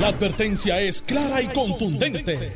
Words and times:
La 0.00 0.08
advertencia 0.08 0.80
es 0.80 1.02
clara 1.02 1.40
y 1.40 1.46
contundente. 1.48 2.52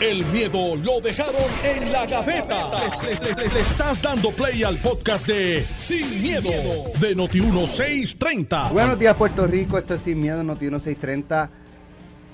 El 0.00 0.24
miedo 0.26 0.76
lo 0.76 1.00
dejaron 1.00 1.34
en 1.64 1.92
la 1.92 2.06
gaveta. 2.06 2.70
Le, 3.02 3.48
le 3.48 3.60
estás 3.60 4.02
dando 4.02 4.30
play 4.32 4.62
al 4.64 4.76
podcast 4.78 5.26
de 5.26 5.64
Sin, 5.76 6.20
miedo, 6.20 6.50
de 7.00 7.16
Noti1630. 7.16 8.72
Buenos 8.72 8.98
días, 8.98 9.16
Puerto 9.16 9.46
Rico. 9.46 9.78
Esto 9.78 9.94
es 9.94 10.02
Sin 10.02 10.20
Miedo, 10.20 10.42
Noti 10.42 10.64
1630. 10.66 11.50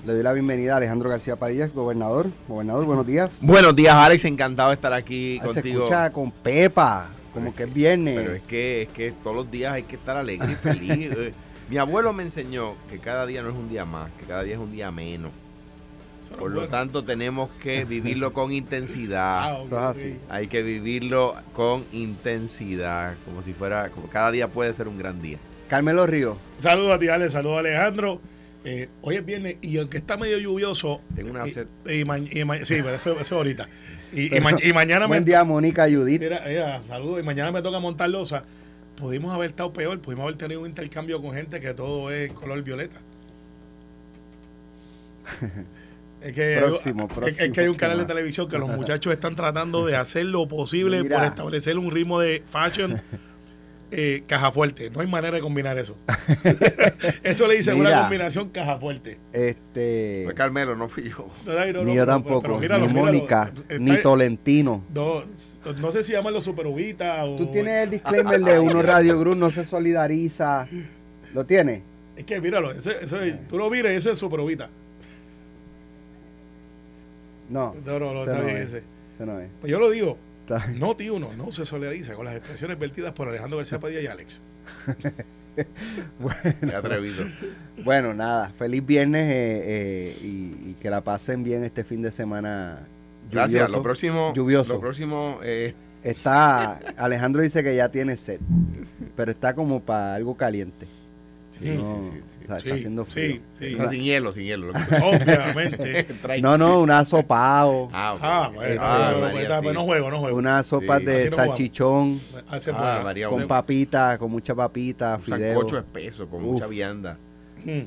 Le 0.05 0.13
doy 0.13 0.23
la 0.23 0.33
bienvenida 0.33 0.73
a 0.73 0.77
Alejandro 0.77 1.09
García 1.09 1.35
Padilla, 1.37 1.65
ex 1.65 1.73
gobernador. 1.73 2.31
Gobernador, 2.47 2.85
buenos 2.85 3.05
días. 3.05 3.39
Buenos 3.41 3.75
días, 3.75 3.93
Alex. 3.93 4.25
Encantado 4.25 4.69
de 4.69 4.75
estar 4.75 4.93
aquí 4.93 5.39
Ah, 5.41 5.47
Se 5.47 5.53
contigo. 5.55 5.83
escucha 5.83 6.09
con 6.11 6.31
Pepa, 6.31 7.09
como 7.33 7.53
que 7.53 7.63
es 7.63 7.73
viernes. 7.73 8.17
Pero 8.19 8.33
es 8.35 8.41
que, 8.43 8.81
es 8.83 8.89
que 8.89 9.11
todos 9.23 9.35
los 9.35 9.51
días 9.51 9.73
hay 9.73 9.83
que 9.83 9.95
estar 9.95 10.17
alegre 10.17 10.51
y 10.51 10.55
feliz. 10.55 11.11
Eh, 11.69 11.71
Mi 11.71 11.77
abuelo 11.77 12.13
me 12.13 12.23
enseñó 12.23 12.75
que 12.89 12.99
cada 12.99 13.25
día 13.25 13.41
no 13.41 13.49
es 13.49 13.55
un 13.55 13.69
día 13.69 13.85
más, 13.85 14.09
que 14.19 14.25
cada 14.25 14.43
día 14.43 14.53
es 14.55 14.59
un 14.59 14.71
día 14.71 14.91
menos. 14.91 15.31
Por 16.37 16.51
lo 16.51 16.67
tanto, 16.67 17.03
tenemos 17.03 17.49
que 17.61 17.85
vivirlo 17.85 18.33
con 18.33 18.51
intensidad. 18.51 19.61
Eso 19.61 19.77
es 19.77 19.83
así. 19.83 20.17
Hay 20.29 20.47
que 20.47 20.61
vivirlo 20.61 21.35
con 21.53 21.85
intensidad, 21.91 23.15
como 23.25 23.41
si 23.41 23.53
fuera, 23.53 23.89
como 23.89 24.07
cada 24.09 24.29
día 24.31 24.47
puede 24.47 24.71
ser 24.73 24.87
un 24.87 24.97
gran 24.99 25.21
día. 25.21 25.37
Carmelo 25.69 26.05
Río. 26.05 26.37
Saludos 26.57 26.91
a 26.91 26.99
ti, 26.99 27.07
Ale, 27.07 27.29
saludos 27.29 27.57
a 27.57 27.59
Alejandro. 27.59 28.21
Eh, 28.65 28.89
hoy 29.01 29.15
es 29.15 29.25
viernes 29.25 29.55
y 29.61 29.77
aunque 29.77 29.97
está 29.97 30.17
medio 30.17 30.37
lluvioso. 30.37 31.01
Tengo 31.15 31.31
una 31.31 31.47
y- 31.47 31.51
sed. 31.51 31.67
y 31.89 32.03
ma- 32.05 32.17
y 32.19 32.43
ma- 32.43 32.57
sí, 32.57 32.75
pero 32.83 32.93
eso, 32.93 33.11
eso 33.13 33.21
es 33.21 33.31
ahorita. 33.31 33.69
Y, 34.11 34.35
y 34.35 34.37
y 34.69 34.73
mañana 34.73 35.01
me. 35.01 35.07
Buen 35.07 35.25
día, 35.25 35.43
Mónica 35.43 35.85
Judith. 35.89 36.19
Mira, 36.19 36.43
mira, 36.45 36.81
saludos. 36.87 37.21
Y 37.21 37.23
mañana 37.23 37.51
me 37.51 37.61
toca 37.61 37.79
montar 37.79 38.09
losa. 38.09 38.43
Pudimos 38.99 39.33
haber 39.33 39.51
estado 39.51 39.71
peor, 39.71 39.99
pudimos 39.99 40.23
haber 40.23 40.35
tenido 40.37 40.61
un 40.61 40.67
intercambio 40.67 41.21
con 41.21 41.33
gente 41.33 41.59
que 41.61 41.73
todo 41.73 42.11
es 42.11 42.31
color 42.33 42.61
violeta. 42.63 42.99
Es 46.21 46.33
que, 46.33 46.57
Próximo, 46.57 47.07
es- 47.09 47.13
próximo 47.17 47.45
es 47.45 47.51
que 47.53 47.61
hay 47.61 47.67
un 47.69 47.75
canal 47.75 47.97
de 47.99 48.03
televisión 48.03 48.49
que 48.49 48.57
los 48.57 48.67
muchachos 48.75 49.13
están 49.13 49.37
tratando 49.37 49.85
de 49.85 49.95
hacer 49.95 50.25
lo 50.25 50.49
posible 50.49 51.01
Mira. 51.01 51.15
por 51.17 51.25
establecer 51.25 51.77
un 51.77 51.89
ritmo 51.91 52.19
de 52.19 52.43
fashion 52.45 52.99
eh, 53.91 54.23
caja 54.27 54.51
fuerte. 54.51 54.89
No 54.89 54.99
hay 55.01 55.07
manera 55.07 55.35
de 55.35 55.41
combinar 55.41 55.77
eso. 55.77 55.95
eso 57.23 57.47
le 57.47 57.57
dicen 57.57 57.75
Mira. 57.77 57.89
una 57.89 58.01
combinación 58.01 58.49
caja 58.49 58.77
fuerte. 58.77 59.17
Este, 59.33 60.21
Fue 60.25 60.33
Carmelo, 60.35 60.75
no 60.75 60.87
fui 60.87 61.09
yo. 61.09 61.27
No, 61.45 61.53
no, 61.53 61.73
no, 61.73 61.83
ni 61.83 61.95
yo 61.95 62.05
tampoco, 62.05 62.41
pero 62.43 62.57
míralo, 62.59 62.87
ni. 62.87 62.93
Mónica, 62.93 63.51
Está- 63.55 63.79
ni 63.79 63.97
Tolentino. 63.97 64.83
no, 64.93 65.23
no 65.77 65.91
sé 65.91 66.03
si 66.03 66.11
llaman 66.13 66.33
los 66.33 66.43
superubitas 66.43 67.25
o... 67.27 67.35
Tú 67.37 67.47
tienes 67.51 67.83
el 67.83 67.89
disclaimer 67.91 68.39
de 68.41 68.59
uno 68.59 68.81
Radio 68.81 69.19
Group, 69.19 69.37
no 69.37 69.49
se 69.49 69.65
solidariza. 69.65 70.67
¿Lo 71.33 71.45
tienes? 71.45 71.81
Es 72.15 72.25
que 72.25 72.39
míralo, 72.41 72.71
ese- 72.71 73.03
eso 73.03 73.19
es- 73.19 73.47
tú 73.47 73.57
lo 73.57 73.69
miras 73.69 73.93
y 73.93 73.95
eso 73.95 74.11
es 74.11 74.19
superubita. 74.19 74.69
No. 77.49 77.75
No, 77.85 77.99
no, 77.99 78.13
no, 78.13 78.19
está 78.21 78.41
bien 78.41 78.57
es, 78.57 78.67
ese. 78.69 78.83
ese 79.15 79.25
no 79.25 79.39
es. 79.39 79.49
Pues 79.59 79.71
yo 79.71 79.79
lo 79.79 79.89
digo, 79.89 80.17
Está 80.49 80.65
bien. 80.67 80.79
no 80.79 80.95
tío, 80.95 81.15
uno 81.15 81.29
no 81.37 81.51
se 81.51 81.65
solidariza 81.65 82.15
con 82.15 82.25
las 82.25 82.35
expresiones 82.35 82.79
vertidas 82.79 83.13
por 83.13 83.29
Alejandro 83.29 83.57
García 83.57 83.79
Padilla 83.81 84.01
y 84.01 84.07
Alex. 84.07 84.39
Atrevido. 86.75 87.25
Bueno, 87.83 88.13
nada, 88.13 88.49
feliz 88.49 88.85
viernes 88.85 89.29
eh, 89.29 89.63
eh, 89.65 90.17
y, 90.21 90.69
y 90.69 90.77
que 90.81 90.89
la 90.89 91.01
pasen 91.01 91.43
bien 91.43 91.63
este 91.63 91.83
fin 91.83 92.01
de 92.01 92.11
semana. 92.11 92.87
Gracias. 93.31 93.53
lluvioso. 93.61 93.77
Lo 93.77 93.83
próximo. 93.83 94.33
Lluvioso. 94.33 94.73
Lo 94.73 94.79
próximo 94.79 95.39
eh, 95.43 95.73
Está, 96.03 96.79
Alejandro 96.97 97.41
dice 97.41 97.61
que 97.61 97.75
ya 97.75 97.89
tiene 97.89 98.15
sed, 98.15 98.39
pero 99.17 99.31
está 99.31 99.53
como 99.53 99.81
para 99.81 100.15
algo 100.15 100.35
caliente. 100.37 100.87
Sí, 101.59 101.71
No, 101.71 102.03
sí, 102.03 102.11
sí, 102.13 102.23
sí. 102.38 102.38
Sea, 102.49 102.57
está 102.57 102.69
Sí, 102.69 102.75
haciendo 102.77 103.05
sí, 103.05 103.11
frío. 103.11 103.41
sí. 103.59 103.75
No, 103.77 103.89
sin 103.89 104.01
hielo, 104.01 104.33
sin 104.33 104.43
hielo. 104.43 104.69
Obviamente. 104.69 106.05
No, 106.41 106.57
no, 106.57 106.79
una 106.81 107.03
sopao, 107.05 107.89
Ah. 107.93 108.17
Ah, 108.21 108.51
bueno, 108.53 108.61
Este, 108.69 108.79
ah, 108.81 109.29
María, 109.33 109.59
sí. 109.59 109.67
no 109.73 109.83
juego, 109.83 110.11
no 110.11 110.19
juego. 110.19 110.37
una 110.37 110.63
sopa 110.63 110.99
Sí. 110.99 111.05
de 111.05 111.29
no 111.29 111.35
salchichón 111.35 112.21
Ah, 112.49 112.59
buena. 112.65 113.01
María, 113.03 113.29
con 113.29 113.47
papita, 113.47 114.17
con 114.17 114.31
mucha 114.31 114.53
papita, 114.55 115.15
un 115.15 115.21
fideo. 115.21 115.53
sancocho 115.53 115.77
espeso, 115.79 116.27
con 116.27 116.43
Uf. 116.43 116.51
mucha 116.53 116.67
vianda. 116.67 117.17
Mm. 117.65 117.81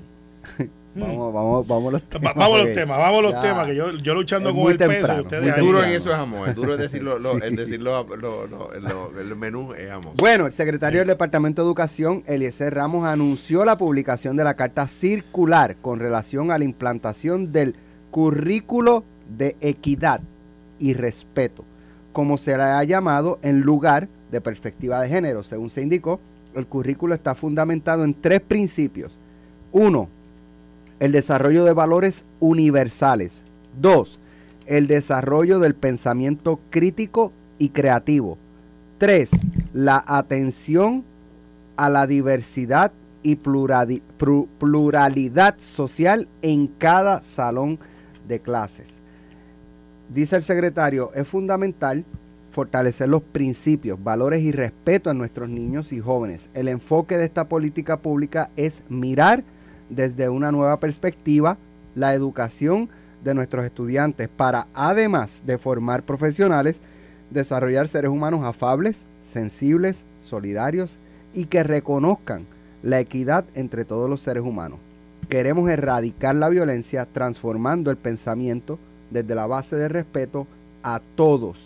Vamos, 0.94 1.32
vamos, 1.32 1.66
vamos 1.66 1.88
a 1.88 1.92
los 1.92 2.02
temas. 2.02 2.26
Va- 2.28 2.38
Vamos 2.38 2.60
a 2.60 2.64
los 2.64 2.74
temas, 2.74 2.98
vamos 2.98 3.18
a 3.18 3.22
los 3.22 3.40
temas, 3.40 3.66
que 3.66 3.74
yo, 3.74 3.92
yo 3.92 4.14
luchando 4.14 4.50
es 4.50 4.54
con 4.54 4.70
el 4.70 4.76
peso 4.76 4.90
temprano, 4.90 5.18
y 5.18 5.22
ustedes 5.22 5.42
muy 5.42 5.50
ahí. 5.52 5.58
El 5.58 5.64
duro 5.66 5.84
en 5.84 5.90
eso 5.92 6.10
es 6.12 6.18
amor. 6.18 6.48
El 6.48 6.54
duro 6.54 6.72
es 6.74 6.78
decir 6.80 7.02
lo, 7.02 7.18
lo- 7.18 7.32
Sí. 7.38 7.40
el, 7.44 7.56
decir 7.56 7.80
lo- 7.80 8.04
lo- 8.16 8.46
lo- 8.46 8.70
lo- 8.78 9.20
el 9.20 9.36
menú 9.36 9.72
es 9.72 9.90
amor. 9.90 10.12
Bueno, 10.18 10.46
el 10.46 10.52
secretario 10.52 10.98
del 11.00 11.08
Departamento 11.08 11.62
de 11.62 11.66
Educación, 11.68 12.22
Eliezer 12.26 12.74
Ramos, 12.74 13.06
anunció 13.06 13.64
la 13.64 13.78
publicación 13.78 14.36
de 14.36 14.44
la 14.44 14.54
carta 14.54 14.86
circular 14.86 15.76
con 15.80 15.98
relación 15.98 16.50
a 16.50 16.58
la 16.58 16.64
implantación 16.64 17.52
del 17.52 17.74
currículo 18.10 19.04
de 19.36 19.56
equidad 19.62 20.20
y 20.78 20.92
respeto, 20.94 21.64
como 22.12 22.36
se 22.36 22.54
le 22.56 22.62
ha 22.64 22.84
llamado 22.84 23.38
en 23.42 23.62
lugar 23.62 24.08
de 24.30 24.40
perspectiva 24.42 25.00
de 25.00 25.08
género. 25.08 25.42
Según 25.42 25.70
se 25.70 25.80
indicó, 25.80 26.20
el 26.54 26.66
currículo 26.66 27.14
está 27.14 27.34
fundamentado 27.34 28.04
en 28.04 28.12
tres 28.12 28.42
principios. 28.42 29.18
Uno, 29.72 30.08
el 31.02 31.10
desarrollo 31.10 31.64
de 31.64 31.72
valores 31.72 32.24
universales. 32.38 33.42
Dos, 33.76 34.20
el 34.66 34.86
desarrollo 34.86 35.58
del 35.58 35.74
pensamiento 35.74 36.60
crítico 36.70 37.32
y 37.58 37.70
creativo. 37.70 38.38
Tres, 38.98 39.32
la 39.72 40.04
atención 40.06 41.02
a 41.76 41.88
la 41.88 42.06
diversidad 42.06 42.92
y 43.24 43.34
pluralidad 43.34 43.96
social 45.58 46.28
en 46.40 46.68
cada 46.68 47.24
salón 47.24 47.80
de 48.28 48.38
clases. 48.38 49.00
Dice 50.08 50.36
el 50.36 50.44
secretario, 50.44 51.10
es 51.16 51.26
fundamental 51.26 52.04
fortalecer 52.52 53.08
los 53.08 53.24
principios, 53.24 54.00
valores 54.00 54.42
y 54.42 54.52
respeto 54.52 55.10
a 55.10 55.14
nuestros 55.14 55.48
niños 55.48 55.92
y 55.92 55.98
jóvenes. 55.98 56.48
El 56.54 56.68
enfoque 56.68 57.16
de 57.16 57.24
esta 57.24 57.48
política 57.48 57.98
pública 57.98 58.52
es 58.54 58.84
mirar 58.88 59.42
desde 59.94 60.28
una 60.28 60.50
nueva 60.50 60.78
perspectiva 60.80 61.58
la 61.94 62.14
educación 62.14 62.88
de 63.22 63.34
nuestros 63.34 63.64
estudiantes 63.64 64.28
para, 64.28 64.66
además 64.74 65.42
de 65.46 65.58
formar 65.58 66.02
profesionales, 66.02 66.80
desarrollar 67.30 67.88
seres 67.88 68.10
humanos 68.10 68.44
afables, 68.44 69.04
sensibles, 69.22 70.04
solidarios 70.20 70.98
y 71.32 71.46
que 71.46 71.62
reconozcan 71.62 72.46
la 72.82 73.00
equidad 73.00 73.44
entre 73.54 73.84
todos 73.84 74.10
los 74.10 74.20
seres 74.20 74.42
humanos. 74.42 74.78
Queremos 75.28 75.70
erradicar 75.70 76.34
la 76.34 76.48
violencia 76.48 77.06
transformando 77.06 77.90
el 77.90 77.96
pensamiento 77.96 78.78
desde 79.10 79.34
la 79.34 79.46
base 79.46 79.76
de 79.76 79.88
respeto 79.88 80.46
a 80.82 81.00
todos. 81.14 81.58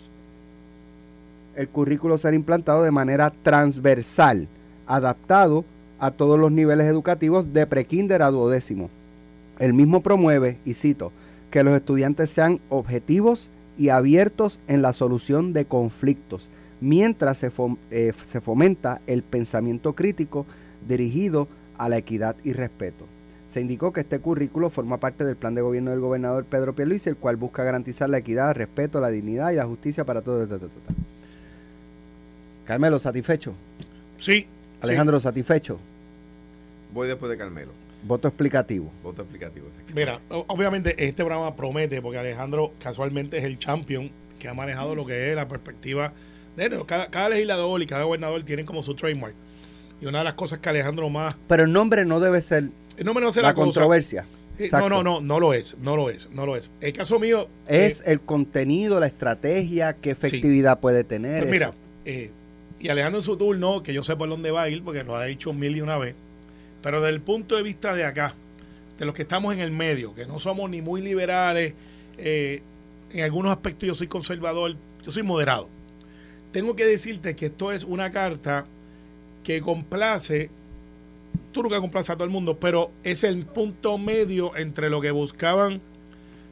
El 1.55 1.69
currículo 1.69 2.17
será 2.17 2.35
implantado 2.35 2.83
de 2.83 2.91
manera 2.91 3.31
transversal, 3.31 4.47
adaptado 4.85 5.59
a 5.59 5.76
todos 6.11 6.39
los 6.39 6.51
niveles 6.51 6.87
educativos 6.87 7.53
de 7.53 7.65
prekinder 7.67 8.21
a 8.21 8.31
duodécimo. 8.31 8.89
El 9.59 9.73
mismo 9.73 10.01
promueve, 10.01 10.57
y 10.65 10.73
cito, 10.73 11.11
que 11.51 11.63
los 11.63 11.73
estudiantes 11.73 12.29
sean 12.29 12.59
objetivos 12.69 13.49
y 13.77 13.89
abiertos 13.89 14.59
en 14.67 14.81
la 14.81 14.93
solución 14.93 15.53
de 15.53 15.65
conflictos, 15.65 16.49
mientras 16.81 17.43
eh, 17.43 18.13
se 18.27 18.41
fomenta 18.41 19.01
el 19.07 19.23
pensamiento 19.23 19.93
crítico 19.93 20.45
dirigido 20.87 21.47
a 21.77 21.89
la 21.89 21.97
equidad 21.97 22.35
y 22.43 22.53
respeto. 22.53 23.05
Se 23.47 23.61
indicó 23.61 23.93
que 23.93 24.01
este 24.01 24.19
currículo 24.19 24.69
forma 24.69 24.97
parte 24.97 25.23
del 25.23 25.37
plan 25.37 25.55
de 25.55 25.61
gobierno 25.61 25.91
del 25.91 26.01
gobernador 26.01 26.43
Pedro 26.45 26.75
Pierluisi, 26.75 27.09
el 27.09 27.15
cual 27.15 27.37
busca 27.37 27.63
garantizar 27.63 28.09
la 28.09 28.17
equidad, 28.17 28.49
el 28.49 28.55
respeto, 28.55 28.99
la 28.99 29.09
dignidad 29.09 29.51
y 29.51 29.55
la 29.55 29.65
justicia 29.65 30.03
para 30.03 30.21
todos. 30.21 30.49
Carmelo, 32.65 32.99
¿satisfecho? 32.99 33.53
Sí. 34.17 34.47
Alejandro, 34.81 35.19
¿satisfecho? 35.19 35.79
Voy 36.93 37.07
después 37.07 37.29
de 37.29 37.37
Carmelo. 37.37 37.71
Voto 38.03 38.27
explicativo. 38.27 38.91
Voto 39.03 39.23
explicativo. 39.23 39.67
Mira, 39.93 40.21
obviamente 40.29 40.95
este 41.03 41.23
programa 41.23 41.55
promete 41.55 42.01
porque 42.01 42.19
Alejandro 42.19 42.73
casualmente 42.81 43.37
es 43.37 43.43
el 43.43 43.57
champion 43.57 44.11
que 44.39 44.47
ha 44.47 44.53
manejado 44.53 44.95
lo 44.95 45.05
que 45.05 45.29
es 45.29 45.35
la 45.35 45.47
perspectiva 45.47 46.13
de 46.55 46.83
cada, 46.85 47.07
cada 47.07 47.29
legislador 47.29 47.81
y 47.81 47.87
cada 47.87 48.03
gobernador 48.03 48.43
tienen 48.43 48.65
como 48.65 48.83
su 48.83 48.95
trademark. 48.95 49.33
Y 49.99 50.05
una 50.05 50.19
de 50.19 50.23
las 50.25 50.33
cosas 50.35 50.59
que 50.59 50.69
Alejandro 50.69 51.09
más 51.09 51.35
Pero 51.47 51.63
el 51.63 51.73
nombre 51.73 52.05
no 52.05 52.19
debe 52.19 52.41
ser 52.41 52.69
no 53.03 53.13
me 53.13 53.21
no 53.21 53.31
sé 53.31 53.41
la, 53.41 53.53
controversia. 53.53 54.25
Exacto. 54.59 54.89
No, 54.89 55.03
no, 55.03 55.19
no, 55.19 55.21
no 55.21 55.39
lo 55.39 55.53
es, 55.53 55.77
no 55.79 55.95
lo 55.95 56.09
es, 56.09 56.29
no 56.31 56.45
lo 56.45 56.55
es. 56.55 56.71
El 56.81 56.93
caso 56.93 57.19
mío 57.19 57.47
Es 57.67 58.01
eh, 58.01 58.13
el 58.13 58.21
contenido, 58.21 58.99
la 58.99 59.05
estrategia, 59.07 59.93
qué 59.93 60.11
efectividad 60.11 60.79
puede 60.79 61.03
tener. 61.03 61.41
Pues 61.41 61.51
mira, 61.51 61.73
eh, 62.05 62.31
y 62.79 62.89
Alejandro 62.89 63.19
en 63.19 63.25
su 63.25 63.37
turno, 63.37 63.83
que 63.83 63.93
yo 63.93 64.03
sé 64.03 64.15
por 64.15 64.29
dónde 64.29 64.51
va 64.51 64.63
a 64.63 64.69
ir, 64.69 64.83
porque 64.83 65.03
lo 65.03 65.15
ha 65.15 65.25
dicho 65.25 65.53
mil 65.53 65.75
y 65.75 65.81
una 65.81 65.97
vez, 65.97 66.15
pero 66.81 67.01
desde 67.01 67.15
el 67.15 67.21
punto 67.21 67.55
de 67.55 67.63
vista 67.63 67.93
de 67.93 68.05
acá, 68.05 68.35
de 68.97 69.05
los 69.05 69.13
que 69.13 69.23
estamos 69.23 69.53
en 69.53 69.59
el 69.59 69.71
medio, 69.71 70.13
que 70.15 70.25
no 70.25 70.39
somos 70.39 70.69
ni 70.69 70.81
muy 70.81 71.01
liberales, 71.01 71.73
eh, 72.17 72.61
en 73.11 73.23
algunos 73.23 73.51
aspectos 73.51 73.87
yo 73.87 73.93
soy 73.93 74.07
conservador, 74.07 74.75
yo 75.05 75.11
soy 75.11 75.23
moderado. 75.23 75.69
Tengo 76.51 76.75
que 76.75 76.85
decirte 76.85 77.35
que 77.35 77.47
esto 77.47 77.71
es 77.71 77.83
una 77.83 78.09
carta 78.09 78.65
que 79.43 79.61
complace 79.61 80.49
tú 81.51 81.63
nunca 81.63 81.79
complaces 81.79 82.11
a 82.11 82.13
todo 82.13 82.25
el 82.25 82.29
mundo, 82.29 82.57
pero 82.59 82.91
es 83.03 83.23
el 83.23 83.45
punto 83.45 83.97
medio 83.97 84.55
entre 84.55 84.89
lo 84.89 85.01
que 85.01 85.11
buscaban 85.11 85.81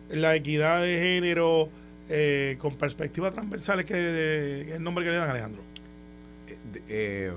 la 0.10 0.36
equidad 0.36 0.81
de 0.81 1.00
género 1.00 1.69
eh, 2.10 2.57
con 2.60 2.75
perspectiva 2.75 3.31
transversal, 3.31 3.80
es 3.80 3.86
que 3.86 4.74
el 4.74 4.83
nombre 4.83 5.04
que 5.04 5.12
le 5.12 5.18
dan 5.18 5.30
Alejandro. 5.30 5.62
Eh, 6.88 7.31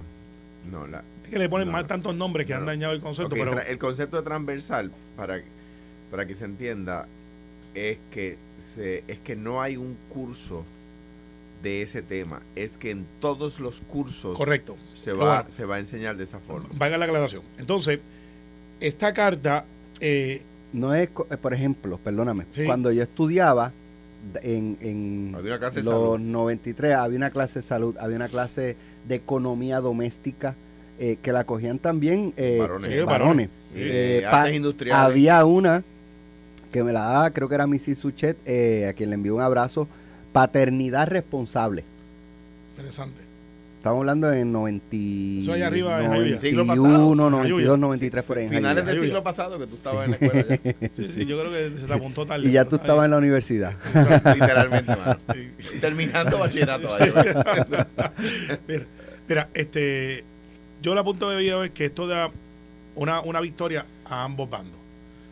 no, 0.70 0.86
la, 0.86 1.02
es 1.28 1.30
que 1.30 1.38
le 1.38 1.48
ponen 1.48 1.70
mal 1.70 1.86
tantos 1.86 2.14
nombres 2.14 2.46
que 2.46 2.54
han 2.54 2.64
dañado 2.64 2.92
el 2.92 3.00
concepto. 3.00 3.36
pero, 3.36 3.60
el 3.60 3.78
concepto 3.78 4.16
de 4.16 4.22
transversal, 4.22 4.90
para, 5.16 5.42
para 6.10 6.26
que 6.26 6.34
se 6.34 6.46
entienda, 6.46 7.06
es 7.74 7.98
que, 8.10 8.38
se, 8.56 9.04
es 9.06 9.18
que 9.18 9.36
no 9.36 9.60
hay 9.60 9.76
un 9.76 9.96
curso 10.08 10.64
de 11.62 11.82
ese 11.82 12.02
tema. 12.02 12.42
Es 12.54 12.76
que 12.76 12.90
en 12.90 13.06
todos 13.20 13.60
los 13.60 13.80
cursos 13.82 14.36
Correcto. 14.36 14.76
Se, 14.94 15.12
va, 15.12 15.48
se 15.48 15.64
va 15.64 15.76
a 15.76 15.78
enseñar 15.80 16.16
de 16.16 16.24
esa 16.24 16.38
forma. 16.40 16.68
Vaya 16.72 16.98
la 16.98 17.04
aclaración. 17.04 17.42
Entonces, 17.58 18.00
esta 18.80 19.12
carta... 19.12 19.64
Eh, 20.00 20.42
no 20.72 20.94
es, 20.94 21.08
eh, 21.30 21.36
por 21.36 21.54
ejemplo, 21.54 21.98
perdóname, 21.98 22.46
cuando 22.66 22.92
yo 22.92 23.02
estudiaba 23.02 23.72
en, 24.42 24.76
en 24.80 25.36
los 25.84 26.20
93 26.20 26.94
había 26.94 27.16
una 27.16 27.30
clase 27.30 27.60
de 27.60 27.62
salud, 27.62 27.96
había 27.98 28.16
una 28.16 28.28
clase 28.28 28.76
de 29.06 29.14
economía 29.14 29.80
doméstica 29.80 30.54
eh, 30.98 31.16
que 31.22 31.32
la 31.32 31.44
cogían 31.44 31.78
también 31.78 32.34
varones. 33.06 33.48
había 34.92 35.44
una 35.44 35.84
que 36.72 36.82
me 36.82 36.92
la 36.92 37.00
daba, 37.00 37.30
creo 37.30 37.48
que 37.48 37.54
era 37.54 37.66
Missy 37.66 37.94
Suchet, 37.94 38.36
a 38.88 38.92
quien 38.92 39.10
le 39.10 39.14
envió 39.14 39.34
un 39.36 39.42
abrazo, 39.42 39.88
paternidad 40.32 41.08
responsable. 41.08 41.84
Interesante. 42.76 43.27
Estamos 43.78 44.00
hablando 44.00 44.32
en 44.32 44.50
90, 44.50 44.96
Eso 45.42 45.52
ahí 45.52 45.62
arriba 45.62 46.02
91, 46.02 47.30
92, 47.30 47.78
93 47.78 48.24
por 48.24 48.38
ahí. 48.38 48.48
Finales 48.48 48.84
del 48.84 49.00
siglo 49.00 49.22
pasado 49.22 49.56
que 49.56 49.68
tú 49.68 49.74
estabas 49.74 50.06
en 50.06 50.10
la 50.10 50.16
escuela. 50.16 50.60
Sí, 50.92 51.06
sí, 51.06 51.24
yo 51.24 51.38
creo 51.38 51.52
que 51.52 51.78
se 51.78 51.86
te 51.86 51.92
apuntó 51.92 52.26
tarde. 52.26 52.48
Y 52.48 52.52
ya 52.52 52.64
tú 52.64 52.74
estabas 52.74 53.04
en 53.04 53.12
la 53.12 53.18
universidad. 53.18 53.76
Literalmente, 53.94 54.96
mano. 54.96 55.16
Terminando 55.80 56.38
bachillerato. 56.40 56.88
mira, 58.66 58.86
mira, 59.28 59.48
este, 59.54 60.24
yo 60.82 60.96
la 60.96 61.04
punto 61.04 61.30
de 61.30 61.36
video 61.36 61.62
es 61.62 61.70
que 61.70 61.84
esto 61.84 62.08
da 62.08 62.32
una, 62.96 63.20
una 63.20 63.40
victoria 63.40 63.86
a 64.04 64.24
ambos 64.24 64.50
bandos. 64.50 64.78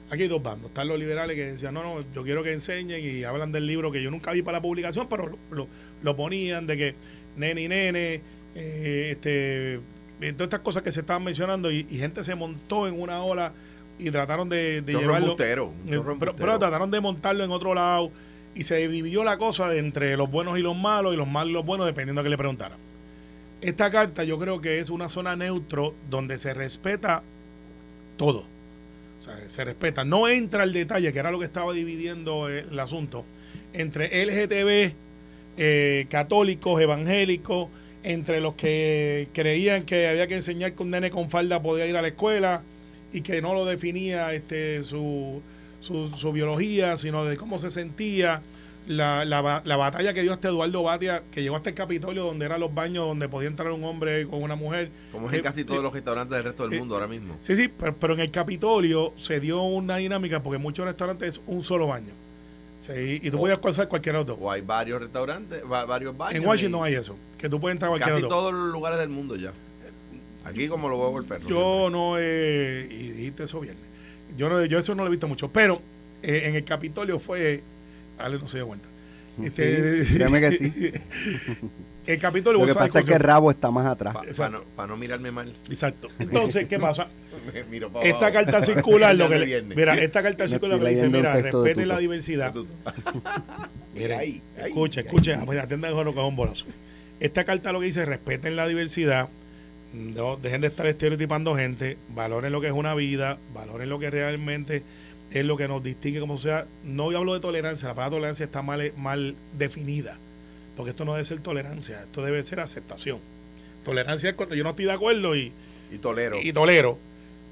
Aquí 0.08 0.22
hay 0.22 0.28
dos 0.28 0.43
bandos. 0.43 0.69
Están 0.69 0.87
los 0.87 0.98
liberales 1.00 1.34
que 1.34 1.46
decían, 1.52 1.75
no, 1.75 1.82
no, 1.82 2.04
yo 2.14 2.22
quiero 2.22 2.44
que 2.44 2.52
enseñen 2.52 3.04
y 3.04 3.25
hablan 3.25 3.50
del 3.50 3.66
libro 3.66 3.90
que 3.90 4.02
yo 4.02 4.10
nunca 4.10 4.31
vi 4.31 4.43
para 4.43 4.58
la 4.58 4.62
publicación, 4.62 5.08
pero 5.08 5.37
lo, 5.50 6.16
ponían 6.16 6.66
de 6.66 6.76
que 6.76 6.94
nene 7.37 7.62
y 7.62 7.69
nene, 7.69 8.21
eh, 8.55 9.09
este, 9.12 9.81
todas 10.33 10.47
estas 10.47 10.61
cosas 10.61 10.83
que 10.83 10.93
se 10.93 11.00
estaban 11.00 11.23
mencionando 11.25 11.71
y, 11.71 11.85
gente 11.85 12.25
se 12.25 12.35
montó 12.35 12.87
en 12.88 13.00
una 13.00 13.23
ola 13.23 13.53
y 13.99 14.11
trataron 14.11 14.49
de, 14.49 14.83
llevarlo. 14.87 15.33
Eh, 15.33 15.37
pero, 15.38 15.73
pero, 16.19 16.59
trataron 16.59 16.91
de 16.91 17.00
montarlo 17.00 17.44
en 17.44 17.50
otro 17.50 17.75
lado 17.75 18.11
y 18.55 18.62
se 18.62 18.77
dividió 18.88 19.25
la 19.25 19.38
cosa 19.38 19.75
entre 19.75 20.17
los 20.17 20.31
buenos 20.31 20.59
y 20.59 20.62
los 20.62 20.77
malos 20.77 21.15
y 21.15 21.17
los 21.17 21.29
malos 21.29 21.50
y 21.50 21.53
los 21.55 21.65
buenos 21.65 21.87
dependiendo 21.87 22.21
a 22.21 22.25
que 22.25 22.31
le 22.31 22.38
preguntaran. 22.38 22.79
Esta 23.61 23.91
carta 23.91 24.25
yo 24.25 24.39
creo 24.39 24.61
que 24.61 24.81
es 24.81 24.91
una 24.91 25.09
zona 25.09 25.35
neutro 25.37 25.94
donde 26.11 26.39
se 26.39 26.53
respeta 26.55 27.23
todo 28.17 28.56
se 29.49 29.65
respeta. 29.65 30.05
No 30.05 30.29
entra 30.29 30.65
el 30.65 30.73
detalle, 30.73 31.12
que 31.12 31.19
era 31.19 31.31
lo 31.31 31.39
que 31.39 31.44
estaba 31.44 31.73
dividiendo 31.73 32.49
el 32.49 32.79
asunto, 32.79 33.25
entre 33.73 34.25
LGTB, 34.25 34.94
eh, 35.56 36.06
católicos, 36.08 36.81
evangélicos, 36.81 37.69
entre 38.03 38.41
los 38.41 38.55
que 38.55 39.29
creían 39.32 39.85
que 39.85 40.06
había 40.06 40.26
que 40.26 40.37
enseñar 40.37 40.75
que 40.75 40.82
un 40.82 40.91
nene 40.91 41.11
con 41.11 41.31
falda 41.31 41.61
podía 41.61 41.87
ir 41.87 41.97
a 41.97 42.03
la 42.03 42.08
escuela 42.08 42.62
y 43.12 43.23
que 43.23 43.43
no 43.43 43.55
lo 43.55 43.64
definía 43.64 44.32
este, 44.32 44.82
su, 44.82 45.43
su, 45.81 46.06
su 46.06 46.32
biología, 46.32 46.97
sino 46.97 47.25
de 47.25 47.37
cómo 47.37 47.58
se 47.58 47.70
sentía 47.70 48.43
la, 48.87 49.25
la, 49.25 49.62
la, 49.64 49.76
batalla 49.76 50.14
que 50.14 50.23
dio 50.23 50.32
este 50.32 50.49
Eduardo 50.49 50.82
Batia, 50.82 51.23
que 51.31 51.43
llegó 51.43 51.56
hasta 51.56 51.70
el 51.70 51.75
Capitolio, 51.75 52.25
donde 52.25 52.47
eran 52.47 52.61
los 52.61 52.73
baños 52.73 53.06
donde 53.06 53.29
podía 53.29 53.49
entrar 53.49 53.73
un 53.73 53.85
hombre 53.85 54.26
con 54.26 54.43
una 54.43 54.56
mujer. 54.56 54.91
Como 55.12 55.29
es 55.29 55.35
en 55.35 55.43
casi 55.43 55.64
todos 55.64 55.82
los 55.82 55.93
restaurantes 55.93 56.37
del 56.37 56.44
resto 56.44 56.64
del 56.64 56.75
eh, 56.75 56.79
mundo 56.79 56.94
ahora 56.94 57.08
mismo. 57.08 57.37
Sí, 57.41 57.56
sí, 57.56 57.69
pero, 57.69 58.14
en 58.14 58.20
el 58.20 58.31
Capitolio 58.31 59.12
se 59.17 59.41
dio 59.41 59.62
una 59.62 59.97
dinámica 59.97 60.43
porque 60.43 60.58
muchos 60.58 60.85
restaurantes 60.85 61.37
es 61.37 61.43
un 61.47 61.62
solo 61.62 61.87
baño. 61.88 62.12
Sí, 62.87 63.21
y 63.23 63.31
tú 63.31 63.38
podías 63.38 63.59
cruzar 63.59 63.88
cualquier 63.88 64.17
otro. 64.17 64.35
O 64.35 64.50
hay 64.50 64.61
varios 64.61 65.00
restaurantes, 65.00 65.67
varios 65.67 66.17
baños. 66.17 66.37
En 66.37 66.47
Washington 66.47 66.85
hay 66.85 66.94
eso, 66.94 67.17
que 67.38 67.49
tú 67.49 67.59
puedes 67.59 67.75
entrar 67.75 67.88
a 67.88 67.93
cualquier 67.93 68.15
casi 68.15 68.29
todos 68.29 68.53
los 68.53 68.73
lugares 68.73 68.99
del 68.99 69.09
mundo 69.09 69.35
ya. 69.35 69.53
Aquí 70.44 70.69
como 70.69 70.88
lo 70.88 70.99
veo 70.99 71.19
el 71.19 71.25
perro. 71.25 71.49
Yo 71.49 71.91
no 71.91 72.19
he... 72.19 72.87
Y 72.88 73.11
dijiste 73.11 73.44
eso 73.44 73.59
bien. 73.59 73.77
Yo, 74.37 74.49
no, 74.49 74.65
yo 74.65 74.79
eso 74.79 74.94
no 74.94 75.03
lo 75.03 75.09
he 75.09 75.11
visto 75.11 75.27
mucho. 75.27 75.49
Pero 75.49 75.83
eh, 76.23 76.43
en 76.44 76.55
el 76.55 76.65
Capitolio 76.65 77.19
fue 77.19 77.62
Ale 78.19 78.38
no 78.38 78.47
se 78.47 78.59
dio 78.59 78.69
cuenta. 78.69 78.87
Este, 79.43 80.05
créeme 80.15 80.41
que 80.41 80.53
sí. 80.53 80.93
el 82.06 82.19
capítulo 82.19 82.61
Lo 82.61 82.67
que 82.67 82.75
pasa 82.75 83.00
es 83.00 83.06
que 83.06 83.15
el 83.15 83.21
rabo 83.21 83.50
está 83.50 83.71
más 83.71 83.87
atrás. 83.87 84.15
Para 84.37 84.88
no, 84.88 84.97
mirarme 84.97 85.31
mal. 85.31 85.53
Exacto. 85.69 86.09
Entonces, 86.19 86.69
¿qué 86.69 86.79
pasa? 86.79 87.09
esta 88.03 88.33
carta 88.33 88.62
circular, 88.62 89.15
lo 89.15 89.29
que 89.29 89.62
mira, 89.75 89.94
esta 89.94 90.23
carta 90.23 90.49
circular 90.49 90.81
que 90.81 90.88
dice, 90.88 91.09
mira, 91.09 91.35
respete 91.35 91.87
la 91.87 91.99
diversidad. 91.99 92.55
mira, 93.94 94.19
ahí, 94.19 94.43
escucha, 94.56 95.00
escucha, 95.00 95.43
atiendan 95.61 95.97
el 95.97 96.05
que 96.05 96.21
es 96.21 96.27
un 96.27 96.37
bolazo. 96.37 96.67
Esta 97.19 97.44
carta 97.44 97.73
lo 97.73 97.81
que 97.81 97.87
dice, 97.87 98.05
respeten 98.05 98.56
la 98.56 98.67
diversidad, 98.69 99.29
no, 99.94 100.37
dejen 100.37 100.61
de 100.61 100.67
estar 100.67 100.87
estereotipando 100.87 101.56
gente, 101.56 101.97
valoren 102.15 102.53
lo 102.53 102.61
que 102.61 102.67
es 102.67 102.73
una 102.73 102.94
vida, 102.94 103.39
valoren 103.55 103.89
lo 103.89 103.99
que 103.99 104.11
realmente 104.11 104.82
es 105.31 105.44
lo 105.44 105.56
que 105.56 105.69
nos 105.69 105.82
distingue 105.82 106.20
como 106.20 106.38
sea. 106.38 106.67
No 106.84 107.11
hablo 107.11 107.34
de 107.34 107.40
tolerancia, 107.40 107.88
la 107.88 107.94
palabra 107.94 108.17
tolerancia 108.17 108.44
está 108.44 108.62
mal, 108.62 108.93
mal 108.96 109.37
definida, 109.56 110.19
porque 110.76 110.90
esto 110.90 111.05
no 111.05 111.12
debe 111.14 111.25
ser 111.25 111.40
tolerancia, 111.40 112.02
esto 112.02 112.23
debe 112.23 112.43
ser 112.43 112.61
aceptación. 112.61 113.20
Tolerancia 113.84 114.31
es 114.31 114.37
cuando 114.37 114.55
yo 114.55 114.64
no 114.64 114.70
estoy 114.70 114.87
de 114.87 114.93
acuerdo 114.93 115.37
y, 115.37 115.52
y 115.93 115.99
tolero. 115.99 116.40
Y, 116.43 116.52
tolero. 116.52 116.99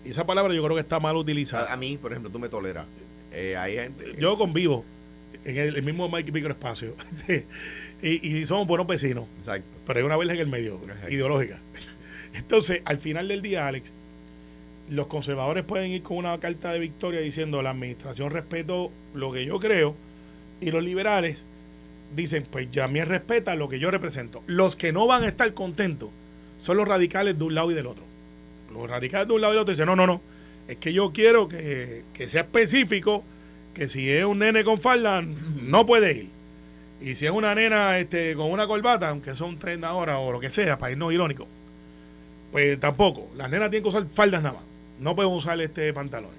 Y 0.04 0.10
esa 0.10 0.26
palabra 0.26 0.52
yo 0.52 0.62
creo 0.62 0.74
que 0.74 0.82
está 0.82 1.00
mal 1.00 1.16
utilizada. 1.16 1.72
A, 1.72 1.76
mí, 1.76 1.96
por 1.96 2.12
ejemplo, 2.12 2.30
tú 2.30 2.38
me 2.38 2.48
toleras. 2.48 2.86
Eh, 3.32 3.56
hay 3.56 3.76
gente, 3.76 4.14
yo 4.18 4.36
convivo 4.36 4.84
en 5.44 5.56
el, 5.56 5.82
mismo 5.82 6.08
microespacio. 6.08 6.94
y, 8.02 8.38
y 8.38 8.46
somos 8.46 8.66
buenos 8.66 8.86
vecinos. 8.86 9.26
Exacto. 9.38 9.68
Pero 9.86 10.00
hay 10.00 10.04
una 10.04 10.16
verja 10.16 10.34
en 10.34 10.40
el 10.40 10.48
medio, 10.48 10.80
ideológica. 11.08 11.58
Entonces, 12.34 12.82
al 12.84 12.98
final 12.98 13.28
del 13.28 13.42
día, 13.42 13.66
Alex, 13.68 13.92
los 14.90 15.06
conservadores 15.06 15.64
pueden 15.64 15.90
ir 15.90 16.02
con 16.02 16.18
una 16.18 16.38
carta 16.38 16.72
de 16.72 16.78
victoria 16.78 17.20
diciendo 17.20 17.62
la 17.62 17.70
administración 17.70 18.30
respeto 18.30 18.90
lo 19.14 19.32
que 19.32 19.44
yo 19.44 19.58
creo 19.58 19.94
y 20.60 20.70
los 20.70 20.82
liberales 20.82 21.42
dicen 22.14 22.46
pues 22.50 22.70
ya 22.70 22.86
me 22.88 23.04
respeta 23.04 23.54
lo 23.54 23.68
que 23.68 23.78
yo 23.78 23.90
represento. 23.90 24.42
Los 24.46 24.76
que 24.76 24.92
no 24.92 25.06
van 25.06 25.24
a 25.24 25.28
estar 25.28 25.52
contentos 25.54 26.10
son 26.58 26.76
los 26.76 26.86
radicales 26.86 27.38
de 27.38 27.44
un 27.44 27.54
lado 27.54 27.70
y 27.70 27.74
del 27.74 27.86
otro. 27.86 28.04
Los 28.72 28.88
radicales 28.88 29.26
de 29.28 29.34
un 29.34 29.40
lado 29.40 29.54
y 29.54 29.56
del 29.56 29.62
otro 29.62 29.72
dicen 29.72 29.86
no, 29.86 29.96
no, 29.96 30.06
no, 30.06 30.20
es 30.68 30.76
que 30.76 30.92
yo 30.92 31.12
quiero 31.12 31.48
que, 31.48 32.04
sea 32.28 32.42
específico 32.42 33.24
que 33.72 33.88
si 33.88 34.10
es 34.10 34.24
un 34.24 34.38
nene 34.38 34.64
con 34.64 34.80
falda 34.80 35.22
no 35.22 35.86
puede 35.86 36.12
ir. 36.12 36.28
Y 37.00 37.16
si 37.16 37.26
es 37.26 37.32
una 37.32 37.54
nena 37.54 37.98
este, 37.98 38.34
con 38.34 38.50
una 38.50 38.66
corbata, 38.66 39.08
aunque 39.08 39.34
son 39.34 39.58
30 39.58 39.92
horas 39.92 40.18
o 40.20 40.30
lo 40.30 40.40
que 40.40 40.48
sea, 40.48 40.78
para 40.78 40.92
irnos 40.92 41.12
irónico, 41.12 41.46
pues 42.52 42.78
tampoco. 42.78 43.30
Las 43.36 43.50
nenas 43.50 43.68
tienen 43.68 43.82
que 43.82 43.88
usar 43.88 44.06
faldas 44.12 44.42
nada 44.42 44.54
más 44.54 44.73
no 45.00 45.14
pueden 45.16 45.32
usar 45.32 45.60
este 45.60 45.92
pantalón. 45.92 46.30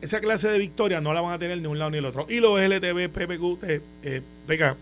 Esa 0.00 0.20
clase 0.20 0.48
de 0.48 0.58
victoria 0.58 1.00
no 1.00 1.14
la 1.14 1.20
van 1.20 1.32
a 1.32 1.38
tener 1.38 1.58
ni 1.58 1.66
un 1.66 1.78
lado 1.78 1.90
ni 1.90 1.98
el 1.98 2.04
otro. 2.04 2.26
Y 2.28 2.40
los 2.40 2.60
LTV, 2.60 3.08
PPQ, 3.08 3.64
eh, 3.64 3.80
eh, 4.02 4.22
venga, 4.46 4.76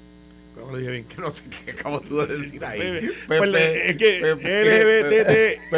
lo 0.70 0.76
dije 0.76 0.90
bien? 0.90 1.04
Que 1.04 1.20
no 1.20 1.30
sé 1.30 1.42
qué 1.64 1.72
acabo 1.72 2.00
tú 2.00 2.18
de 2.18 2.38
decir 2.38 2.64
ahí. 2.64 2.80
es 2.80 3.96
que 3.96 4.20
LGBTT, 4.20 5.70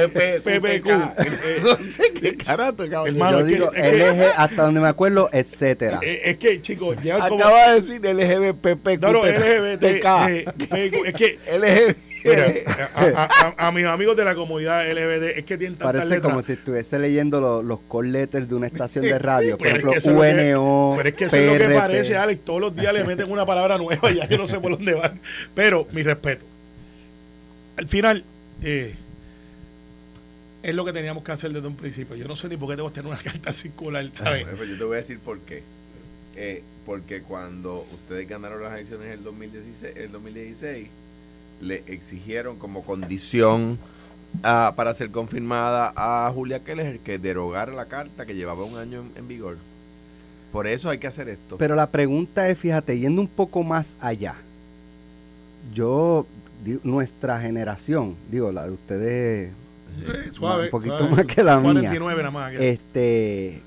PPQ. 0.43 0.89
No 1.63 1.77
sé 1.77 2.13
qué 2.13 2.37
carajo, 2.37 2.89
cabrón. 2.91 3.17
Yo 3.17 3.45
digo 3.45 3.71
LG, 3.73 4.33
hasta 4.37 4.63
donde 4.63 4.81
me 4.81 4.89
acuerdo, 4.89 5.29
etcétera. 5.33 6.01
Es 6.03 6.37
que, 6.39 6.61
chicos, 6.61 6.97
ya 7.03 7.25
Acaba 7.25 7.73
de 7.73 7.81
decir 7.81 8.01
LGBTQ. 8.01 9.03
No, 9.03 9.13
no, 9.13 9.27
LGBT. 9.27 9.85
Es 11.05 11.15
que 11.15 11.39
LGBT. 12.25 12.69
a, 13.59 13.71
mis 13.73 13.85
amigos 13.85 14.17
de 14.17 14.25
la 14.25 14.35
comunidad 14.35 14.91
LBD 14.91 15.39
es 15.39 15.45
que 15.45 15.59
tienen 15.59 15.79
tantas 15.79 16.03
Parece 16.03 16.21
como 16.21 16.43
si 16.43 16.53
estuviese 16.53 16.99
leyendo 16.99 17.63
los 17.63 17.81
call 17.91 18.13
letters 18.13 18.49
de 18.49 18.55
una 18.55 18.67
estación 18.67 19.05
de 19.05 19.19
radio. 19.19 19.59
Por 19.59 19.67
ejemplo, 19.69 19.93
UNO. 19.93 20.95
pero 20.97 21.09
es 21.09 21.15
que 21.15 21.25
eso 21.27 21.37
es 21.37 21.61
lo 21.61 21.69
que 21.69 21.75
parece, 21.75 22.17
Alex. 22.17 22.45
Todos 22.45 22.61
los 22.61 22.77
días 22.77 22.93
le 22.93 23.05
meten 23.07 23.31
una 23.31 23.45
palabra 23.45 23.79
nueva 23.79 24.11
y 24.11 24.17
ya 24.17 24.29
yo 24.29 24.39
no 24.39 24.47
sé 24.47 24.59
por 24.59 24.73
dónde 24.73 24.95
van. 24.95 25.21
Pero 25.55 25.87
mi 25.93 26.03
respeto. 26.03 26.45
Al 27.77 27.89
final, 27.89 28.25
eh, 28.63 28.95
es 30.63 30.75
lo 30.75 30.85
que 30.85 30.93
teníamos 30.93 31.23
que 31.25 31.33
hacer 31.33 31.53
desde 31.53 31.67
un 31.67 31.77
principio. 31.77 32.17
Yo 32.17 32.27
no 32.27 32.37
sé 32.37 32.49
ni 32.49 32.57
por 32.57 32.71
qué 32.71 32.77
tengo 32.77 32.89
que 32.89 32.95
tener 32.95 33.13
una 33.13 33.21
carta 33.21 33.53
circular, 33.53 34.09
¿sabes? 34.13 34.47
Pues 34.57 34.69
yo 34.69 34.79
te 34.79 34.85
voy 34.85 34.95
a 34.95 34.99
decir 34.99 35.19
por 35.19 35.41
qué. 35.41 35.63
Eh, 36.37 36.63
porque 36.87 37.23
cuando 37.23 37.87
ustedes 37.93 38.29
ganaron 38.29 38.63
las 38.63 38.73
elecciones 38.73 39.07
en 39.07 39.13
el 39.13 39.25
2016, 39.25 39.97
el 39.97 40.13
2016 40.13 40.89
le 41.61 41.83
exigieron 41.87 42.59
como 42.59 42.83
condición 42.83 43.79
para 44.43 44.95
ser 44.95 45.11
confirmada 45.11 45.93
a 45.97 46.31
Julia 46.33 46.61
Keller 46.61 46.99
que 47.01 47.19
derogara 47.19 47.73
la 47.73 47.87
carta 47.87 48.27
que 48.27 48.35
llevaba 48.35 48.65
un 48.65 48.79
año 48.79 49.05
en, 49.17 49.29
vigor. 49.29 49.57
Por 50.53 50.67
eso 50.67 50.91
hay 50.91 50.99
que 50.99 51.07
hacer 51.07 51.29
esto. 51.29 51.57
Pero 51.59 51.75
la 51.75 51.91
pregunta 51.91 52.49
es, 52.49 52.59
fíjate, 52.59 52.99
yendo 52.99 53.21
un 53.21 53.29
poco 53.29 53.63
más 53.63 53.97
allá, 54.01 54.37
yo, 55.73 56.27
nuestra 56.83 57.41
generación, 57.41 58.17
digo, 58.31 58.53
la 58.53 58.67
de 58.67 58.73
ustedes, 58.73 59.53
un 60.41 60.71
poquito 60.71 61.09
más 61.09 61.25
que 61.25 61.43
la 61.43 61.61
mía, 61.61 61.93
este, 62.59 63.63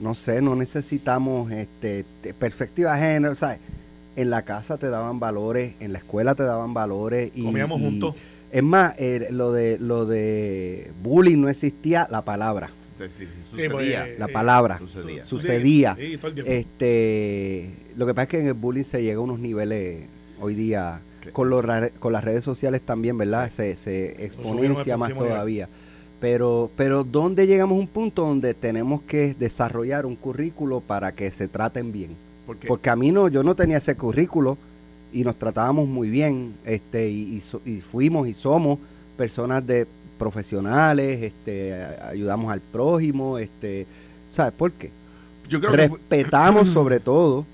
no 0.00 0.14
sé, 0.14 0.40
no 0.40 0.54
necesitamos 0.54 1.50
este, 1.50 2.04
perspectiva 2.38 2.94
de 2.94 3.00
género, 3.00 3.34
¿sabes? 3.34 3.58
En 4.16 4.30
la 4.30 4.42
casa 4.44 4.76
te 4.76 4.88
daban 4.88 5.20
valores, 5.20 5.74
en 5.80 5.92
la 5.92 5.98
escuela 5.98 6.34
te 6.34 6.42
daban 6.42 6.74
valores. 6.74 7.30
Y, 7.34 7.44
Comíamos 7.44 7.80
juntos. 7.80 8.14
Es 8.50 8.62
más, 8.62 8.94
eh, 8.98 9.28
lo 9.30 9.52
de 9.52 9.78
lo 9.78 10.06
de 10.06 10.90
bullying 11.02 11.40
no 11.40 11.48
existía 11.48 12.08
la 12.10 12.22
palabra. 12.22 12.70
sucedía. 12.98 14.06
la 14.18 14.28
palabra. 14.28 14.78
Sucedía. 14.78 15.24
Sucedía. 15.24 15.96
este, 16.44 17.70
lo 17.96 18.06
que 18.06 18.14
pasa 18.14 18.24
es 18.24 18.28
que 18.28 18.40
en 18.40 18.46
el 18.48 18.54
bullying 18.54 18.84
se 18.84 19.02
llega 19.02 19.18
a 19.18 19.22
unos 19.22 19.38
niveles 19.38 20.06
hoy 20.40 20.54
día 20.54 21.00
con, 21.32 21.48
los, 21.48 21.64
con 22.00 22.12
las 22.12 22.24
redes 22.24 22.44
sociales 22.44 22.80
también, 22.82 23.16
¿verdad? 23.16 23.50
Se, 23.50 23.76
se 23.76 24.24
exponencia 24.24 24.96
más 24.96 25.14
todavía. 25.14 25.68
Pero, 26.20 26.70
pero 26.76 27.02
¿dónde 27.04 27.46
llegamos 27.46 27.76
a 27.76 27.80
un 27.80 27.86
punto 27.86 28.26
donde 28.26 28.52
tenemos 28.52 29.00
que 29.02 29.34
desarrollar 29.34 30.04
un 30.04 30.16
currículo 30.16 30.80
para 30.80 31.12
que 31.12 31.30
se 31.30 31.48
traten 31.48 31.92
bien? 31.92 32.16
Porque 32.66 32.90
a 32.90 32.96
mí 32.96 33.10
no, 33.12 33.28
yo 33.28 33.42
no 33.42 33.54
tenía 33.54 33.78
ese 33.78 33.96
currículo 33.96 34.56
y 35.12 35.24
nos 35.24 35.36
tratábamos 35.36 35.88
muy 35.88 36.08
bien, 36.10 36.54
este, 36.64 37.08
y, 37.10 37.40
fuimos 37.80 38.28
y 38.28 38.34
somos 38.34 38.78
personas 39.16 39.66
de 39.66 39.86
profesionales, 40.18 41.22
este, 41.22 41.74
ayudamos 41.74 42.52
al 42.52 42.60
prójimo, 42.60 43.38
este, 43.38 43.86
¿sabes 44.30 44.52
por 44.52 44.72
qué? 44.72 44.90
Yo 45.48 45.60
creo 45.60 45.72
Respetamos 45.72 46.68
sobre 46.72 47.00
todo 47.00 47.44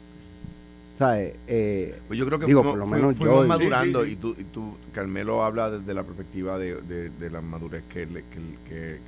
¿sabes? 0.98 1.34
Eh, 1.46 1.98
pues 2.08 2.18
yo 2.18 2.26
creo 2.26 2.38
que 2.38 2.46
digo, 2.46 2.62
por 2.62 2.78
lo 2.78 2.86
menos 2.86 3.18
yo 3.18 3.44
madurando 3.46 4.06
Y, 4.06 4.16
tú, 4.16 4.34
y 4.38 4.44
tú, 4.44 4.76
Carmelo 4.92 5.44
habla 5.44 5.70
desde 5.70 5.94
la 5.94 6.02
perspectiva 6.02 6.58
de, 6.58 6.80
de, 7.10 7.30
la 7.30 7.40
madurez 7.40 7.84
que, 7.92 8.06
le, 8.06 8.24
que, 8.30 8.98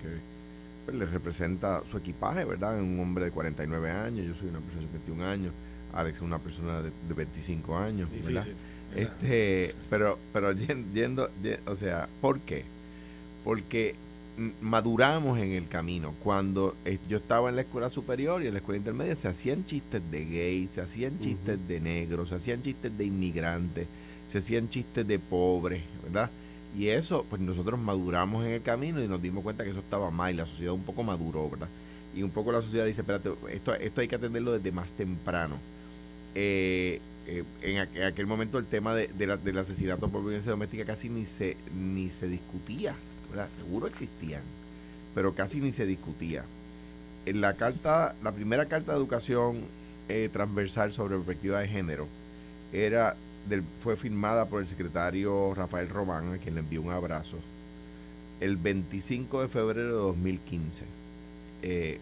pues, 0.84 0.96
le 0.96 1.06
representa 1.06 1.82
su 1.90 1.96
equipaje, 1.96 2.44
¿verdad? 2.44 2.78
Un 2.80 3.00
hombre 3.00 3.26
de 3.26 3.30
49 3.30 3.90
años, 3.90 4.26
yo 4.26 4.34
soy 4.34 4.48
una 4.48 4.60
persona 4.60 4.86
de 4.86 4.92
21 4.92 5.24
años, 5.24 5.52
Alex 5.92 6.16
es 6.16 6.22
una 6.22 6.38
persona 6.38 6.82
de, 6.82 6.90
25 7.14 7.76
años, 7.76 8.08
¿verdad? 8.24 8.46
Este, 8.94 9.74
pero, 9.90 10.18
pero 10.32 10.52
yendo, 10.52 11.30
o 11.66 11.74
sea, 11.74 12.08
¿por 12.20 12.40
qué? 12.40 12.64
Porque 13.44 13.94
maduramos 14.60 15.38
en 15.38 15.52
el 15.52 15.68
camino. 15.68 16.14
Cuando 16.22 16.76
eh, 16.84 16.98
yo 17.08 17.18
estaba 17.18 17.48
en 17.48 17.56
la 17.56 17.62
escuela 17.62 17.90
superior 17.90 18.42
y 18.42 18.46
en 18.46 18.54
la 18.54 18.60
escuela 18.60 18.78
intermedia 18.78 19.16
se 19.16 19.28
hacían 19.28 19.64
chistes 19.64 20.00
de 20.10 20.24
gays, 20.24 20.70
se 20.72 20.80
hacían 20.80 21.18
chistes 21.18 21.58
de 21.66 21.80
negros, 21.80 22.28
se 22.28 22.36
hacían 22.36 22.62
chistes 22.62 22.96
de 22.96 23.04
inmigrantes, 23.04 23.86
se 24.26 24.38
hacían 24.38 24.68
chistes 24.68 25.06
de 25.06 25.18
pobres, 25.18 25.82
¿verdad? 26.04 26.30
Y 26.76 26.88
eso, 26.88 27.24
pues 27.28 27.40
nosotros 27.42 27.80
maduramos 27.80 28.44
en 28.44 28.52
el 28.52 28.62
camino 28.62 29.02
y 29.02 29.08
nos 29.08 29.20
dimos 29.20 29.42
cuenta 29.42 29.64
que 29.64 29.70
eso 29.70 29.80
estaba 29.80 30.10
mal 30.10 30.34
y 30.34 30.36
la 30.36 30.46
sociedad 30.46 30.74
un 30.74 30.84
poco 30.84 31.02
maduró, 31.02 31.50
¿verdad? 31.50 31.68
Y 32.14 32.22
un 32.22 32.30
poco 32.30 32.52
la 32.52 32.62
sociedad 32.62 32.86
dice, 32.86 33.00
espérate, 33.00 33.30
esto, 33.50 33.74
esto 33.74 34.00
hay 34.00 34.08
que 34.08 34.16
atenderlo 34.16 34.52
desde 34.52 34.70
más 34.70 34.92
temprano. 34.92 35.56
Eh, 36.34 37.00
eh, 37.26 37.44
en, 37.62 38.02
aquel 38.02 38.26
momento 38.26 38.58
el 38.58 38.66
tema 38.66 38.94
de, 38.94 39.08
del 39.08 39.58
asesinato 39.58 40.08
por 40.08 40.22
violencia 40.22 40.50
doméstica 40.50 40.84
casi 40.84 41.08
ni 41.08 41.26
se, 41.26 41.56
ni 41.74 42.10
se 42.10 42.26
discutía 42.26 42.94
Seguro 43.50 43.86
existían, 43.86 44.42
pero 45.14 45.34
casi 45.34 45.60
ni 45.60 45.72
se 45.72 45.86
discutía. 45.86 46.44
En 47.26 47.40
la 47.40 47.54
carta, 47.54 48.14
la 48.22 48.32
primera 48.32 48.66
carta 48.66 48.92
de 48.92 48.98
educación 48.98 49.62
eh, 50.08 50.30
transversal 50.32 50.92
sobre 50.92 51.16
perspectiva 51.16 51.60
de 51.60 51.68
género 51.68 52.08
era 52.72 53.16
del, 53.48 53.62
fue 53.82 53.96
firmada 53.96 54.46
por 54.46 54.62
el 54.62 54.68
secretario 54.68 55.54
Rafael 55.54 55.88
Román, 55.88 56.34
a 56.34 56.38
quien 56.38 56.54
le 56.54 56.60
envió 56.60 56.80
un 56.80 56.90
abrazo, 56.90 57.36
el 58.40 58.56
25 58.56 59.42
de 59.42 59.48
febrero 59.48 59.88
de 59.88 60.02
2015. 60.02 60.84
Eh, 61.62 61.98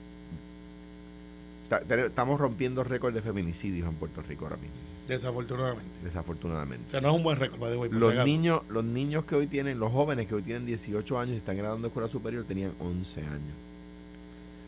estamos 1.71 2.41
rompiendo 2.41 2.85
récord 2.85 3.15
de 3.15 3.23
feminicidios 3.23 3.89
en 3.89 3.95
Puerto 3.95 4.23
Rico 4.23 4.45
ahora 4.45 4.57
mismo. 4.57 4.77
Desafortunadamente. 5.09 5.91
Desafortunadamente. 6.03 6.85
O 6.87 6.91
sea, 6.91 7.01
no 7.01 7.11
es 7.11 7.15
un 7.15 7.23
buen 7.23 7.39
récord. 7.39 7.93
Los 7.93 8.25
niños, 8.25 8.63
los 8.69 8.85
niños 8.85 9.25
que 9.25 9.37
hoy 9.37 9.47
tienen, 9.47 9.79
los 9.79 9.93
jóvenes 9.93 10.27
que 10.27 10.35
hoy 10.35 10.43
tienen 10.43 10.67
18 10.67 11.19
años 11.19 11.35
y 11.35 11.39
están 11.39 11.57
graduando 11.57 11.83
de 11.83 11.89
escuela 11.89 12.09
superior 12.09 12.45
tenían 12.45 12.73
11 12.81 13.21
años. 13.21 13.55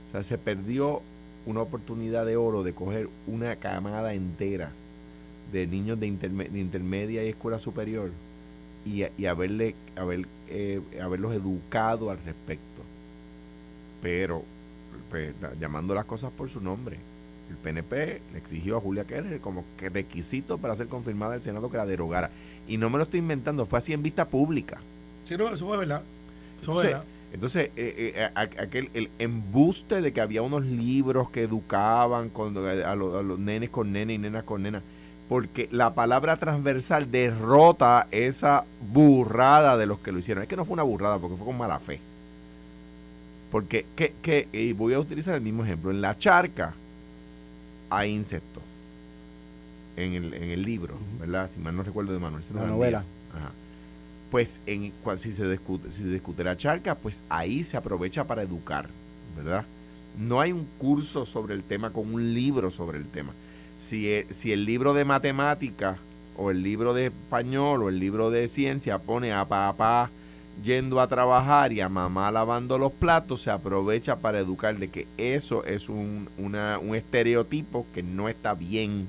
O 0.09 0.13
sea, 0.13 0.23
se 0.23 0.39
perdió 0.39 1.03
una 1.47 1.63
oportunidad 1.63 2.25
de 2.25 2.37
oro 2.37 2.63
de 2.63 2.73
coger 2.73 3.09
una 3.27 3.57
camada 3.57 4.15
entera 4.15 4.71
de 5.53 5.67
niños 5.67 5.99
de, 5.99 6.07
intermedia 6.07 7.25
y 7.25 7.29
escuela 7.29 7.59
superior 7.59 8.11
y, 8.85 9.05
y 9.17 9.27
haberle, 9.27 9.75
haber, 9.97 10.27
eh, 10.49 10.81
haberlos 11.03 11.35
educado 11.35 12.11
al 12.11 12.19
respecto. 12.25 12.83
Pero, 14.03 14.45
pues, 15.11 15.35
llamando 15.61 15.95
las 15.95 16.05
cosas 16.05 16.31
por 16.31 16.49
su 16.49 16.61
nombre 16.61 16.99
el 17.51 17.57
PNP 17.57 18.21
le 18.33 18.39
exigió 18.39 18.77
a 18.77 18.81
Julia 18.81 19.05
Keller 19.05 19.41
como 19.41 19.65
que 19.79 19.89
requisito 19.89 20.59
para 20.59 20.77
ser 20.77 20.89
confirmada 20.89 21.35
el 21.35 21.43
Senado 21.43 21.71
que 21.71 21.77
la 21.77 21.87
derogara. 21.87 22.31
Y 22.67 22.77
no 22.77 22.91
me 22.91 22.99
lo 22.99 23.05
estoy 23.05 23.21
inventando, 23.21 23.67
fue 23.67 23.79
así 23.79 23.93
en 23.93 24.03
vista 24.03 24.27
pública. 24.27 24.79
Sí, 25.25 25.37
no, 25.37 25.49
eso 25.53 25.67
fue 25.67 25.79
verdad. 25.79 26.03
Eso 26.61 26.73
entonces, 26.73 26.91
verdad. 26.91 27.05
entonces 27.33 27.71
eh, 27.77 28.13
eh, 28.17 28.31
aquel, 28.35 28.91
el 28.95 29.11
embuste 29.19 30.01
de 30.03 30.13
que 30.13 30.21
había 30.21 30.43
unos 30.43 30.65
libros 30.65 31.31
que 31.31 31.43
educaban 31.43 32.31
a, 32.85 32.95
los, 32.95 33.39
nenes 33.39 33.71
con 33.71 33.93
nenes 33.93 34.17
y 34.17 34.19
nenas 34.19 34.45
con 34.45 34.63
nenas. 34.63 34.83
Porque 35.29 35.69
la 35.71 35.95
palabra 35.95 36.39
transversal 36.39 37.11
derrota 37.11 38.07
esa 38.11 38.65
burrada 38.93 39.77
de 39.77 39.85
los 39.85 39.99
que 39.99 40.11
lo 40.11 40.19
hicieron. 40.19 40.43
Es 40.43 40.49
que 40.49 40.57
no 40.57 40.65
fue 40.65 40.75
una 40.75 40.83
burrada 40.85 41.19
porque 41.19 41.37
fue 41.37 41.47
con 41.47 41.59
mala 41.59 41.79
fe. 41.79 42.01
Porque, 43.51 43.87
que, 43.97 44.49
y 44.53 44.73
voy 44.73 44.95
a 44.95 45.01
utilizar 45.01 45.35
el 45.35 45.41
mismo 45.41 45.65
ejemplo, 45.65 45.91
en 45.91 46.01
la 46.01 46.17
charca, 46.19 46.75
hay 47.91 48.11
insectos 48.11 48.63
en 49.97 50.15
el, 50.15 50.35
en 50.35 50.51
el 50.51 50.63
libro, 50.63 50.95
¿verdad? 51.19 51.51
Si 51.53 51.59
mal 51.59 51.77
no 51.77 51.83
recuerdo 51.83 52.13
de 52.13 52.19
Manuel. 52.19 52.45
La 52.55 52.67
novela. 52.67 53.05
Ajá. 53.35 53.53
Pues 54.31 54.61
en, 54.67 54.93
si, 55.17 55.33
se 55.33 55.49
discute, 55.49 55.91
si 55.91 56.03
se 56.03 56.11
discute 56.11 56.45
la 56.45 56.57
charca, 56.57 56.95
pues 56.95 57.23
ahí 57.29 57.65
se 57.65 57.77
aprovecha 57.77 58.25
para 58.25 58.43
educar, 58.43 58.89
¿verdad? 59.37 59.65
No 60.19 60.41
hay 60.41 60.53
un 60.53 60.67
curso 60.79 61.25
sobre 61.25 61.55
el 61.55 61.63
tema 61.63 61.91
con 61.91 62.13
un 62.13 62.35
libro 62.35 62.71
sobre 62.71 62.99
el 62.99 63.07
tema. 63.07 63.33
Si, 63.79 64.11
e, 64.11 64.27
si 64.31 64.53
el 64.53 64.67
libro 64.67 64.93
de 64.93 65.05
matemática 65.05 65.97
o 66.37 66.51
el 66.51 66.63
libro 66.63 66.93
de 66.93 67.07
español 67.07 67.83
o 67.83 67.89
el 67.89 67.99
libro 67.99 68.31
de 68.31 68.49
ciencia 68.49 68.99
pone 68.99 69.33
a 69.33 69.47
papá 69.47 70.11
yendo 70.63 71.01
a 71.01 71.09
trabajar 71.09 71.73
y 71.73 71.81
a 71.81 71.89
mamá 71.89 72.31
lavando 72.31 72.79
los 72.79 72.93
platos, 72.93 73.43
se 73.43 73.51
aprovecha 73.51 74.17
para 74.17 74.39
educar 74.39 74.77
de 74.79 74.89
que 74.89 75.07
eso 75.17 75.65
es 75.65 75.89
un, 75.89 76.29
un 76.39 76.95
estereotipo 76.95 77.87
que 77.95 78.03
no 78.03 78.29
está 78.29 78.55
bien. 78.55 79.09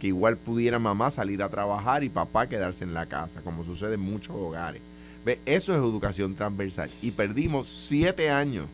Que 0.00 0.08
igual 0.08 0.36
pudiera 0.36 0.78
mamá 0.78 1.10
salir 1.10 1.42
a 1.42 1.48
trabajar 1.48 2.02
y 2.02 2.08
papá 2.08 2.48
quedarse 2.48 2.84
en 2.84 2.94
la 2.94 3.06
casa, 3.06 3.40
como 3.42 3.64
sucede 3.64 3.94
en 3.94 4.00
muchos 4.00 4.34
hogares. 4.34 4.82
¿Ve? 5.24 5.38
Eso 5.46 5.72
es 5.72 5.78
educación 5.78 6.34
transversal. 6.34 6.90
Y 7.00 7.12
perdimos 7.12 7.68
siete 7.68 8.30
años, 8.30 8.66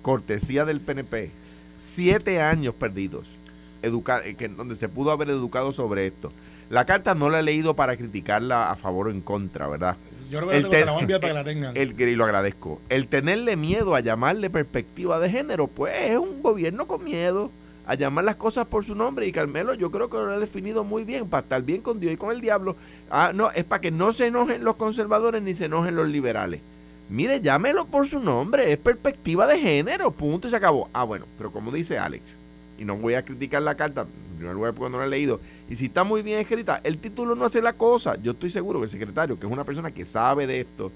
cortesía 0.00 0.64
del 0.64 0.80
PNP, 0.80 1.30
siete 1.76 2.40
años 2.40 2.74
perdidos, 2.74 3.36
eh, 3.82 4.34
que, 4.38 4.48
donde 4.48 4.76
se 4.76 4.88
pudo 4.88 5.10
haber 5.10 5.28
educado 5.28 5.72
sobre 5.72 6.06
esto. 6.06 6.32
La 6.70 6.86
carta 6.86 7.14
no 7.14 7.28
la 7.28 7.40
he 7.40 7.42
leído 7.42 7.76
para 7.76 7.96
criticarla 7.96 8.70
a 8.70 8.76
favor 8.76 9.08
o 9.08 9.10
en 9.10 9.20
contra, 9.20 9.68
¿verdad? 9.68 9.96
Yo 10.34 10.40
creo 10.40 10.50
que 10.50 10.84
la 10.84 10.94
para 10.94 11.20
que 11.20 11.32
la 11.32 11.44
tengan. 11.44 11.76
El, 11.76 12.00
y 12.00 12.14
lo 12.16 12.24
agradezco. 12.24 12.80
El 12.88 13.08
tenerle 13.08 13.56
miedo 13.56 13.94
a 13.94 14.00
llamarle 14.00 14.50
perspectiva 14.50 15.20
de 15.20 15.30
género, 15.30 15.68
pues 15.68 15.92
es 16.10 16.18
un 16.18 16.42
gobierno 16.42 16.86
con 16.86 17.04
miedo 17.04 17.50
a 17.86 17.94
llamar 17.94 18.24
las 18.24 18.36
cosas 18.36 18.66
por 18.66 18.84
su 18.84 18.94
nombre. 18.94 19.26
Y 19.26 19.32
Carmelo, 19.32 19.74
yo 19.74 19.90
creo 19.90 20.10
que 20.10 20.16
lo 20.16 20.32
ha 20.32 20.38
definido 20.38 20.84
muy 20.84 21.04
bien, 21.04 21.28
para 21.28 21.42
estar 21.42 21.62
bien 21.62 21.82
con 21.82 22.00
Dios 22.00 22.12
y 22.12 22.16
con 22.16 22.34
el 22.34 22.40
diablo. 22.40 22.76
Ah, 23.10 23.32
no, 23.34 23.50
es 23.52 23.64
para 23.64 23.80
que 23.80 23.90
no 23.90 24.12
se 24.12 24.26
enojen 24.26 24.64
los 24.64 24.76
conservadores 24.76 25.42
ni 25.42 25.54
se 25.54 25.66
enojen 25.66 25.94
los 25.94 26.08
liberales. 26.08 26.60
Mire, 27.08 27.40
llámelo 27.40 27.84
por 27.84 28.08
su 28.08 28.18
nombre, 28.18 28.72
es 28.72 28.78
perspectiva 28.78 29.46
de 29.46 29.58
género, 29.58 30.10
punto 30.10 30.48
y 30.48 30.50
se 30.50 30.56
acabó. 30.56 30.88
Ah, 30.92 31.04
bueno, 31.04 31.26
pero 31.36 31.52
como 31.52 31.70
dice 31.70 31.98
Alex, 31.98 32.36
y 32.78 32.84
no 32.84 32.96
voy 32.96 33.14
a 33.14 33.24
criticar 33.24 33.62
la 33.62 33.74
carta, 33.76 34.02
en 34.02 34.36
primer 34.38 34.54
lugar 34.54 34.74
porque 34.74 34.92
no 34.92 34.98
la 34.98 35.06
he 35.06 35.08
leído, 35.08 35.40
y 35.68 35.76
si 35.76 35.86
está 35.86 36.04
muy 36.04 36.22
bien 36.22 36.38
escrita, 36.40 36.80
el 36.84 36.98
título 36.98 37.34
no 37.34 37.44
hace 37.44 37.60
la 37.62 37.72
cosa. 37.72 38.16
Yo 38.22 38.32
estoy 38.32 38.50
seguro 38.50 38.80
que 38.80 38.84
el 38.84 38.90
secretario, 38.90 39.38
que 39.38 39.46
es 39.46 39.52
una 39.52 39.64
persona 39.64 39.90
que 39.90 40.04
sabe 40.04 40.46
de 40.46 40.60
esto, 40.60 40.90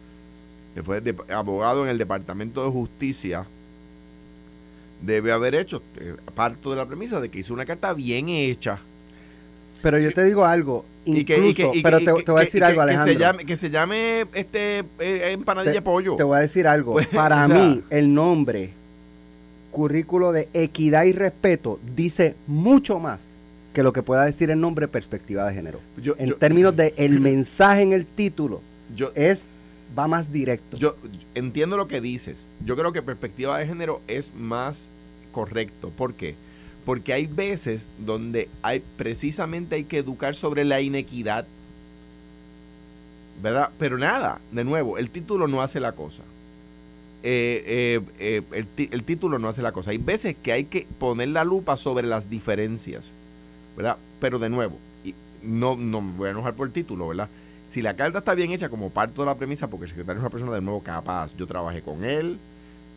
que 0.74 0.82
fue 0.82 1.02
abogado 1.30 1.84
en 1.84 1.90
el 1.90 1.98
Departamento 1.98 2.64
de 2.64 2.70
Justicia, 2.70 3.46
debe 5.02 5.32
haber 5.32 5.54
hecho, 5.54 5.82
eh, 6.00 6.14
parto 6.34 6.70
de 6.70 6.76
la 6.76 6.86
premisa 6.86 7.20
de 7.20 7.28
que 7.30 7.38
hizo 7.40 7.54
una 7.54 7.64
carta 7.64 7.92
bien 7.94 8.28
hecha. 8.28 8.78
Pero 9.80 9.98
yo 10.00 10.12
te 10.12 10.24
digo 10.24 10.44
algo, 10.44 10.84
incluso, 11.04 11.70
pero 11.84 11.98
te, 12.00 12.04
te 12.24 12.32
voy 12.32 12.40
a 12.40 12.44
decir 12.44 12.64
algo, 12.64 12.78
que 12.78 12.82
Alejandro. 12.82 13.12
se 13.14 13.18
llame, 13.20 13.44
que 13.46 13.56
se 13.56 13.70
llame 13.70 14.26
este, 14.34 14.78
eh, 14.98 15.30
empanadilla 15.32 15.74
de 15.74 15.82
pollo. 15.82 16.16
Te 16.16 16.24
voy 16.24 16.36
a 16.36 16.40
decir 16.40 16.66
algo. 16.66 16.92
Pues, 16.98 17.06
Para 17.08 17.44
o 17.44 17.48
sea- 17.48 17.56
mí, 17.56 17.82
el 17.90 18.12
nombre 18.12 18.72
currículo 19.78 20.32
de 20.32 20.48
equidad 20.54 21.04
y 21.04 21.12
respeto 21.12 21.78
dice 21.94 22.34
mucho 22.48 22.98
más 22.98 23.28
que 23.72 23.84
lo 23.84 23.92
que 23.92 24.02
pueda 24.02 24.24
decir 24.24 24.50
el 24.50 24.58
nombre 24.60 24.88
perspectiva 24.88 25.46
de 25.46 25.54
género. 25.54 25.78
Yo- 26.02 26.16
En 26.18 26.30
yo- 26.30 26.36
términos 26.36 26.74
de 26.74 26.94
el 26.96 27.20
mensaje 27.30 27.82
en 27.82 27.92
el 27.92 28.04
título 28.04 28.60
yo, 28.96 29.12
es 29.14 29.50
va 29.96 30.08
más 30.08 30.32
directo. 30.32 30.76
yo 30.76 30.96
entiendo 31.36 31.76
lo 31.76 31.86
que 31.86 32.00
dices. 32.00 32.48
Yo 32.66 32.74
creo 32.74 32.92
que 32.92 33.02
perspectiva 33.02 33.56
de 33.58 33.68
género 33.68 34.00
es 34.08 34.34
más 34.34 34.88
correcto. 35.30 35.90
¿Por 35.96 36.14
qué? 36.14 36.34
Porque 36.84 37.12
hay 37.12 37.26
veces 37.28 37.86
donde 38.04 38.48
hay 38.62 38.82
precisamente 38.96 39.76
hay 39.76 39.84
que 39.84 39.98
educar 39.98 40.34
sobre 40.34 40.64
la 40.64 40.80
inequidad. 40.80 41.46
¿Verdad? 43.40 43.70
Pero 43.78 43.96
nada, 43.96 44.40
de 44.50 44.64
nuevo, 44.64 44.98
el 44.98 45.08
título 45.10 45.46
no 45.46 45.62
hace 45.62 45.78
la 45.78 45.92
cosa. 45.92 46.22
Eh, 47.22 47.64
eh, 47.66 48.00
eh, 48.18 48.42
el, 48.78 48.88
el 48.92 49.02
título 49.04 49.38
no 49.38 49.48
hace 49.48 49.62
la 49.62 49.72
cosa. 49.72 49.90
Hay 49.90 49.98
veces 49.98 50.36
que 50.40 50.52
hay 50.52 50.64
que 50.64 50.86
poner 50.98 51.28
la 51.28 51.44
lupa 51.44 51.76
sobre 51.76 52.06
las 52.06 52.30
diferencias. 52.30 53.12
¿Verdad? 53.76 53.96
Pero 54.20 54.38
de 54.38 54.48
nuevo, 54.48 54.76
y 55.04 55.14
no, 55.42 55.76
no 55.76 56.00
me 56.00 56.12
voy 56.16 56.28
a 56.28 56.30
enojar 56.32 56.54
por 56.54 56.66
el 56.66 56.72
título, 56.72 57.06
¿verdad? 57.08 57.28
Si 57.68 57.80
la 57.82 57.94
carta 57.94 58.18
está 58.18 58.34
bien 58.34 58.50
hecha 58.50 58.68
como 58.68 58.90
parte 58.90 59.20
de 59.20 59.24
la 59.26 59.36
premisa, 59.36 59.68
porque 59.68 59.84
el 59.84 59.90
secretario 59.90 60.18
es 60.18 60.22
una 60.22 60.30
persona 60.30 60.52
de 60.52 60.60
nuevo 60.60 60.82
capaz, 60.82 61.32
yo 61.36 61.46
trabajé 61.46 61.82
con 61.82 62.02
él, 62.04 62.38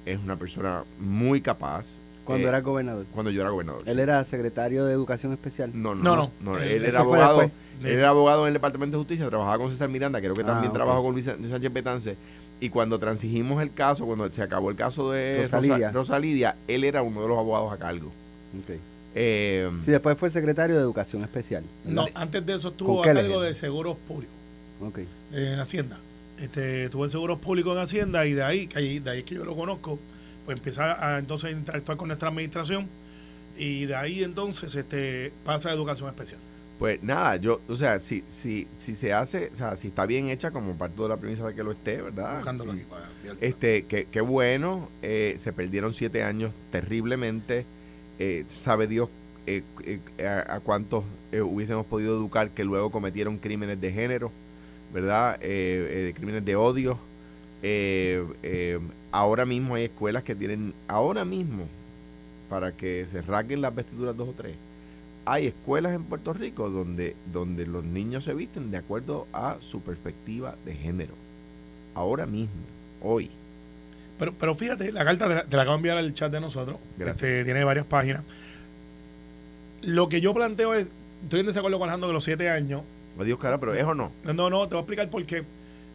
es 0.05 0.17
una 0.19 0.37
persona 0.37 0.83
muy 0.99 1.41
capaz. 1.41 1.99
Cuando 2.25 2.45
eh, 2.45 2.49
era 2.49 2.61
gobernador. 2.61 3.05
cuando 3.13 3.29
yo 3.31 3.41
era 3.41 3.51
gobernador. 3.51 3.83
Él 3.85 3.95
sí. 3.97 4.01
era 4.01 4.25
secretario 4.25 4.85
de 4.85 4.93
Educación 4.93 5.33
Especial. 5.33 5.71
No, 5.73 5.93
no, 5.93 6.01
No, 6.03 6.15
no. 6.15 6.31
no. 6.41 6.51
no, 6.53 6.59
Él- 6.59 6.85
era 6.85 6.99
abogado. 7.01 7.41
Él 7.43 7.51
era 7.81 8.09
abogado 8.09 8.43
en 8.43 8.47
el 8.47 8.53
Departamento 8.53 8.97
de 8.97 9.01
Justicia, 9.01 9.27
trabajaba 9.27 9.57
con 9.59 9.71
César 9.71 9.89
Miranda, 9.89 10.19
creo 10.19 10.33
que 10.33 10.41
Ah, 10.41 10.45
también 10.47 10.71
trabajó 10.73 11.03
con 11.03 11.13
Luis 11.13 11.27
Luis 11.37 11.49
Sánchez 11.51 11.73
Betance. 11.73 12.15
Y 12.61 12.69
cuando 12.69 12.97
transigimos 12.99 13.61
el 13.61 13.73
caso, 13.73 14.05
cuando 14.05 14.31
se 14.31 14.41
acabó 14.41 14.69
el 14.69 14.77
caso 14.77 15.11
de 15.11 15.41
Rosa- 15.41 15.57
Rosa 15.57 15.91
Rosa, 15.91 16.19
Lidia. 16.19 16.51
Lidia, 16.53 16.55
él 16.67 16.83
era 16.85 17.01
uno 17.01 17.21
de 17.23 17.27
los 17.27 17.37
abogados 17.37 17.73
a 17.73 17.77
cargo. 17.77 18.07
Ok. 18.57 18.77
Eh, 19.15 19.69
Sí, 19.81 19.91
después 19.91 20.17
fue 20.17 20.29
secretario 20.29 20.75
de 20.77 20.81
Educación 20.81 21.23
Especial. 21.23 21.63
No, 21.83 22.05
antes 22.13 22.45
de 22.45 22.53
eso 22.53 22.69
estuvo 22.69 23.01
a 23.01 23.03
cargo 23.03 23.41
de 23.41 23.53
seguros 23.55 23.97
públicos 24.07 24.33
Ok. 24.81 24.99
en 25.33 25.59
Hacienda. 25.59 25.97
Este, 26.39 26.87
tuve 26.89 27.09
seguros 27.09 27.39
públicos 27.39 27.75
en 27.75 27.81
Hacienda 27.83 28.25
y 28.25 28.33
de 28.33 28.43
ahí, 28.43 28.67
que 28.67 28.79
ahí- 28.79 28.99
de 28.99 29.09
ahí 29.11 29.23
que 29.23 29.35
yo 29.35 29.43
lo 29.43 29.55
conozco, 29.55 29.99
pues 30.45 30.57
empieza 30.57 31.13
a 31.15 31.19
entonces 31.19 31.49
a 31.49 31.51
interactuar 31.51 31.97
con 31.97 32.07
nuestra 32.07 32.29
administración 32.29 32.87
y 33.57 33.85
de 33.85 33.95
ahí 33.95 34.23
entonces 34.23 34.73
este 34.75 35.33
pasa 35.43 35.69
a 35.69 35.73
educación 35.73 36.07
especial. 36.09 36.39
Pues 36.81 37.03
nada, 37.03 37.35
yo, 37.35 37.61
o 37.69 37.75
sea, 37.75 37.99
si, 37.99 38.23
si, 38.27 38.67
si 38.75 38.95
se 38.95 39.13
hace, 39.13 39.51
o 39.53 39.55
sea, 39.55 39.75
si 39.75 39.89
está 39.89 40.07
bien 40.07 40.29
hecha 40.29 40.49
como 40.49 40.75
parte 40.75 40.99
de 40.99 41.09
la 41.09 41.17
premisa 41.17 41.45
de 41.45 41.53
que 41.53 41.61
lo 41.61 41.71
esté, 41.71 42.01
¿verdad? 42.01 42.37
Buscándolo 42.37 42.71
aquí 42.71 42.81
para. 42.89 43.07
Este, 43.39 43.85
que, 43.85 44.05
qué 44.05 44.19
bueno, 44.19 44.89
eh, 45.03 45.35
se 45.37 45.53
perdieron 45.53 45.93
siete 45.93 46.23
años 46.23 46.51
terriblemente, 46.71 47.67
eh, 48.17 48.45
sabe 48.47 48.87
Dios 48.87 49.09
eh, 49.45 49.61
eh, 49.85 50.27
a, 50.27 50.55
a 50.55 50.59
cuántos 50.59 51.03
eh, 51.31 51.41
hubiésemos 51.41 51.85
podido 51.85 52.15
educar 52.15 52.49
que 52.49 52.63
luego 52.63 52.89
cometieron 52.89 53.37
crímenes 53.37 53.79
de 53.79 53.91
género, 53.91 54.31
¿verdad? 54.91 55.39
Crímenes 55.39 56.43
de 56.43 56.55
odio. 56.55 56.97
Ahora 59.11 59.45
mismo 59.45 59.75
hay 59.75 59.83
escuelas 59.83 60.23
que 60.23 60.33
tienen, 60.33 60.73
ahora 60.87 61.25
mismo, 61.25 61.67
para 62.49 62.71
que 62.71 63.05
se 63.11 63.21
rasguen 63.21 63.61
las 63.61 63.75
vestiduras 63.75 64.17
dos 64.17 64.29
o 64.29 64.33
tres, 64.33 64.55
hay 65.25 65.47
escuelas 65.47 65.93
en 65.93 66.03
Puerto 66.03 66.33
Rico 66.33 66.69
donde, 66.69 67.15
donde 67.31 67.65
los 67.67 67.83
niños 67.83 68.23
se 68.23 68.33
visten 68.33 68.71
de 68.71 68.77
acuerdo 68.77 69.27
a 69.33 69.57
su 69.61 69.81
perspectiva 69.81 70.55
de 70.65 70.73
género. 70.75 71.13
Ahora 71.95 72.25
mismo, 72.25 72.53
hoy. 73.01 73.29
Pero, 74.17 74.33
pero 74.33 74.55
fíjate, 74.55 74.91
la 74.91 75.03
carta 75.03 75.27
te 75.27 75.35
la, 75.35 75.43
te 75.43 75.55
la 75.55 75.63
acabo 75.63 75.73
de 75.75 75.79
enviar 75.79 75.97
al 75.97 76.13
chat 76.13 76.31
de 76.31 76.39
nosotros. 76.41 76.77
Gracias. 76.97 77.17
Este, 77.23 77.43
tiene 77.45 77.63
varias 77.63 77.85
páginas. 77.85 78.23
Lo 79.81 80.09
que 80.09 80.21
yo 80.21 80.33
planteo 80.33 80.73
es, 80.73 80.89
estoy 81.23 81.39
en 81.41 81.47
desacuerdo 81.47 81.79
con 81.79 81.87
Alejandro 81.89 82.09
que 82.09 82.13
los 82.13 82.23
siete 82.23 82.49
años. 82.49 82.81
Adiós, 83.19 83.39
cara, 83.39 83.59
pero 83.59 83.73
¿es 83.73 83.83
o 83.83 83.93
no? 83.93 84.11
No, 84.23 84.49
no, 84.49 84.67
te 84.67 84.75
voy 84.75 84.77
a 84.77 84.81
explicar 84.81 85.09
por 85.09 85.25
qué. 85.25 85.43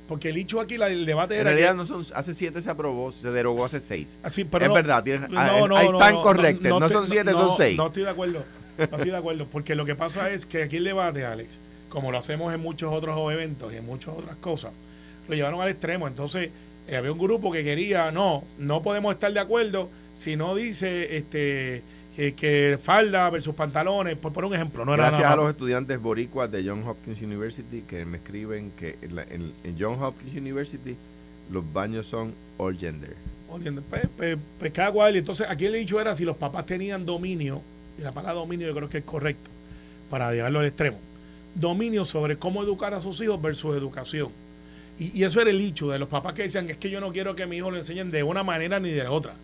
Porque 0.09 0.29
el 0.31 0.37
hecho 0.37 0.61
aquí, 0.61 0.77
la- 0.77 0.89
el 0.89 1.05
debate 1.07 1.35
En 1.35 1.41
era. 1.41 1.51
realidad 1.51 1.71
que- 1.73 1.77
no 1.79 1.87
son, 1.87 2.05
hace 2.15 2.35
siete 2.35 2.61
se 2.61 2.71
aprobó, 2.71 3.11
se 3.11 3.31
derogó 3.31 3.65
hace 3.65 3.81
seis. 3.81 4.19
así, 4.23 4.45
pero 4.45 4.65
es 4.65 4.69
no- 4.69 4.75
verdad, 4.75 5.03
tienes, 5.03 5.29
No, 5.31 5.39
ah, 5.41 5.47
no, 5.67 5.77
ahí 5.77 5.89
no, 5.89 5.99
están 5.99 6.15
no, 6.15 6.23
correctos, 6.23 6.81
no, 6.81 6.89
son 6.89 7.09
siete, 7.09 7.33
son 7.33 7.51
seis. 7.57 7.77
No 7.77 7.87
estoy 7.87 8.05
de 8.05 8.11
acuerdo, 8.11 8.45
no 8.79 8.85
estoy 8.85 9.11
de 9.11 9.17
acuerdo, 9.17 9.47
porque 9.47 9.75
lo 9.75 9.85
que 9.85 9.95
pasa 9.95 10.31
es 10.31 10.47
que 10.47 10.63
aquí 10.63 10.77
el 10.77 10.85
debate, 10.85 11.25
Alex, 11.25 11.59
como 11.89 12.11
lo 12.13 12.19
hacemos 12.19 12.53
en 12.55 12.61
muchos 12.61 12.93
otros 12.93 13.33
eventos 13.33 13.73
y 13.73 13.77
en 13.77 13.87
muchas 13.87 14.15
otras 14.17 14.37
cosas, 14.37 14.73
lo 15.29 15.35
llevaron 15.35 15.61
al 15.61 15.69
extremo. 15.69 16.07
Entonces, 16.09 16.51
eh, 16.89 16.97
había 16.97 17.11
un 17.13 17.19
grupo 17.19 17.51
que 17.53 17.65
quería, 17.65 18.11
no, 18.13 18.45
no 18.59 18.83
podemos 18.83 19.15
estar 19.15 19.33
de 19.33 19.41
acuerdo 19.41 19.89
si 20.15 20.37
no 20.37 20.55
dice 20.55 21.17
este 21.17 21.83
que, 22.15 22.33
que 22.35 22.79
falda 22.83 23.29
versus 23.29 23.55
pantalones, 23.55 24.17
por 24.17 24.33
poner 24.33 24.49
un 24.49 24.55
ejemplo. 24.55 24.85
No 24.87 24.95
era 24.95 25.05
Gracias 25.05 25.21
nada 25.23 25.35
a 25.35 25.37
los 25.37 25.51
estudiantes 25.51 26.01
boricuas 26.01 26.51
de 26.51 26.65
John 26.67 26.83
Hopkins 26.87 27.21
University 27.21 27.83
que 27.83 28.07
me 28.07 28.17
escriben 28.19 28.71
que 28.79 28.97
en, 29.03 29.17
la- 29.17 29.25
en- 29.25 29.53
en 29.65 29.77
John 29.79 30.03
Hopkins 30.03 30.35
University 30.35 30.97
los 31.51 31.71
baños 31.73 32.07
son 32.07 32.33
all 32.57 32.79
gender. 32.79 33.15
¿Entiendes? 33.55 33.85
Pues, 33.89 34.03
pues, 34.17 34.39
pues 34.59 34.73
cada 34.73 34.91
cual. 34.93 35.17
Entonces, 35.17 35.47
aquí 35.49 35.67
el 35.67 35.75
dicho 35.75 36.01
era 36.01 36.15
si 36.15 36.25
los 36.25 36.37
papás 36.39 36.65
tenían 36.67 37.05
dominio, 37.07 37.61
y 37.99 38.03
la 38.03 38.13
palabra 38.13 38.35
dominio 38.35 38.67
yo 38.67 38.75
creo 38.75 38.89
que 38.89 38.99
es 38.99 39.05
correcto, 39.05 39.51
para 40.11 40.33
llevarlo 40.33 40.61
al 40.61 40.67
extremo. 40.67 40.99
Dominio 41.55 42.05
sobre 42.05 42.37
cómo 42.37 42.63
educar 42.63 42.93
a 42.95 43.01
sus 43.01 43.21
hijos 43.21 43.41
versus 43.41 43.77
educación. 43.77 44.29
Y, 44.99 45.19
y 45.19 45.25
eso 45.25 45.41
era 45.41 45.51
el 45.51 45.59
dicho 45.59 45.91
de 45.91 45.99
los 45.99 46.09
papás 46.09 46.33
que 46.35 46.43
decían, 46.43 46.69
es 46.69 46.77
que 46.77 46.91
yo 46.91 47.01
no 47.01 47.13
quiero 47.13 47.35
que 47.35 47.47
mi 47.47 47.57
hijo 47.57 47.71
lo 47.71 47.77
enseñen 47.77 48.11
de 48.11 48.23
una 48.23 48.43
manera 48.43 48.79
ni 48.81 48.91
de 48.91 49.03
la 49.05 49.11
otra. 49.11 49.35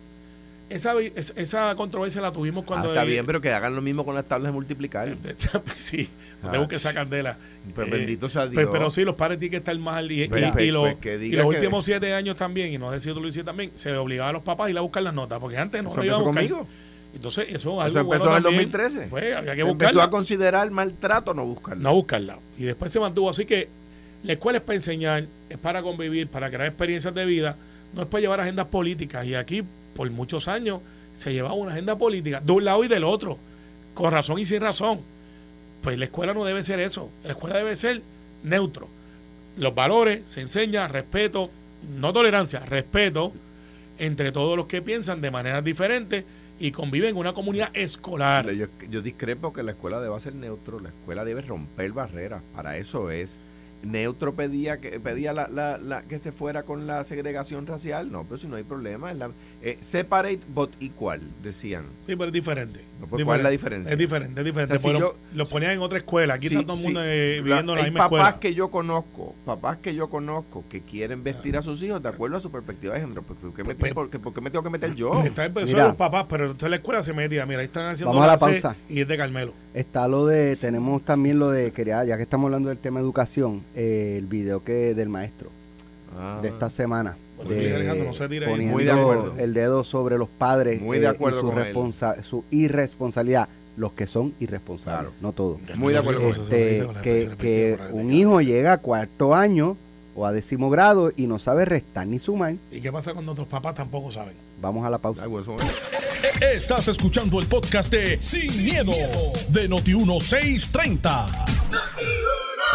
Esa, 0.69 0.93
esa 0.99 1.75
controversia 1.75 2.21
la 2.21 2.31
tuvimos 2.31 2.63
Ah, 2.63 2.67
cuando... 2.67 2.87
está 2.89 3.03
bien, 3.03 3.25
pero 3.27 3.41
que 3.41 3.51
hagan 3.51 3.75
lo 3.75 3.81
mismo 3.81 4.05
con 4.05 4.15
las 4.15 4.25
tablas 4.25 4.51
de 4.51 4.53
multiplicar. 4.53 5.15
sí, 5.77 6.09
no 6.41 6.49
Ah, 6.49 6.51
tengo 6.51 6.67
que 6.67 6.77
esa 6.77 6.93
candela. 6.93 7.37
Pues 7.75 7.87
Eh, 7.87 7.91
bendito 7.91 8.27
sea 8.29 8.43
Dios. 8.47 8.55
Pero, 8.55 8.71
pero 8.71 8.89
sí, 8.89 9.03
los 9.03 9.15
padres 9.15 9.37
tienen 9.39 9.51
que 9.51 9.57
estar 9.57 9.77
más 9.77 9.97
al 9.97 10.07
día. 10.07 10.25
Y, 10.25 10.29
Pues, 10.29 10.47
y 10.47 10.51
pues, 10.51 10.71
los- 10.71 10.83
pues, 10.83 10.95
que 10.97 11.15
y 11.25 11.31
los 11.31 11.41
que- 11.43 11.47
últimos 11.57 11.85
siete 11.85 12.13
años 12.13 12.35
también, 12.37 12.73
y 12.73 12.77
no 12.79 12.91
sé 12.91 12.99
si 13.01 13.13
tú 13.13 13.19
lo 13.21 13.27
hiciste 13.27 13.43
también, 13.45 13.71
se 13.75 13.91
le 13.91 13.97
obligaba 13.97 14.29
a 14.29 14.33
los 14.33 14.41
papás 14.41 14.67
a 14.67 14.69
ir 14.71 14.77
a 14.77 14.81
buscar 14.81 15.03
las 15.03 15.13
notas, 15.13 15.37
porque 15.39 15.57
antes 15.57 15.83
no 15.83 15.93
lo 15.95 16.03
iban 16.03 16.15
a 16.15 16.23
buscar. 16.23 16.33
conmigo. 16.47 16.67
Entonces, 17.13 17.45
eso 17.49 17.55
es 17.55 17.65
algo 17.65 17.87
Eso 17.87 17.99
empezó 17.99 18.23
bueno 18.25 18.31
en 18.31 18.37
el 18.37 18.43
también. 18.43 18.71
2013. 18.71 19.07
Pues 19.09 19.23
había 19.35 19.55
que 19.55 19.61
Se 19.61 19.67
empezó 19.67 19.73
buscarla. 19.73 20.03
a 20.03 20.09
considerar 20.09 20.71
maltrato 20.71 21.33
no 21.33 21.45
buscarlo. 21.45 21.83
No 21.83 21.93
buscarla. 21.93 22.37
Y 22.57 22.63
después 22.63 22.91
se 22.91 22.99
mantuvo. 22.99 23.29
Así 23.29 23.45
que 23.45 23.67
la 24.23 24.33
escuela 24.33 24.57
es 24.57 24.63
para 24.63 24.75
enseñar, 24.75 25.25
es 25.49 25.57
para 25.57 25.81
convivir, 25.81 26.27
para 26.27 26.49
crear 26.49 26.67
experiencias 26.67 27.13
de 27.13 27.25
vida, 27.25 27.55
no 27.93 28.01
es 28.01 28.07
para 28.07 28.21
llevar 28.21 28.39
agendas 28.41 28.67
políticas. 28.67 29.25
Y 29.25 29.35
aquí, 29.35 29.63
por 29.95 30.09
muchos 30.09 30.47
años, 30.47 30.81
se 31.13 31.31
llevaba 31.31 31.53
una 31.53 31.71
agenda 31.71 31.95
política 31.97 32.41
de 32.43 32.51
un 32.51 32.65
lado 32.65 32.83
y 32.83 32.87
del 32.87 33.03
otro, 33.03 33.37
con 33.93 34.11
razón 34.11 34.39
y 34.39 34.45
sin 34.45 34.61
razón. 34.61 35.01
Pues 35.81 35.97
la 35.99 36.05
escuela 36.05 36.33
no 36.33 36.45
debe 36.45 36.63
ser 36.63 36.79
eso. 36.79 37.09
La 37.23 37.31
escuela 37.31 37.57
debe 37.57 37.75
ser 37.75 38.01
neutro. 38.43 38.87
Los 39.57 39.75
valores 39.75 40.21
se 40.25 40.41
enseña, 40.41 40.87
respeto, 40.87 41.51
no 41.99 42.11
tolerancia, 42.11 42.61
respeto 42.61 43.33
entre 43.99 44.31
todos 44.31 44.57
los 44.57 44.65
que 44.65 44.81
piensan 44.81 45.21
de 45.21 45.29
maneras 45.29 45.63
diferentes 45.63 46.25
y 46.59 46.71
conviven 46.71 47.11
en 47.11 47.17
una 47.17 47.33
comunidad 47.33 47.69
escolar. 47.73 48.51
Yo, 48.51 48.67
yo 48.89 49.01
discrepo 49.01 49.53
que 49.53 49.63
la 49.63 49.71
escuela 49.71 49.99
deba 49.99 50.19
ser 50.19 50.35
neutro, 50.35 50.79
la 50.79 50.89
escuela 50.89 51.25
debe 51.25 51.41
romper 51.41 51.91
barreras, 51.91 52.41
para 52.55 52.77
eso 52.77 53.11
es. 53.11 53.37
Neutro 53.83 54.33
pedía 54.33 54.77
que 54.79 54.99
pedía 54.99 55.33
la, 55.33 55.47
la- 55.49 55.77
la- 55.77 56.01
que 56.03 56.19
se 56.19 56.31
fuera 56.31 56.63
con 56.63 56.87
la 56.87 57.03
segregación 57.03 57.67
racial, 57.67 58.11
no, 58.11 58.23
pero 58.23 58.37
si 58.37 58.47
no 58.47 58.55
hay 58.55 58.63
problema, 58.63 59.11
es 59.11 59.17
la- 59.17 59.31
eh, 59.61 59.77
separate 59.81 60.39
but 60.53 60.71
equal, 60.79 61.21
decían. 61.43 61.83
Sí, 62.07 62.15
pero 62.15 62.25
es 62.25 62.33
diferente. 62.33 62.81
No, 62.99 63.07
pues, 63.07 63.23
¿cuál 63.25 63.39
es 63.39 63.43
la 63.43 63.49
Diferente. 63.49 63.89
diferencia? 63.89 63.91
Es 63.93 63.97
diferente, 63.97 64.39
es 64.41 64.45
diferente. 64.45 64.73
O 64.75 64.77
sea, 64.77 64.79
si 64.79 64.87
porque 64.97 64.99
yo- 64.99 65.17
lo, 65.33 65.37
lo 65.43 65.45
ponían 65.49 65.71
en 65.71 65.79
otra 65.79 65.97
escuela. 65.97 66.35
Aquí 66.35 66.47
Sí, 66.47 66.55
está 66.55 66.67
todo 66.67 66.77
el 66.77 66.83
mundo 66.83 66.99
sí. 67.01 67.05
eh, 67.09 67.41
viviendo 67.43 67.73
en 67.73 67.77
la 67.79 67.83
hay 67.85 67.91
misma 67.91 68.05
papás 68.09 68.19
escuela. 68.19 68.39
que 68.39 68.53
yo 68.53 68.71
conozco, 68.71 69.35
papás 69.45 69.77
que 69.77 69.93
yo 69.95 70.09
conozco 70.09 70.63
que 70.69 70.81
quieren 70.81 71.23
vestir 71.23 71.57
a 71.57 71.61
sus 71.61 71.83
hijos 71.83 72.01
de 72.01 72.09
acuerdo 72.09 72.37
a 72.37 72.39
su 72.39 72.49
perspectiva 72.51 72.93
de 72.93 73.01
género. 73.01 73.21
¿Por 73.23 73.35
por 73.35 73.53
qué 73.53 73.63
me, 73.65 73.75
Pues- 73.75 73.93
por 73.93 74.09
qué- 74.09 74.19
por 74.19 74.33
qué 74.33 74.41
me 74.41 74.49
tengo 74.49 74.63
que 74.63 74.69
meter 74.69 74.95
yo? 74.95 75.21
Está 75.23 75.45
en 75.45 75.53
persona 75.53 75.73
Mira. 75.75 75.87
los 75.89 75.97
papás, 75.97 76.25
pero 76.29 76.45
entonces 76.45 76.69
la 76.69 76.75
escuela 76.77 77.03
se 77.03 77.11
metía. 77.13 77.45
Mira, 77.45 77.59
ahí 77.59 77.65
están 77.65 77.87
haciendo 77.93 78.11
Vamos 78.13 78.23
a 78.23 78.27
la 78.33 78.37
pausa. 78.37 78.75
y 78.87 79.01
es 79.01 79.07
de 79.07 79.17
Carmelo. 79.17 79.53
Está 79.73 80.07
lo 80.07 80.25
de, 80.25 80.55
tenemos 80.55 81.03
también 81.03 81.39
lo 81.39 81.49
de, 81.49 81.71
quería, 81.71 82.03
ya 82.05 82.15
que 82.15 82.23
estamos 82.23 82.45
hablando 82.45 82.69
del 82.69 82.77
tema 82.77 82.99
educación, 82.99 83.63
eh, 83.75 84.15
el 84.17 84.27
video 84.27 84.63
que 84.63 84.93
del 84.95 85.09
maestro 85.09 85.49
Ah. 86.17 86.39
de 86.41 86.49
esta 86.49 86.69
semana. 86.69 87.17
Bueno, 87.37 87.51
de- 87.51 88.03
no 88.05 88.13
se 88.13 88.27
poniendo 88.27 88.73
Muy 88.73 88.83
de 88.83 88.91
acuerdo. 88.91 89.33
el 89.37 89.53
dedo 89.53 89.83
sobre 89.83 90.17
los 90.19 90.29
padres 90.29 90.79
Muy 90.81 90.99
de 90.99 91.05
eh, 91.05 91.09
acuerdo 91.09 91.39
y 91.39 91.41
su, 91.41 91.51
responsa- 91.51 92.43
irresponsabilidad. 92.51 93.47
Los 93.75 93.93
que 93.93 94.05
son 94.05 94.35
irresponsables, 94.39 94.99
Claro. 95.09 95.13
no 95.19 95.31
todos. 95.31 95.57
Muy 95.75 95.93
de 95.93 95.99
acuerdo 95.99 96.21
con 96.21 96.29
eso, 96.29 96.43
Este, 96.43 96.87
que 97.01 97.31
que 97.39 97.77
un 97.91 98.11
hijo 98.13 98.39
llega 98.41 98.73
a 98.73 98.77
cuarto 98.77 99.33
año 99.33 99.75
o 100.15 100.27
a 100.27 100.31
décimo 100.31 100.69
grado 100.69 101.11
y 101.15 101.25
no 101.25 101.39
sabe 101.39 101.65
restar 101.65 102.05
ni 102.05 102.19
sumar. 102.19 102.53
¿Y 102.71 102.79
qué 102.81 102.91
pasa 102.91 103.13
cuando 103.15 103.31
otros 103.31 103.47
papás 103.47 103.73
tampoco 103.73 104.11
saben? 104.11 104.35
Vamos 104.61 104.85
a 104.85 104.91
la 104.91 104.99
pausa. 104.99 105.23
Ay, 105.23 105.29
bueno, 105.29 105.55
eso- 105.57 105.67
Estás 106.53 106.87
escuchando 106.87 107.39
el 107.39 107.47
podcast 107.47 107.91
de 107.91 108.21
Sin, 108.21 108.63
miedo, 108.63 108.91
de 109.49 109.67
Noti1630. 109.67 111.25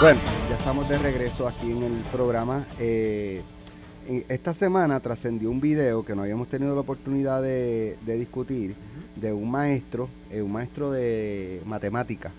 Bueno, 0.01 0.21
ya 0.49 0.55
estamos 0.55 0.89
de 0.89 0.97
regreso 0.97 1.49
aquí 1.49 1.73
en 1.73 1.83
el 1.83 1.93
programa. 2.13 2.65
Eh, 2.79 3.43
esta 4.29 4.55
semana 4.55 5.01
trascendió 5.01 5.51
un 5.51 5.61
video 5.61 6.05
que 6.05 6.15
no 6.15 6.23
habíamos 6.23 6.47
tenido 6.47 6.73
la 6.77 6.83
oportunidad 6.83 7.43
de, 7.43 7.97
discutir 8.07 8.77
de 9.17 9.33
un 9.33 9.51
maestro, 9.51 10.09
eh, 10.31 10.41
un 10.41 10.53
maestro 10.53 10.93
de 10.93 11.63
matemática. 11.67 12.31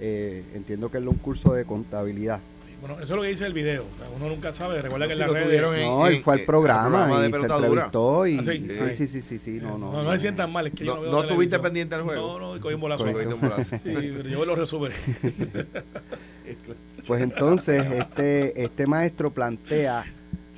Eh, 0.00 0.44
entiendo 0.54 0.90
que 0.90 0.96
es 0.96 1.04
un 1.04 1.16
curso 1.16 1.52
de 1.52 1.66
contabilidad 1.66 2.40
bueno, 2.86 3.00
eso 3.02 3.14
es 3.14 3.16
lo 3.16 3.22
que 3.22 3.28
dice 3.28 3.46
el 3.46 3.54
video. 3.54 3.86
Uno 4.14 4.28
nunca 4.28 4.52
sabe. 4.52 4.82
Recuerda 4.82 5.06
que 5.06 5.14
en 5.14 5.18
la 5.20 5.26
red. 5.28 5.62
No, 5.84 6.06
él 6.06 6.20
fue 6.20 6.34
al 6.34 6.40
programa, 6.40 7.26
y 7.26 7.30
se 7.30 7.36
entrevistó. 7.38 8.26
Y, 8.26 8.38
ah, 8.38 8.42
sí, 8.42 8.68
sí, 8.92 9.06
sí, 9.06 9.22
sí, 9.22 9.38
sí, 9.38 9.58
no, 9.62 9.78
no. 9.78 10.02
No, 10.02 10.12
se 10.12 10.18
sientan 10.18 10.52
mal. 10.52 10.66
Es 10.66 10.74
que 10.74 10.84
no, 10.84 10.96
yo 10.96 11.04
no, 11.06 11.12
no 11.12 11.22
estuviste 11.22 11.58
pendiente 11.60 11.94
del 11.94 12.04
juego. 12.04 12.38
No, 12.38 12.54
no, 12.54 12.60
cogí 12.60 12.74
un 12.74 12.82
bolazo. 12.82 13.06
sí, 13.06 13.80
pero 13.82 14.28
yo 14.28 14.44
lo 14.44 14.54
resumen. 14.54 14.92
pues 17.06 17.22
entonces, 17.22 17.90
este, 17.90 18.62
este 18.62 18.86
maestro 18.86 19.30
plantea 19.30 20.04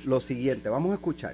lo 0.03 0.19
siguiente. 0.19 0.67
Vamos 0.67 0.91
a 0.91 0.95
escuchar. 0.95 1.33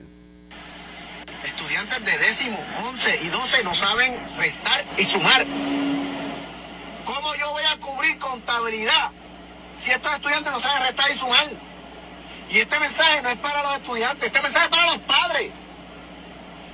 Estudiantes 1.43 2.05
de 2.05 2.17
décimo, 2.19 2.59
once 2.87 3.19
y 3.19 3.29
doce 3.29 3.63
no 3.63 3.73
saben 3.73 4.13
restar 4.37 4.85
y 4.95 5.05
sumar. 5.05 5.43
¿Cómo 7.03 7.33
yo 7.33 7.51
voy 7.51 7.63
a 7.63 7.79
cubrir 7.79 8.19
contabilidad? 8.19 9.22
Si 9.77 9.91
estos 9.91 10.13
estudiantes 10.13 10.51
no 10.51 10.59
saben 10.59 10.83
restar 10.83 11.11
y 11.11 11.15
sumar. 11.15 11.49
Y 12.49 12.59
este 12.59 12.79
mensaje 12.79 13.21
no 13.21 13.29
es 13.29 13.37
para 13.37 13.63
los 13.63 13.75
estudiantes, 13.77 14.27
este 14.27 14.41
mensaje 14.41 14.65
es 14.65 14.69
para 14.69 14.85
los 14.85 14.97
padres. 14.99 15.51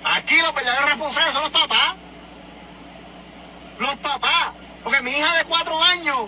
Aquí 0.04 0.38
los 0.42 0.54
verdaderos 0.54 0.90
responsables 0.90 1.34
son 1.34 1.44
los 1.44 1.52
papás. 1.52 1.96
Los 3.80 3.96
papás. 3.96 4.52
Porque 4.84 5.02
mi 5.02 5.12
hija 5.12 5.38
de 5.38 5.44
cuatro 5.46 5.82
años 5.82 6.28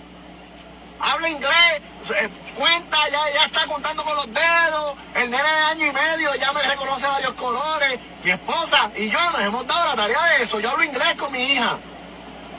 habla 0.99 1.29
inglés, 1.29 1.81
eh, 2.15 2.29
cuenta, 2.55 2.97
ya, 3.09 3.19
ya 3.33 3.45
está 3.45 3.65
contando 3.65 4.03
con 4.03 4.15
los 4.15 4.27
dedos. 4.27 4.95
El 5.15 5.29
nene 5.29 5.43
de 5.43 5.61
año 5.61 5.85
y 5.87 5.91
medio 5.91 6.35
ya 6.35 6.53
me 6.53 6.61
reconoce 6.61 7.07
varios 7.07 7.33
colores. 7.33 7.99
Mi 8.23 8.31
esposa 8.31 8.91
y 8.95 9.09
yo 9.09 9.19
nos 9.31 9.41
hemos 9.41 9.65
dado 9.67 9.87
la 9.87 9.95
tarea 9.95 10.23
de 10.37 10.43
eso. 10.43 10.59
Yo 10.59 10.69
hablo 10.69 10.83
inglés 10.83 11.15
con 11.17 11.31
mi 11.31 11.43
hija. 11.43 11.77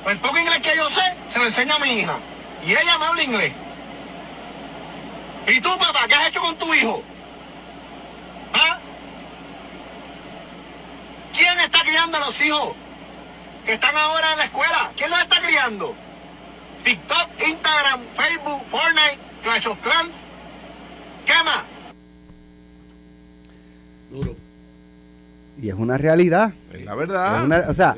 El 0.07 0.19
poco 0.19 0.37
inglés 0.39 0.59
que 0.61 0.77
yo 0.77 0.91
sé, 0.91 1.17
se 1.29 1.39
lo 1.39 1.47
enseño 1.47 1.75
a 1.75 1.79
mi 1.79 2.01
hija. 2.01 2.19
Y 2.65 2.73
ella 2.73 2.99
me 2.99 3.07
habla 3.07 3.23
inglés. 3.23 3.53
¿Y 5.47 5.61
tú, 5.61 5.69
papá, 5.79 6.07
qué 6.09 6.15
has 6.15 6.29
hecho 6.29 6.41
con 6.41 6.57
tu 6.57 6.73
hijo? 6.75 7.03
¿Ah? 8.53 8.79
¿Quién 11.33 11.59
está 11.61 11.81
criando 11.81 12.17
a 12.19 12.21
los 12.21 12.41
hijos 12.41 12.75
que 13.67 13.75
están 13.75 13.97
ahora 13.97 14.33
en 14.33 14.39
la 14.39 14.45
escuela? 14.45 14.93
¿Quién 14.97 15.11
los 15.11 15.21
está 15.21 15.41
criando? 15.41 15.95
TikTok, 16.85 17.29
Instagram, 17.47 18.01
Facebook, 18.17 18.63
Fortnite, 18.71 19.19
Clash 19.43 19.67
of 19.69 19.79
Clans. 19.81 20.15
¿Qué 21.27 21.45
más? 21.45 21.65
Duro. 24.11 24.37
Y 25.61 25.69
es 25.69 25.75
una 25.75 25.99
realidad. 25.99 26.53
La 26.85 26.95
verdad. 26.95 27.69
o 27.69 27.75
sea, 27.75 27.97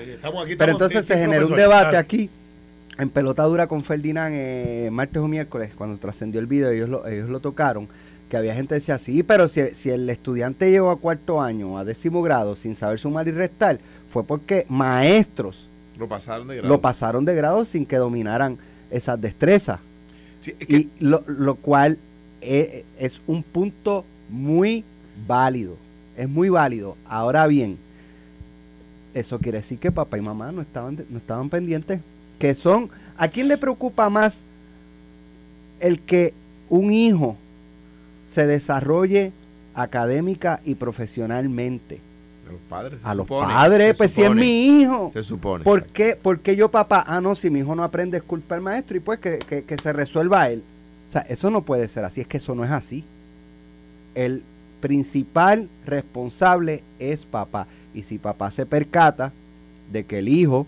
pero 0.59 0.73
entonces 0.73 1.07
se 1.07 1.17
generó 1.19 1.47
un 1.47 1.57
debate 1.57 1.97
aquí 1.97 2.31
en 2.99 3.11
pelota 3.11 3.43
dura 3.45 3.67
con 3.67 3.83
Ferdinand 3.83 4.35
eh, 4.37 4.89
martes 4.93 5.21
o 5.21 5.29
miércoles, 5.29 5.73
cuando 5.77 5.99
trascendió 5.99 6.41
el 6.41 6.47
video, 6.47 6.71
ellos 6.71 6.89
lo, 6.89 7.07
ellos 7.07 7.29
lo 7.29 7.41
tocaron, 7.41 7.89
que 8.29 8.37
había 8.37 8.55
gente 8.55 8.71
que 8.71 8.75
decía, 8.77 8.99
sí, 8.99 9.23
pero 9.23 9.49
si, 9.49 9.63
si 9.75 9.91
el 9.91 10.09
estudiante 10.09 10.71
llegó 10.71 10.91
a 10.91 10.97
cuarto 10.97 11.43
año, 11.43 11.77
a 11.79 11.85
décimo 11.85 12.23
grado, 12.23 12.57
sin 12.57 12.77
saber 12.77 12.99
sumar 12.99 13.27
y 13.27 13.33
restar, 13.33 13.79
fue 14.09 14.25
porque 14.25 14.65
maestros 14.69 15.69
lo 15.99 16.09
pasaron 16.09 16.49
de 16.49 16.57
grado, 16.57 16.69
lo 16.69 16.81
pasaron 16.81 17.25
de 17.25 17.35
grado 17.35 17.65
sin 17.65 17.87
que 17.87 17.97
dominaran 17.97 18.59
esas 18.91 19.21
destrezas. 19.21 19.81
Y 20.69 20.89
lo, 21.01 21.25
lo 21.27 21.55
cual 21.55 21.99
es, 22.41 22.85
es, 22.99 23.21
un 23.27 23.43
punto 23.43 24.05
muy 24.29 24.85
válido, 25.27 25.77
es 26.17 26.29
muy 26.29 26.51
válido. 26.51 26.97
Ahora 27.07 27.47
bien, 27.47 27.79
eso 29.15 29.39
quiere 29.39 29.59
decir 29.59 29.79
que 29.79 29.91
papá 29.91 30.19
y 30.19 30.21
mamá 30.21 30.53
no 30.53 30.61
estaban, 30.61 31.03
no 31.09 31.19
estaban 31.19 31.49
pendientes 31.49 32.01
que 32.39 32.55
son, 32.55 32.91
¿a 33.17 33.29
quién 33.29 33.49
le 33.49 33.57
preocupa 33.57 34.11
más 34.11 34.43
el 35.81 36.01
que 36.01 36.35
un 36.69 36.93
hijo 36.93 37.37
se 38.27 38.47
desarrolle 38.47 39.33
académica 39.75 40.61
y 40.65 40.75
profesionalmente? 40.75 42.01
A 42.47 42.53
los 42.53 42.61
padres. 42.69 43.01
a 43.03 43.15
los 43.15 43.27
padres, 43.27 43.97
pues 43.97 44.11
si 44.11 44.23
es 44.23 44.31
mi 44.31 44.81
hijo. 44.81 45.11
Se 45.13 45.23
supone. 45.23 45.65
¿Por 45.65 45.87
qué, 45.87 46.57
yo, 46.57 46.71
papá? 46.71 47.05
Ah, 47.07 47.21
no, 47.21 47.35
si 47.35 47.51
mi 47.51 47.61
hijo 47.61 47.75
no 47.75 47.83
aprende, 47.83 48.19
es 48.19 48.23
culpa 48.23 48.55
del 48.55 48.63
maestro 48.63 48.97
y 48.97 49.01
pues 49.01 49.19
que, 49.19 49.39
que 49.39 49.79
se 49.79 49.93
resuelva 49.93 50.51
él. 50.51 50.63
O 51.09 51.11
sea, 51.11 51.23
eso 51.23 51.51
no 51.51 51.63
puede 51.63 51.89
ser 51.89 52.05
así, 52.05 52.21
es 52.21 52.27
que 52.27 52.37
eso 52.37 52.55
no 52.55 52.65
es 52.65 52.71
así. 52.71 53.05
El 54.15 54.43
principal 54.81 55.71
responsable 55.87 56.83
es 56.99 57.25
papá. 57.25 57.67
Y 57.95 58.03
si 58.03 58.19
papá 58.19 58.51
se 58.51 58.67
percata 58.67 59.33
de 59.91 60.05
que 60.05 60.19
el 60.19 60.29
hijo 60.29 60.67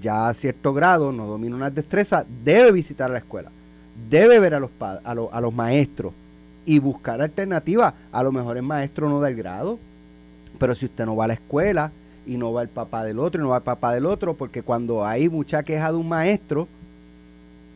ya 0.00 0.28
a 0.28 0.34
cierto 0.34 0.72
grado 0.72 1.12
no 1.12 1.26
domina 1.26 1.56
una 1.56 1.70
destreza, 1.70 2.24
debe 2.44 2.72
visitar 2.72 3.10
la 3.10 3.18
escuela, 3.18 3.50
debe 4.10 4.40
ver 4.40 4.54
a 4.54 4.60
los, 4.60 4.70
a, 4.80 5.00
a 5.04 5.40
los 5.40 5.54
maestros 5.54 6.12
y 6.66 6.78
buscar 6.78 7.20
alternativas. 7.20 7.94
A 8.12 8.22
lo 8.22 8.32
mejor 8.32 8.56
el 8.56 8.62
maestro 8.62 9.08
no 9.08 9.20
da 9.20 9.28
el 9.28 9.36
grado, 9.36 9.78
pero 10.58 10.74
si 10.74 10.86
usted 10.86 11.06
no 11.06 11.16
va 11.16 11.24
a 11.24 11.28
la 11.28 11.34
escuela 11.34 11.92
y 12.26 12.36
no 12.36 12.52
va 12.52 12.62
el 12.62 12.68
papá 12.68 13.04
del 13.04 13.18
otro 13.18 13.40
y 13.40 13.44
no 13.44 13.50
va 13.50 13.58
el 13.58 13.62
papá 13.62 13.92
del 13.92 14.06
otro, 14.06 14.34
porque 14.34 14.62
cuando 14.62 15.04
hay 15.04 15.28
mucha 15.28 15.62
queja 15.62 15.92
de 15.92 15.98
un 15.98 16.08
maestro, 16.08 16.68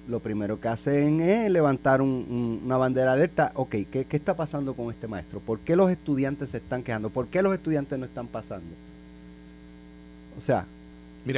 lo 0.08 0.20
primero 0.20 0.58
que 0.58 0.68
hacen 0.68 1.20
es 1.20 1.50
levantar 1.52 2.00
una 2.00 2.78
bandera 2.78 3.12
alerta. 3.12 3.52
Ok, 3.54 3.76
¿qué, 3.90 4.06
¿qué 4.08 4.16
está 4.16 4.34
pasando 4.34 4.72
con 4.72 4.90
este 4.90 5.06
maestro? 5.06 5.38
¿Por 5.38 5.58
qué 5.58 5.76
los 5.76 5.90
estudiantes 5.90 6.50
se 6.50 6.56
están 6.56 6.82
quejando? 6.82 7.10
¿Por 7.10 7.26
qué 7.26 7.42
los 7.42 7.52
estudiantes 7.54 7.98
no 7.98 8.06
están 8.06 8.26
pasando? 8.26 8.68
O 10.38 10.40
sea, 10.40 10.64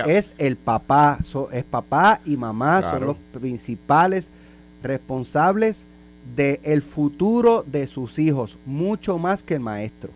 es 0.06 0.34
el 0.38 0.56
papá, 0.56 1.18
es 1.52 1.64
papá 1.64 2.20
y 2.24 2.36
mamá, 2.36 2.82
son 2.82 3.06
los 3.06 3.16
principales 3.32 4.30
responsables 4.82 5.84
del 6.36 6.82
futuro 6.82 7.64
de 7.66 7.86
sus 7.86 8.18
hijos, 8.18 8.56
mucho 8.66 9.18
más 9.18 9.42
que 9.42 9.54
el 9.54 9.60
maestro. 9.60 10.10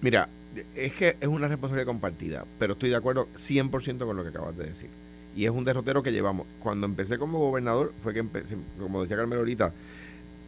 Mira, 0.00 0.28
es 0.74 0.92
que 0.92 1.16
es 1.20 1.28
una 1.28 1.48
responsabilidad 1.48 1.86
compartida, 1.86 2.44
pero 2.58 2.74
estoy 2.74 2.90
de 2.90 2.96
acuerdo 2.96 3.28
100% 3.36 4.04
con 4.04 4.16
lo 4.16 4.22
que 4.22 4.28
acabas 4.28 4.56
de 4.56 4.64
decir. 4.64 4.88
Y 5.36 5.46
es 5.46 5.50
un 5.50 5.64
derrotero 5.64 6.02
que 6.02 6.12
llevamos. 6.12 6.46
Cuando 6.60 6.86
empecé 6.86 7.18
como 7.18 7.38
gobernador, 7.40 7.92
fue 8.02 8.12
que 8.12 8.20
empecé, 8.20 8.56
como 8.78 9.02
decía 9.02 9.16
Carmelo 9.16 9.40
ahorita, 9.40 9.72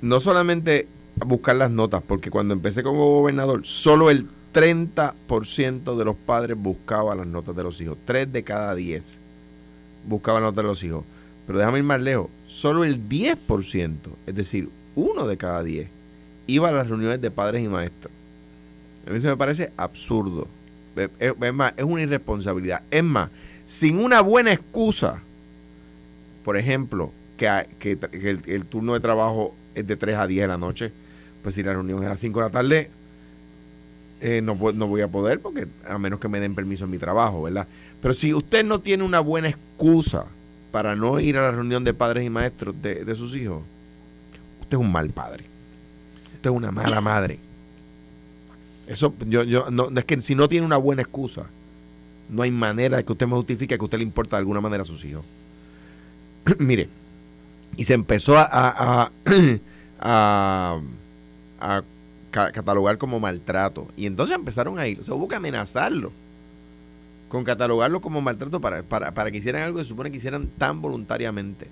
no 0.02 0.20
solamente 0.20 0.86
a 1.20 1.24
buscar 1.24 1.56
las 1.56 1.70
notas, 1.70 2.02
porque 2.06 2.30
cuando 2.30 2.54
empecé 2.54 2.82
como 2.82 3.20
gobernador, 3.20 3.62
solo 3.64 4.10
el 4.10 4.28
30% 4.56 5.96
de 5.96 6.04
los 6.06 6.16
padres 6.16 6.56
buscaba 6.56 7.14
las 7.14 7.26
notas 7.26 7.54
de 7.54 7.62
los 7.62 7.78
hijos. 7.82 7.98
3 8.06 8.32
de 8.32 8.42
cada 8.42 8.74
10 8.74 9.18
buscaban 10.06 10.42
las 10.42 10.52
notas 10.52 10.64
de 10.64 10.68
los 10.68 10.82
hijos. 10.82 11.04
Pero 11.46 11.58
déjame 11.58 11.78
ir 11.78 11.84
más 11.84 12.00
lejos. 12.00 12.28
Solo 12.46 12.84
el 12.84 13.06
10%, 13.06 13.96
es 14.26 14.34
decir, 14.34 14.70
uno 14.94 15.26
de 15.26 15.36
cada 15.36 15.62
10, 15.62 15.88
iba 16.46 16.70
a 16.70 16.72
las 16.72 16.88
reuniones 16.88 17.20
de 17.20 17.30
padres 17.30 17.62
y 17.62 17.68
maestros. 17.68 18.10
A 19.06 19.10
mí 19.10 19.18
eso 19.18 19.28
me 19.28 19.36
parece 19.36 19.72
absurdo. 19.76 20.48
Es, 21.18 21.34
más, 21.52 21.74
es 21.76 21.84
una 21.84 22.00
irresponsabilidad. 22.00 22.80
Es 22.90 23.04
más, 23.04 23.28
sin 23.66 23.98
una 23.98 24.22
buena 24.22 24.54
excusa, 24.54 25.20
por 26.46 26.56
ejemplo, 26.56 27.12
que, 27.36 27.66
el, 28.10 28.40
el, 28.46 28.64
turno 28.64 28.94
de 28.94 29.00
trabajo 29.00 29.54
es 29.74 29.86
de 29.86 29.96
3 29.96 30.16
a 30.16 30.26
10 30.26 30.44
de 30.44 30.48
la 30.48 30.56
noche, 30.56 30.92
pues 31.42 31.54
si 31.54 31.62
la 31.62 31.74
reunión 31.74 31.98
es 32.00 32.06
a 32.06 32.10
las 32.10 32.20
5 32.20 32.40
de 32.40 32.46
la 32.46 32.50
tarde, 32.50 32.90
eh, 34.20 34.40
no, 34.42 34.54
voy 34.56 35.00
a 35.02 35.08
poder 35.08 35.40
porque 35.40 35.66
a 35.86 35.98
menos 35.98 36.20
que 36.20 36.28
me 36.28 36.40
den 36.40 36.54
permiso 36.54 36.84
en 36.84 36.90
mi 36.90 36.98
trabajo, 36.98 37.42
¿verdad? 37.42 37.66
Pero 38.00 38.14
si 38.14 38.32
usted 38.32 38.64
no 38.64 38.80
tiene 38.80 39.04
una 39.04 39.20
buena 39.20 39.48
excusa 39.48 40.26
para 40.70 40.96
no 40.96 41.20
ir 41.20 41.36
a 41.36 41.42
la 41.42 41.50
reunión 41.50 41.84
de 41.84 41.92
padres 41.92 42.24
y 42.24 42.30
maestros 42.30 42.74
de, 42.80 43.14
sus 43.16 43.34
hijos, 43.36 43.62
usted 44.60 44.76
es 44.76 44.80
un 44.80 44.90
mal 44.90 45.10
padre. 45.10 45.44
Usted 46.34 46.50
es 46.50 46.56
una 46.56 46.70
mala 46.70 47.00
madre. 47.00 47.38
Eso, 48.86 49.12
yo, 49.26 49.42
yo, 49.42 49.70
no, 49.70 49.88
es 49.94 50.04
que 50.04 50.20
si 50.22 50.34
no 50.34 50.48
tiene 50.48 50.64
una 50.64 50.76
buena 50.76 51.02
excusa, 51.02 51.46
no 52.30 52.42
hay 52.42 52.50
manera 52.50 52.98
de 52.98 53.04
que 53.04 53.12
usted 53.12 53.26
me 53.26 53.34
justifique 53.34 53.76
que 53.76 53.84
usted 53.84 53.98
le 53.98 54.04
importa 54.04 54.36
de 54.36 54.40
alguna 54.40 54.60
manera 54.60 54.82
a 54.82 54.86
sus 54.86 55.04
hijos. 55.04 55.24
Mire, 56.58 56.88
y 57.76 57.84
se 57.84 57.94
empezó 57.94 58.38
a, 58.38 58.48
a, 58.50 59.10
a, 59.98 60.80
a 61.60 61.82
catalogar 62.52 62.98
como 62.98 63.18
maltrato. 63.18 63.88
Y 63.96 64.06
entonces 64.06 64.36
empezaron 64.36 64.78
a 64.78 64.86
ir. 64.86 65.00
O 65.00 65.04
sea, 65.04 65.14
hubo 65.14 65.28
que 65.28 65.36
amenazarlo 65.36 66.12
con 67.28 67.44
catalogarlo 67.44 68.00
como 68.00 68.20
maltrato 68.20 68.60
para, 68.60 68.82
para, 68.82 69.30
que 69.30 69.38
hicieran 69.38 69.62
algo 69.62 69.78
que 69.78 69.84
se 69.84 69.88
supone 69.88 70.10
que 70.10 70.18
hicieran 70.18 70.48
tan 70.58 70.80
voluntariamente. 70.80 71.66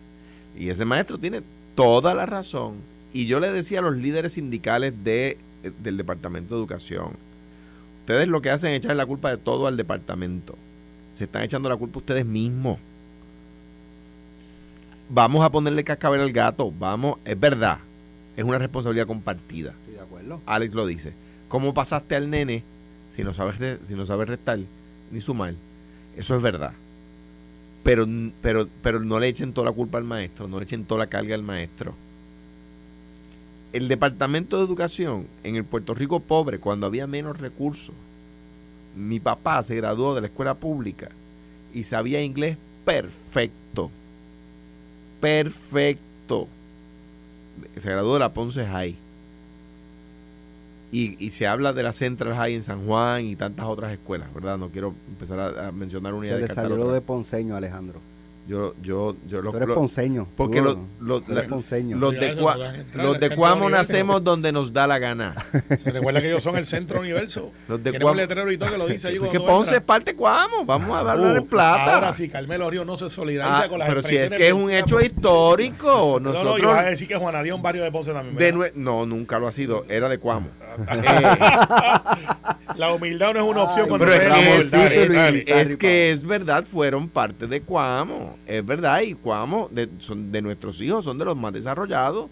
Y 0.58 0.68
ese 0.68 0.84
maestro 0.84 1.18
tiene 1.18 1.42
toda 1.74 2.14
la 2.14 2.26
razón. 2.26 2.74
Y 3.12 3.26
yo 3.26 3.40
le 3.40 3.52
decía 3.52 3.78
a 3.78 3.82
los 3.82 3.96
líderes 3.96 4.32
sindicales 4.32 4.92
de, 5.04 5.38
del 5.82 5.96
Departamento 5.96 6.54
de 6.54 6.60
Educación, 6.60 7.12
ustedes 8.00 8.28
lo 8.28 8.42
que 8.42 8.50
hacen 8.50 8.72
es 8.72 8.78
echar 8.78 8.96
la 8.96 9.06
culpa 9.06 9.30
de 9.30 9.36
todo 9.36 9.66
al 9.66 9.76
departamento. 9.76 10.56
se 11.12 11.24
están 11.24 11.42
echando 11.42 11.68
la 11.68 11.76
culpa 11.76 12.00
ustedes 12.00 12.26
mismos. 12.26 12.78
Vamos 15.08 15.44
a 15.44 15.50
ponerle 15.50 15.84
cascabel 15.84 16.22
al 16.22 16.32
gato, 16.32 16.72
vamos, 16.76 17.18
es 17.24 17.38
verdad, 17.38 17.78
es 18.36 18.44
una 18.44 18.58
responsabilidad 18.58 19.06
compartida. 19.06 19.70
Estoy 19.80 19.94
de 19.94 20.00
acuerdo. 20.00 20.40
Alex 20.46 20.74
lo 20.74 20.86
dice. 20.86 21.12
¿Cómo 21.48 21.74
pasaste 21.74 22.16
al 22.16 22.30
nene 22.30 22.62
si 23.14 23.22
no 23.22 23.32
sabes, 23.32 23.78
si 23.86 23.94
no 23.94 24.06
sabes 24.06 24.28
restar 24.28 24.58
ni 25.10 25.20
sumar? 25.20 25.54
Eso 26.16 26.36
es 26.36 26.42
verdad. 26.42 26.72
Pero, 27.82 28.06
pero, 28.40 28.68
pero 28.82 29.00
no 29.00 29.20
le 29.20 29.28
echen 29.28 29.52
toda 29.52 29.66
la 29.66 29.72
culpa 29.72 29.98
al 29.98 30.04
maestro, 30.04 30.48
no 30.48 30.58
le 30.58 30.64
echen 30.64 30.84
toda 30.84 31.00
la 31.00 31.06
carga 31.08 31.34
al 31.34 31.42
maestro. 31.42 31.94
El 33.72 33.88
Departamento 33.88 34.56
de 34.56 34.64
Educación 34.64 35.26
en 35.42 35.56
el 35.56 35.64
Puerto 35.64 35.94
Rico 35.94 36.20
pobre, 36.20 36.58
cuando 36.58 36.86
había 36.86 37.06
menos 37.06 37.38
recursos, 37.38 37.94
mi 38.96 39.20
papá 39.20 39.62
se 39.62 39.74
graduó 39.74 40.14
de 40.14 40.22
la 40.22 40.28
escuela 40.28 40.54
pública 40.54 41.10
y 41.74 41.84
sabía 41.84 42.22
inglés 42.22 42.56
perfecto. 42.84 43.90
Perfecto. 45.20 46.48
Se 47.78 47.90
graduó 47.90 48.14
de 48.14 48.20
la 48.20 48.32
Ponce 48.34 48.66
High. 48.66 48.96
Y, 50.92 51.16
y 51.24 51.30
se 51.32 51.46
habla 51.46 51.72
de 51.72 51.82
la 51.82 51.92
Central 51.92 52.34
High 52.34 52.54
en 52.54 52.62
San 52.62 52.86
Juan 52.86 53.24
y 53.24 53.34
tantas 53.34 53.66
otras 53.66 53.92
escuelas, 53.92 54.32
¿verdad? 54.32 54.58
No 54.58 54.68
quiero 54.68 54.94
empezar 55.08 55.40
a, 55.40 55.68
a 55.68 55.72
mencionar 55.72 56.14
una 56.14 56.28
Se 56.28 56.38
le 56.38 56.48
salió 56.48 56.76
lo 56.76 56.92
de 56.92 57.00
ponceño, 57.00 57.56
Alejandro. 57.56 58.00
Yo, 58.46 58.74
yo, 58.82 59.16
yo 59.26 59.40
los, 59.40 59.52
Tú 59.52 59.56
eres 59.56 59.74
ponceño. 59.74 60.26
porque 60.36 60.58
tú, 60.58 60.64
los- 60.64 60.76
¿no? 60.76 60.84
los- 61.00 61.28
la- 61.30 61.48
ponceño. 61.48 61.96
los 61.96 62.12
de, 62.12 62.36
Cua- 62.36 62.58
no 62.94 63.02
los 63.02 63.18
de 63.18 63.34
Cuamo 63.34 63.64
universo. 63.66 63.92
nacemos 63.92 64.22
donde 64.22 64.52
nos 64.52 64.70
da 64.70 64.86
la 64.86 64.98
gana. 64.98 65.34
Se 65.82 65.90
recuerda 65.90 66.20
que 66.20 66.28
ellos 66.28 66.42
son 66.42 66.54
el 66.56 66.66
centro 66.66 67.00
universo. 67.00 67.52
Los 67.68 67.82
de 67.82 67.98
Cuamo- 67.98 68.16
letrero 68.16 68.52
y 68.52 68.58
todo 68.58 68.70
que 68.70 68.76
lo 68.76 68.86
dice 68.86 69.08
allí 69.08 69.18
Porque 69.18 69.40
Ponce 69.40 69.76
es 69.76 69.82
parte 69.82 70.10
de 70.12 70.16
Cuamo. 70.18 70.66
Vamos 70.66 70.90
a 70.90 70.98
hablar 71.00 71.20
Uh, 71.20 71.36
en 71.36 71.46
plata. 71.46 71.94
Ahora 71.94 72.12
sí, 72.12 72.28
Carmelo 72.28 72.68
Río 72.68 72.84
no 72.84 72.98
se 72.98 73.08
solidariza 73.08 73.62
Ah, 73.64 73.68
con 73.68 73.78
las 73.78 73.88
pero 73.88 74.02
si 74.02 74.14
es 74.16 74.30
que 74.30 74.48
es 74.48 74.52
un 74.52 74.70
hecho 74.70 75.00
histórico. 75.00 76.18
No, 76.20 76.32
no, 76.32 76.34
Nosotros 76.34 76.58
y 76.60 76.64
vas 76.66 76.84
a 76.84 76.90
decir 76.90 77.08
que 77.08 77.16
Juanadía 77.16 77.52
es 77.52 77.56
un 77.56 77.62
barrio 77.62 77.82
de 77.82 77.90
Ponce 77.92 78.12
también. 78.12 78.36
de 78.36 78.72
no, 78.74 79.06
nunca 79.06 79.38
lo 79.38 79.48
ha 79.48 79.52
sido. 79.52 79.86
Era 79.88 80.10
de 80.10 80.18
Cuamo. 80.18 80.48
La 82.76 82.92
humildad 82.92 83.34
no 83.34 83.40
es 83.40 83.46
una 83.50 83.62
opción 83.62 83.84
Ay, 83.84 83.88
cuando 83.88 84.06
Pero 84.06 84.34
es 84.34 84.72
es 84.72 85.48
es, 85.70 85.76
que 85.76 86.10
es 86.10 86.24
verdad, 86.24 86.64
fueron 86.64 87.08
parte 87.08 87.46
de 87.46 87.60
Cuamo. 87.62 88.33
Es 88.46 88.64
verdad, 88.64 89.00
y 89.02 89.14
Cuamo 89.14 89.68
de, 89.70 89.88
son 89.98 90.30
de 90.32 90.42
nuestros 90.42 90.80
hijos, 90.80 91.04
son 91.04 91.18
de 91.18 91.24
los 91.24 91.36
más 91.36 91.52
desarrollados. 91.52 92.30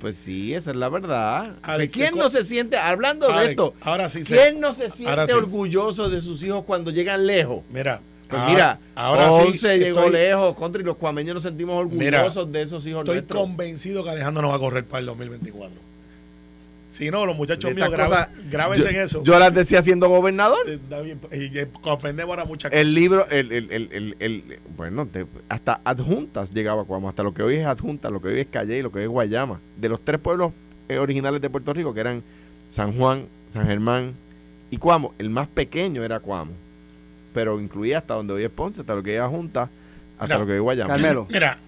Pues 0.00 0.16
sí, 0.16 0.54
esa 0.54 0.70
es 0.70 0.76
la 0.76 0.88
verdad. 0.88 1.56
Alex, 1.62 1.92
¿Quién 1.92 2.16
no 2.16 2.30
se 2.30 2.42
siente, 2.42 2.78
hablando 2.78 3.30
de 3.30 3.50
esto, 3.50 3.74
ahora 3.82 4.08
sí 4.08 4.22
quién 4.22 4.58
no 4.58 4.72
se 4.72 4.88
siente 4.90 5.26
sí. 5.26 5.32
orgulloso 5.32 6.08
de 6.08 6.22
sus 6.22 6.42
hijos 6.42 6.64
cuando 6.64 6.90
llegan 6.90 7.26
lejos? 7.26 7.62
Mira, 7.70 8.00
Pues 8.26 8.40
ahora- 8.40 8.52
mira, 8.54 8.78
ahora 8.94 9.28
Ponce 9.28 9.74
sí 9.74 9.78
llegó 9.84 9.98
estoy- 10.00 10.12
lejos, 10.12 10.56
contra 10.56 10.80
y 10.80 10.84
los 10.86 10.96
cuameños 10.96 11.34
nos 11.34 11.42
sentimos 11.42 11.76
orgullosos 11.76 12.46
Mira, 12.46 12.58
de 12.58 12.62
esos 12.62 12.86
hijos 12.86 13.00
Estoy 13.00 13.16
nuestros. 13.16 13.40
convencido 13.42 14.02
que 14.02 14.08
Alejandro 14.10 14.40
no 14.40 14.48
va 14.48 14.56
a 14.56 14.58
correr 14.58 14.84
para 14.86 15.00
el 15.00 15.06
2024. 15.06 15.70
Si 16.90 17.10
no, 17.10 17.24
los 17.24 17.36
muchachos 17.36 17.72
míos, 17.74 17.88
grave- 17.90 18.10
cosas- 18.10 18.28
grábense 18.50 18.84
yo, 18.84 18.90
en 18.90 18.96
eso. 19.04 19.22
yo 19.22 19.38
las 19.38 19.54
decía 19.54 19.80
siendo 19.80 20.08
gobernador. 20.08 20.58
Eh, 20.68 20.74
está 20.74 21.00
bien, 21.00 21.20
y, 21.32 21.64
comprendemos 21.80 22.30
ahora 22.32 22.44
muchas 22.44 22.70
cosas. 22.70 22.80
El 22.80 22.94
libro, 22.94 23.26
el, 23.30 23.52
el, 23.52 23.70
el, 23.70 23.88
el- 23.92 24.16
el- 24.18 24.58
bueno, 24.76 25.06
te- 25.06 25.24
hasta 25.48 25.80
adjuntas 25.84 26.52
llegaba 26.52 26.82
a 26.82 26.84
Cuamo, 26.84 27.08
hasta 27.08 27.22
lo 27.22 27.32
que 27.32 27.42
hoy 27.44 27.56
es 27.56 27.66
adjunta, 27.66 28.10
lo 28.10 28.20
que 28.20 28.28
hoy 28.28 28.40
es 28.40 28.46
Calle 28.48 28.76
y 28.78 28.82
lo 28.82 28.90
que 28.90 28.98
hoy 28.98 29.04
es 29.04 29.10
Guayama. 29.10 29.60
De 29.76 29.88
los 29.88 30.00
tres 30.04 30.18
pueblos 30.20 30.52
eh, 30.88 30.98
originales 30.98 31.40
de 31.40 31.48
Puerto 31.48 31.72
Rico, 31.72 31.94
que 31.94 32.00
eran 32.00 32.22
San 32.70 32.92
Juan, 32.96 33.26
San 33.48 33.66
Germán 33.66 34.12
y 34.72 34.76
Cuamo, 34.76 35.14
el 35.18 35.30
más 35.30 35.46
pequeño 35.46 36.02
era 36.04 36.18
Cuamo. 36.18 36.52
Pero 37.32 37.60
incluía 37.60 37.98
hasta 37.98 38.14
donde 38.14 38.32
hoy 38.34 38.42
es 38.42 38.50
Ponce, 38.50 38.80
hasta 38.80 38.96
lo 38.96 39.02
que 39.04 39.14
es 39.14 39.20
Adjunta, 39.20 39.70
hasta 40.18 40.26
Mira, 40.26 40.38
lo 40.38 40.46
que 40.46 40.52
hoy 40.52 40.56
es 40.58 40.62
Guayama. 40.62 40.88
Carmelo. 40.90 41.26
Mira, 41.30 41.58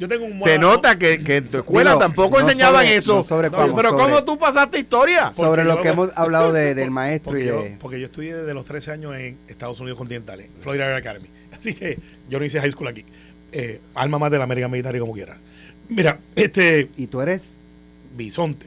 yo 0.00 0.08
tengo 0.08 0.24
un 0.24 0.40
Se 0.40 0.58
nota 0.58 0.98
que, 0.98 1.22
que 1.22 1.36
en 1.36 1.44
tu 1.48 1.58
escuela 1.58 1.90
Digo, 1.90 2.00
tampoco 2.00 2.38
no 2.40 2.44
enseñaban 2.44 2.84
sobre- 2.86 2.96
eso. 2.96 3.14
no 3.18 3.22
sobre 3.22 3.50
No, 3.50 3.56
Cuamo, 3.58 3.76
pero 3.76 3.90
sobre- 3.90 4.04
¿cómo 4.04 4.24
tú 4.24 4.36
pasaste 4.38 4.78
historia? 4.80 5.32
Sobre 5.32 5.62
lo 5.62 5.76
yo- 5.76 5.82
que 5.82 5.88
hemos 5.90 6.10
hablado 6.16 6.52
de- 6.52 6.74
del 6.74 6.90
maestro 6.90 7.30
Porque 7.30 7.44
y 7.44 7.46
yo, 7.46 7.62
de... 7.62 7.70
porque 7.78 8.00
yo 8.00 8.06
estudié 8.06 8.34
desde 8.34 8.54
los 8.54 8.64
13 8.64 8.90
años 8.90 9.14
en 9.14 9.36
Estados 9.46 9.78
Unidos 9.78 9.98
continentales, 9.98 10.48
Florida 10.60 10.86
Air 10.86 10.94
Academy. 10.96 11.28
Así 11.56 11.74
que 11.74 11.98
yo 12.28 12.38
no 12.40 12.44
hice 12.44 12.58
high 12.60 12.70
school 12.72 12.88
aquí. 12.88 13.04
Eh, 13.52 13.80
alma 13.94 14.18
más 14.18 14.30
de 14.30 14.38
la 14.38 14.44
American 14.44 14.70
Military 14.70 14.98
como 14.98 15.12
quiera. 15.12 15.36
Mira, 15.88 16.18
este 16.34 16.88
¿Y 16.96 17.06
tú 17.06 17.20
eres? 17.20 17.56
bisonte. 18.16 18.66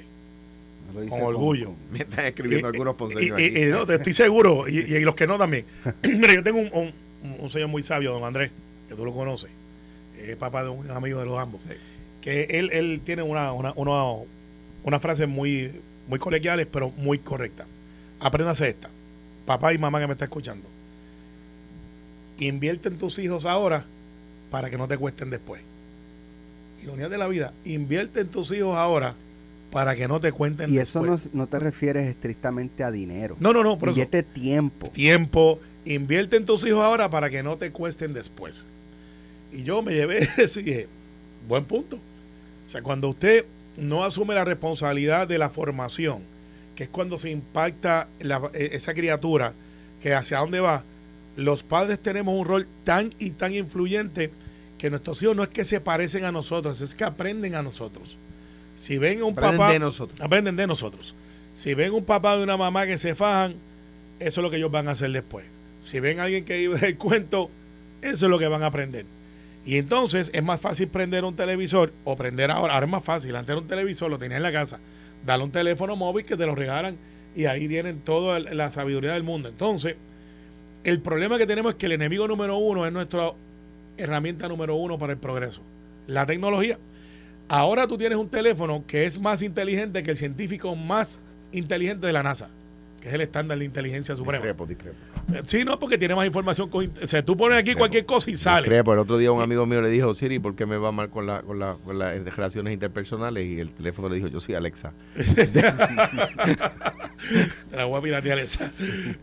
Con 1.09 1.21
orgullo. 1.23 1.71
Me 1.91 1.99
están 1.99 2.25
escribiendo 2.25 2.67
Y- 2.67 2.71
algunos 2.71 2.93
y- 2.93 2.97
ponceños 2.97 3.39
y- 3.39 3.43
aquí. 3.47 3.59
y 3.59 3.65
no, 3.65 3.85
te 3.87 3.95
estoy 3.95 4.13
seguro, 4.13 4.67
y, 4.67 4.77
y 4.79 4.99
los 4.99 5.15
que 5.15 5.25
no 5.25 5.39
también. 5.39 5.65
Mira, 6.03 6.35
yo 6.35 6.43
tengo 6.43 6.59
un, 6.59 6.69
un- 6.71 6.93
un 7.39 7.49
señor 7.49 7.69
muy 7.69 7.81
sabio, 7.81 8.11
don 8.11 8.23
Andrés, 8.23 8.51
que 8.87 8.93
tú 8.95 9.03
lo 9.03 9.11
conoces, 9.13 9.49
es 10.31 10.37
papá 10.37 10.63
de 10.63 10.69
un 10.69 10.89
amigo 10.91 11.19
de 11.19 11.25
los 11.25 11.39
ambos, 11.39 11.61
que 12.21 12.43
él, 12.45 12.69
él 12.71 13.01
tiene 13.03 13.21
una, 13.21 13.51
una, 13.53 13.73
una, 13.75 14.03
una 14.83 14.99
frase 14.99 15.27
muy, 15.27 15.71
muy 16.07 16.19
colegiales, 16.19 16.67
pero 16.71 16.89
muy 16.91 17.19
correcta. 17.19 17.65
Apréndase 18.19 18.69
esta, 18.69 18.89
papá 19.45 19.73
y 19.73 19.77
mamá 19.77 19.99
que 19.99 20.07
me 20.07 20.13
está 20.13 20.25
escuchando. 20.25 20.67
Invierte 22.39 22.89
en 22.89 22.97
tus 22.97 23.19
hijos 23.19 23.45
ahora 23.45 23.85
para 24.49 24.69
que 24.69 24.77
no 24.77 24.87
te 24.87 24.97
cuesten 24.97 25.29
después. 25.29 25.61
Ironía 26.81 27.09
de 27.09 27.17
la 27.17 27.27
vida, 27.27 27.53
invierte 27.65 28.21
en 28.21 28.27
tus 28.27 28.51
hijos 28.51 28.75
ahora 28.75 29.15
para 29.71 29.95
que 29.95 30.07
no 30.07 30.19
te 30.19 30.31
cuenten 30.31 30.71
Y 30.71 30.77
eso 30.77 31.01
no, 31.03 31.17
no 31.33 31.47
te 31.47 31.59
refieres 31.59 32.05
estrictamente 32.05 32.83
a 32.83 32.91
dinero. 32.91 33.35
No, 33.39 33.53
no, 33.53 33.63
no, 33.63 33.79
por 33.79 33.89
eso 33.89 33.99
Invierte 33.99 34.23
tiempo. 34.23 34.89
tiempo, 34.89 35.59
invierte 35.85 36.37
en 36.37 36.45
tus 36.45 36.65
hijos 36.65 36.81
ahora 36.81 37.09
para 37.09 37.29
que 37.29 37.41
no 37.41 37.57
te 37.57 37.71
cuesten 37.71 38.13
después. 38.13 38.67
Y 39.53 39.63
yo 39.63 39.81
me 39.81 39.93
llevé 39.93 40.27
eso 40.37 40.59
y 40.59 40.63
dije, 40.63 40.87
buen 41.47 41.65
punto. 41.65 41.97
O 42.65 42.69
sea, 42.69 42.81
cuando 42.81 43.09
usted 43.09 43.45
no 43.77 44.03
asume 44.03 44.33
la 44.35 44.45
responsabilidad 44.45 45.27
de 45.27 45.37
la 45.37 45.49
formación, 45.49 46.19
que 46.75 46.83
es 46.85 46.89
cuando 46.89 47.17
se 47.17 47.29
impacta 47.29 48.07
la- 48.19 48.49
eh, 48.53 48.69
esa 48.73 48.93
criatura, 48.93 49.53
que 50.01 50.13
hacia 50.13 50.39
dónde 50.39 50.59
va, 50.59 50.83
los 51.35 51.63
padres 51.63 51.99
tenemos 51.99 52.37
un 52.39 52.45
rol 52.45 52.67
tan 52.83 53.09
y 53.19 53.31
tan 53.31 53.53
influyente 53.55 54.31
que 54.77 54.89
nuestros 54.89 55.21
hijos 55.23 55.35
no 55.35 55.43
es 55.43 55.49
que 55.49 55.63
se 55.65 55.79
parecen 55.79 56.25
a 56.25 56.31
nosotros, 56.31 56.81
es 56.81 56.93
que 56.93 57.03
aprenden 57.03 57.55
a 57.55 57.61
nosotros. 57.63 58.17
Si 58.75 58.97
ven 58.97 59.23
un 59.23 59.31
Aprenden 59.33 59.57
papá 59.57 59.71
de 59.71 59.79
nosotros. 59.79 60.19
aprenden 60.21 60.55
de 60.55 60.67
nosotros. 60.67 61.15
Si 61.53 61.73
ven 61.73 61.93
un 61.93 62.03
papá 62.03 62.35
de 62.37 62.43
una 62.43 62.57
mamá 62.57 62.85
que 62.87 62.97
se 62.97 63.13
fajan, 63.15 63.53
eso 64.19 64.41
es 64.41 64.43
lo 64.43 64.49
que 64.49 64.57
ellos 64.57 64.71
van 64.71 64.87
a 64.87 64.91
hacer 64.91 65.11
después. 65.11 65.45
Si 65.85 65.99
ven 65.99 66.19
a 66.19 66.23
alguien 66.23 66.43
que 66.43 66.57
vive 66.57 66.79
el 66.87 66.97
cuento, 66.97 67.49
eso 68.01 68.25
es 68.25 68.29
lo 68.29 68.39
que 68.39 68.47
van 68.47 68.63
a 68.63 68.67
aprender. 68.67 69.05
Y 69.65 69.77
entonces 69.77 70.29
es 70.33 70.43
más 70.43 70.59
fácil 70.59 70.87
prender 70.89 71.23
un 71.23 71.35
televisor 71.35 71.93
o 72.03 72.15
prender 72.15 72.51
ahora. 72.51 72.73
Ahora 72.73 72.85
es 72.85 72.91
más 72.91 73.03
fácil. 73.03 73.35
Antes 73.35 73.53
era 73.53 73.61
un 73.61 73.67
televisor, 73.67 74.09
lo 74.09 74.17
tenías 74.17 74.37
en 74.37 74.43
la 74.43 74.51
casa. 74.51 74.79
Dale 75.25 75.43
un 75.43 75.51
teléfono 75.51 75.95
móvil 75.95 76.25
que 76.25 76.35
te 76.35 76.45
lo 76.45 76.53
regalan 76.53 76.97
y 77.35 77.45
ahí 77.45 77.67
tienen 77.67 78.01
toda 78.01 78.39
la 78.39 78.69
sabiduría 78.71 79.13
del 79.13 79.23
mundo. 79.23 79.49
Entonces, 79.49 79.95
el 80.83 80.99
problema 80.99 81.37
que 81.37 81.47
tenemos 81.47 81.73
es 81.73 81.77
que 81.77 81.85
el 81.85 81.93
enemigo 81.93 82.27
número 82.27 82.57
uno 82.57 82.85
es 82.85 82.91
nuestra 82.91 83.31
herramienta 83.97 84.47
número 84.47 84.75
uno 84.75 84.97
para 84.99 85.13
el 85.13 85.19
progreso. 85.19 85.61
La 86.07 86.25
tecnología. 86.25 86.77
Ahora 87.47 87.87
tú 87.87 87.97
tienes 87.97 88.17
un 88.17 88.29
teléfono 88.29 88.83
que 88.85 89.05
es 89.05 89.19
más 89.19 89.41
inteligente 89.43 90.03
que 90.03 90.11
el 90.11 90.17
científico 90.17 90.75
más 90.75 91.19
inteligente 91.51 92.07
de 92.07 92.13
la 92.13 92.23
NASA, 92.23 92.49
que 93.03 93.09
es 93.09 93.15
el 93.15 93.19
estándar 93.21 93.57
de 93.59 93.65
inteligencia 93.65 94.15
suprema. 94.15 94.37
Discrepo, 94.45 94.65
discrepo. 94.65 94.95
Eh, 95.33 95.41
Sí, 95.45 95.65
no, 95.65 95.77
porque 95.77 95.97
tiene 95.97 96.15
más 96.15 96.25
información. 96.25 96.69
Con, 96.69 96.89
o 97.01 97.05
sea, 97.05 97.21
tú 97.23 97.35
pones 97.35 97.59
aquí 97.59 97.73
cualquier 97.75 98.05
cosa 98.05 98.31
y 98.31 98.37
sale. 98.37 98.61
Discrepo. 98.61 98.93
El 98.93 98.99
otro 98.99 99.17
día 99.17 99.29
un 99.29 99.41
amigo 99.41 99.65
mío 99.65 99.81
le 99.81 99.89
dijo, 99.89 100.13
Siri, 100.13 100.39
¿por 100.39 100.55
qué 100.55 100.65
me 100.65 100.77
va 100.77 100.93
mal 100.93 101.09
con, 101.09 101.25
la, 101.27 101.41
con, 101.41 101.59
la, 101.59 101.75
con 101.83 101.99
las 101.99 102.23
relaciones 102.23 102.73
interpersonales? 102.73 103.45
Y 103.45 103.59
el 103.59 103.71
teléfono 103.73 104.07
le 104.07 104.15
dijo, 104.15 104.29
yo 104.29 104.39
soy 104.39 104.55
Alexa. 104.55 104.93
Te 107.69 107.77
la 107.77 107.85
voy 107.85 107.99
a 107.99 108.01
piratear 108.01 108.39
esa. 108.39 108.71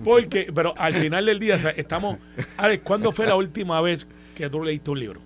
Porque, 0.05 0.51
pero 0.55 0.75
al 0.77 0.95
final 0.95 1.25
del 1.25 1.39
día, 1.39 1.57
o 1.57 1.59
sea, 1.59 1.71
estamos. 1.71 2.19
Alex, 2.59 2.83
¿cuándo 2.85 3.13
fue 3.13 3.27
la 3.27 3.35
última 3.37 3.81
vez 3.81 4.07
que 4.35 4.49
tú 4.51 4.63
leíste 4.63 4.91
un 4.91 5.01
libro? 5.01 5.21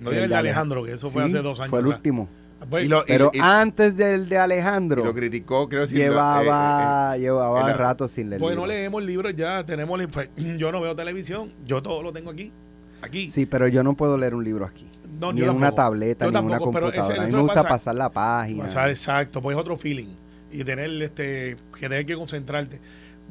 No 0.00 0.10
digas 0.10 0.24
el 0.24 0.30
de 0.30 0.36
Alejandro, 0.36 0.84
que 0.84 0.92
eso 0.92 1.10
fue 1.10 1.24
Sí, 1.24 1.28
hace 1.30 1.42
dos 1.42 1.58
años. 1.60 1.70
Fue 1.70 1.80
el 1.80 1.84
atrás. 1.86 1.98
último. 1.98 2.28
Pues, 2.68 2.84
Y 2.84 2.88
lo- 2.88 3.04
Pero 3.06 3.30
y- 3.32 3.38
antes 3.40 3.96
del 3.96 4.28
de 4.28 4.36
Alejandro, 4.38 5.04
lo 5.04 5.14
criticó, 5.14 5.68
creo 5.68 5.86
que 5.86 5.94
llevaba, 5.94 7.16
llevaba 7.16 7.60
era- 7.70 7.74
rato 7.74 8.08
sin 8.08 8.30
leer. 8.30 8.40
pues 8.40 8.56
no 8.56 8.66
leemos 8.66 9.02
libros 9.02 9.34
ya, 9.36 9.64
tenemos. 9.64 9.98
la 9.98 10.04
inf- 10.08 10.56
Yo 10.58 10.72
no 10.72 10.80
veo 10.80 10.94
televisión, 10.96 11.52
yo 11.64 11.82
todo 11.82 12.02
lo 12.02 12.12
tengo 12.12 12.30
aquí. 12.30 12.52
Aquí. 13.00 13.28
Sí, 13.28 13.46
pero 13.46 13.68
yo 13.68 13.82
no 13.84 13.94
puedo 13.96 14.18
leer 14.18 14.34
un 14.34 14.42
libro 14.44 14.64
aquí. 14.66 14.86
No, 15.20 15.32
ni 15.32 15.42
en 15.42 15.50
una 15.50 15.72
tableta, 15.72 16.24
Yo 16.26 16.32
ni 16.32 16.38
en 16.38 16.44
una 16.46 16.58
pero 16.58 16.70
ese- 16.70 16.80
computadora. 16.98 17.22
A 17.22 17.26
mí 17.26 17.32
me 17.32 17.40
gusta 17.40 17.54
pasa- 17.62 17.68
pasar 17.68 17.94
la 17.94 18.10
página. 18.10 18.64
Pasar, 18.64 18.90
exacto, 18.90 19.40
pues 19.40 19.56
es 19.56 19.60
otro 19.60 19.76
feeling. 19.76 20.08
Y 20.50 20.64
tener 20.64 20.90
este, 21.02 21.56
que 21.74 21.88
tener 21.88 22.06
que 22.06 22.16
concentrarte. 22.16 22.80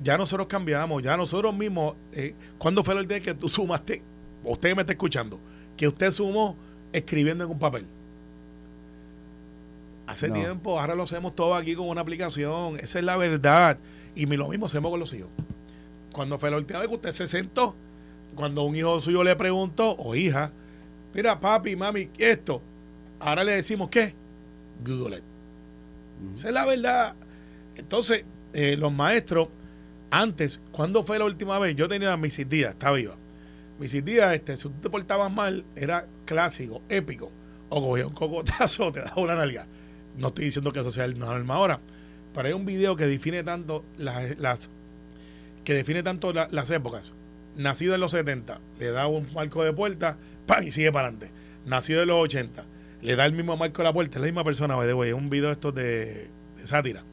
Ya 0.03 0.17
nosotros 0.17 0.47
cambiamos, 0.47 1.01
ya 1.03 1.17
nosotros 1.17 1.53
mismos, 1.55 1.95
eh, 2.13 2.33
¿cuándo 2.57 2.83
fue 2.83 2.93
el 2.97 3.07
día 3.07 3.19
que 3.19 3.33
tú 3.33 3.49
sumaste? 3.49 4.01
Usted 4.43 4.69
que 4.69 4.75
me 4.75 4.81
está 4.83 4.93
escuchando, 4.93 5.39
que 5.75 5.87
usted 5.87 6.11
sumó 6.11 6.55
escribiendo 6.93 7.43
en 7.43 7.49
un 7.49 7.59
papel. 7.59 7.87
Hace 10.07 10.29
No. 10.29 10.35
tiempo, 10.35 10.79
ahora 10.79 10.95
lo 10.95 11.03
hacemos 11.03 11.35
todo 11.35 11.53
aquí 11.53 11.75
con 11.75 11.87
una 11.89 12.01
aplicación. 12.01 12.79
Esa 12.79 12.99
es 12.99 13.05
la 13.05 13.17
verdad. 13.17 13.77
Y 14.15 14.25
lo 14.25 14.47
mismo 14.47 14.65
hacemos 14.65 14.89
con 14.89 14.99
los 14.99 15.13
hijos. 15.13 15.29
¿cuándo 16.17 16.39
fue 16.39 16.49
la 16.49 16.57
última 16.57 16.79
vez 16.79 16.87
que 16.87 16.95
usted 16.95 17.11
se 17.11 17.27
sentó? 17.27 17.75
Cuando 18.33 18.63
un 18.63 18.75
hijo 18.75 18.99
suyo 18.99 19.23
le 19.23 19.35
preguntó, 19.35 19.95
o 19.99 20.15
hija, 20.15 20.51
mira, 21.13 21.39
papi, 21.39 21.75
mami, 21.75 22.09
esto. 22.17 22.59
Ahora 23.19 23.43
le 23.43 23.53
decimos, 23.53 23.89
¿qué? 23.89 24.15
Google 24.83 25.17
it. 25.17 25.23
Esa 26.35 26.47
es 26.47 26.53
la 26.55 26.65
verdad. 26.65 27.13
Entonces, 27.75 28.25
eh, 28.53 28.75
los 28.77 28.91
maestros, 28.91 29.49
antes, 30.09 30.59
¿cuándo 30.71 31.03
fue 31.03 31.19
la 31.19 31.25
última 31.25 31.59
vez? 31.59 31.75
Yo 31.75 31.87
tenía 31.87 32.13
a 32.13 32.17
mi 32.17 32.29
tía, 32.29 32.69
está 32.69 32.91
viva. 32.91 33.15
Mi 33.79 33.87
tía, 33.87 34.33
este, 34.33 34.57
si 34.57 34.63
tú 34.63 34.71
te 34.81 34.89
portabas 34.89 35.31
mal, 35.31 35.65
era 35.75 36.07
clásico, 36.25 36.81
épico. 36.89 37.31
O 37.69 37.81
cogía 37.87 38.07
un 38.07 38.13
cocotazo 38.13 38.91
te 38.93 39.01
daba 39.01 39.21
una 39.21 39.35
nalga. 39.35 39.67
No 40.17 40.29
estoy 40.29 40.45
diciendo 40.45 40.73
que 40.73 40.79
eso 40.79 40.91
sea 40.91 41.05
el 41.05 41.17
norma 41.17 41.55
ahora, 41.55 41.79
pero 42.33 42.47
hay 42.47 42.53
un 42.53 42.65
video 42.65 42.95
que 42.95 43.05
define 43.05 43.43
tanto 43.43 43.85
las, 43.97 44.69
que 45.63 45.73
define 45.73 46.03
tanto 46.03 46.33
las 46.33 46.71
épocas. 46.71 47.13
Nacido 47.55 47.95
en 47.95 48.01
los 48.01 48.11
70, 48.11 48.59
le 48.79 48.91
da 48.91 49.07
un 49.07 49.31
marco 49.33 49.63
de 49.63 49.73
puerta, 49.73 50.17
¡pam! 50.45 50.63
y 50.63 50.71
sigue 50.71 50.91
para 50.91 51.07
adelante. 51.07 51.31
Nacido 51.65 52.01
en 52.01 52.07
los 52.09 52.23
80, 52.23 52.65
le 53.01 53.15
da 53.15 53.25
el 53.25 53.33
mismo 53.33 53.57
marco 53.57 53.81
a 53.81 53.85
la 53.85 53.93
puerta, 53.93 54.17
es 54.17 54.21
la 54.21 54.27
misma 54.27 54.43
persona, 54.43 54.75
de 54.79 55.09
es 55.09 55.13
un 55.13 55.29
video 55.29 55.51
esto 55.51 55.71
de, 55.71 56.29
sátira. 56.63 57.03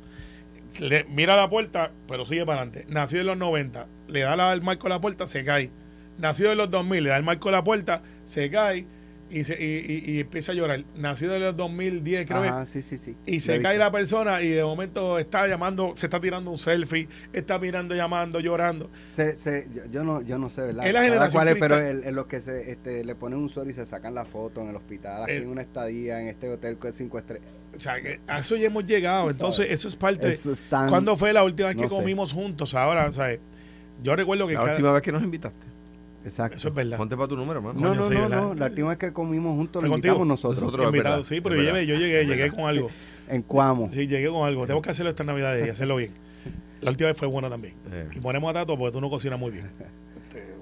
Mira 1.09 1.37
la 1.37 1.49
puerta, 1.49 1.93
pero 2.09 2.27
sigue 2.27 2.45
para 2.45 2.63
adelante. 2.63 2.87
Nacido 2.89 3.21
en 3.21 3.27
los 3.29 3.37
90, 3.37 3.87
le 4.09 4.21
da 4.21 4.53
el 4.53 4.63
marco 4.63 4.87
a 4.87 4.91
la 4.91 5.01
puerta, 5.01 5.27
se 5.27 5.45
cae. 5.45 5.71
Nacido 6.19 6.53
en 6.53 6.59
los 6.59 6.71
2000, 6.71 7.05
le 7.05 7.11
da 7.11 7.17
el 7.17 7.23
marco 7.23 7.49
a 7.49 7.53
la 7.53 7.65
puerta, 7.65 8.03
se 8.25 8.51
cae 8.51 8.87
y, 9.35 9.45
se, 9.45 9.57
y, 9.61 10.13
y, 10.13 10.21
empieza 10.21 10.53
a 10.53 10.55
llorar. 10.55 10.85
Nacido 10.95 11.35
en 11.35 11.43
el 11.43 11.57
2010, 11.57 12.27
creo 12.27 12.39
Ajá, 12.39 12.67
sí, 12.67 12.83
sí, 12.83 12.97
sí. 12.97 13.17
Y 13.27 13.41
se 13.41 13.61
cae 13.61 13.79
la 13.79 13.91
persona 13.91 14.43
y 14.43 14.51
de 14.51 14.63
momento 14.63 15.19
está 15.19 15.49
llamando, 15.49 15.93
se 15.97 16.07
está 16.07 16.21
tirando 16.21 16.51
un 16.53 16.59
selfie, 16.59 17.09
está 17.33 17.59
mirando, 17.59 17.95
llamando, 17.95 18.39
llorando. 18.39 18.91
Se, 19.07 19.37
se, 19.37 19.69
yo, 19.91 20.05
no, 20.05 20.23
yo 20.23 20.39
no 20.39 20.49
sé, 20.51 20.63
¿verdad? 20.63 20.87
Es 20.87 20.93
la 20.93 21.03
generación 21.03 21.33
cuál 21.33 21.49
es, 21.49 21.57
pero 21.59 21.79
en 21.81 22.15
los 22.15 22.27
que 22.27 22.41
se, 22.41 22.71
este, 22.71 23.05
le 23.05 23.15
ponen 23.17 23.41
un 23.41 23.49
sol 23.49 23.69
y 23.69 23.73
se 23.73 23.85
sacan 23.87 24.15
la 24.15 24.25
foto 24.25 24.61
en 24.61 24.69
el 24.69 24.77
hospital, 24.77 25.25
aquí 25.25 25.33
en 25.33 25.49
una 25.49 25.63
estadía, 25.63 26.21
en 26.21 26.29
este 26.29 26.49
hotel 26.49 26.79
con 26.79 26.93
cinco 26.93 27.19
estrellas. 27.19 27.49
O 27.75 27.79
sea, 27.79 28.01
que 28.01 28.21
a 28.29 28.39
eso 28.39 28.55
ya 28.55 28.67
hemos 28.67 28.87
llegado. 28.87 29.31
Entonces, 29.31 29.69
eso 29.69 29.89
es 29.89 29.97
parte. 29.97 30.31
Eso 30.31 30.53
es 30.53 30.65
tan, 30.67 30.89
¿Cuándo 30.89 31.17
fue 31.17 31.33
la 31.33 31.43
última 31.43 31.69
vez 31.69 31.77
que 31.77 31.89
comimos 31.89 32.33
juntos? 32.33 32.73
Ahora, 32.75 33.09
o 33.09 33.13
sea, 33.13 33.37
yo 34.01 34.15
recuerdo 34.15 34.47
que. 34.47 34.55
La 34.55 34.63
última 34.63 34.93
vez 34.93 35.03
que 35.03 35.11
nos 35.11 35.23
invitaste. 35.23 35.74
Exacto. 36.25 36.57
Eso 36.57 36.69
es 36.69 36.75
verdad. 36.75 36.97
Ponte 36.97 37.17
para 37.17 37.29
tu 37.29 37.37
número, 37.37 37.59
hermano. 37.59 37.79
No, 37.79 37.95
no, 37.95 38.11
no, 38.11 38.29
no. 38.29 38.55
La 38.55 38.67
última 38.67 38.89
vez 38.91 38.99
que 38.99 39.13
comimos 39.13 39.55
juntos 39.57 39.83
lo 39.83 39.89
invitamos 39.89 40.27
nosotros. 40.27 40.63
nosotros 40.63 40.87
invitado, 40.87 41.25
sí, 41.25 41.41
pero 41.41 41.57
yo, 41.57 41.63
llegué, 41.63 41.87
yo 41.87 41.97
llegué, 41.97 42.25
llegué 42.25 42.51
con 42.51 42.61
algo. 42.61 42.91
en 43.29 43.43
Cuamo. 43.43 43.91
Sí, 43.93 44.07
llegué 44.07 44.29
con 44.29 44.47
algo. 44.47 44.67
Tengo 44.67 44.81
que 44.83 44.91
hacerlo 44.91 45.11
esta 45.11 45.25
Navidad 45.25 45.57
y 45.59 45.69
hacerlo 45.69 45.97
bien. 45.97 46.13
La 46.81 46.91
última 46.91 47.09
vez 47.09 47.19
fue 47.19 47.29
buena 47.29 47.49
también. 47.49 47.75
Eh. 47.91 48.09
Y 48.15 48.21
ponemos 48.21 48.51
a 48.51 48.55
Tato 48.55 48.77
porque 48.77 48.93
tú 48.93 49.01
no 49.01 49.11
cocinas 49.11 49.39
muy 49.39 49.51
bien. 49.51 49.71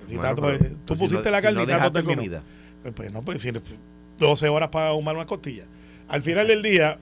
Si 0.09 0.17
Tato, 0.17 0.43
pero, 0.43 0.59
tú 0.59 0.97
pues 0.97 1.01
pusiste 1.01 1.31
la 1.31 1.43
carne 1.43 1.63
y 1.63 1.67
Tato 1.67 1.93
terminó. 1.93 2.17
Comida. 2.17 2.43
Pues, 2.83 2.95
pues 2.95 3.13
no, 3.13 3.23
pues 3.23 3.81
12 4.19 4.49
horas 4.49 4.69
para 4.69 4.89
ahumar 4.89 5.17
una 5.17 5.27
costilla. 5.27 5.65
Al 6.09 6.23
final 6.23 6.47
del 6.47 6.63
día, 6.63 6.99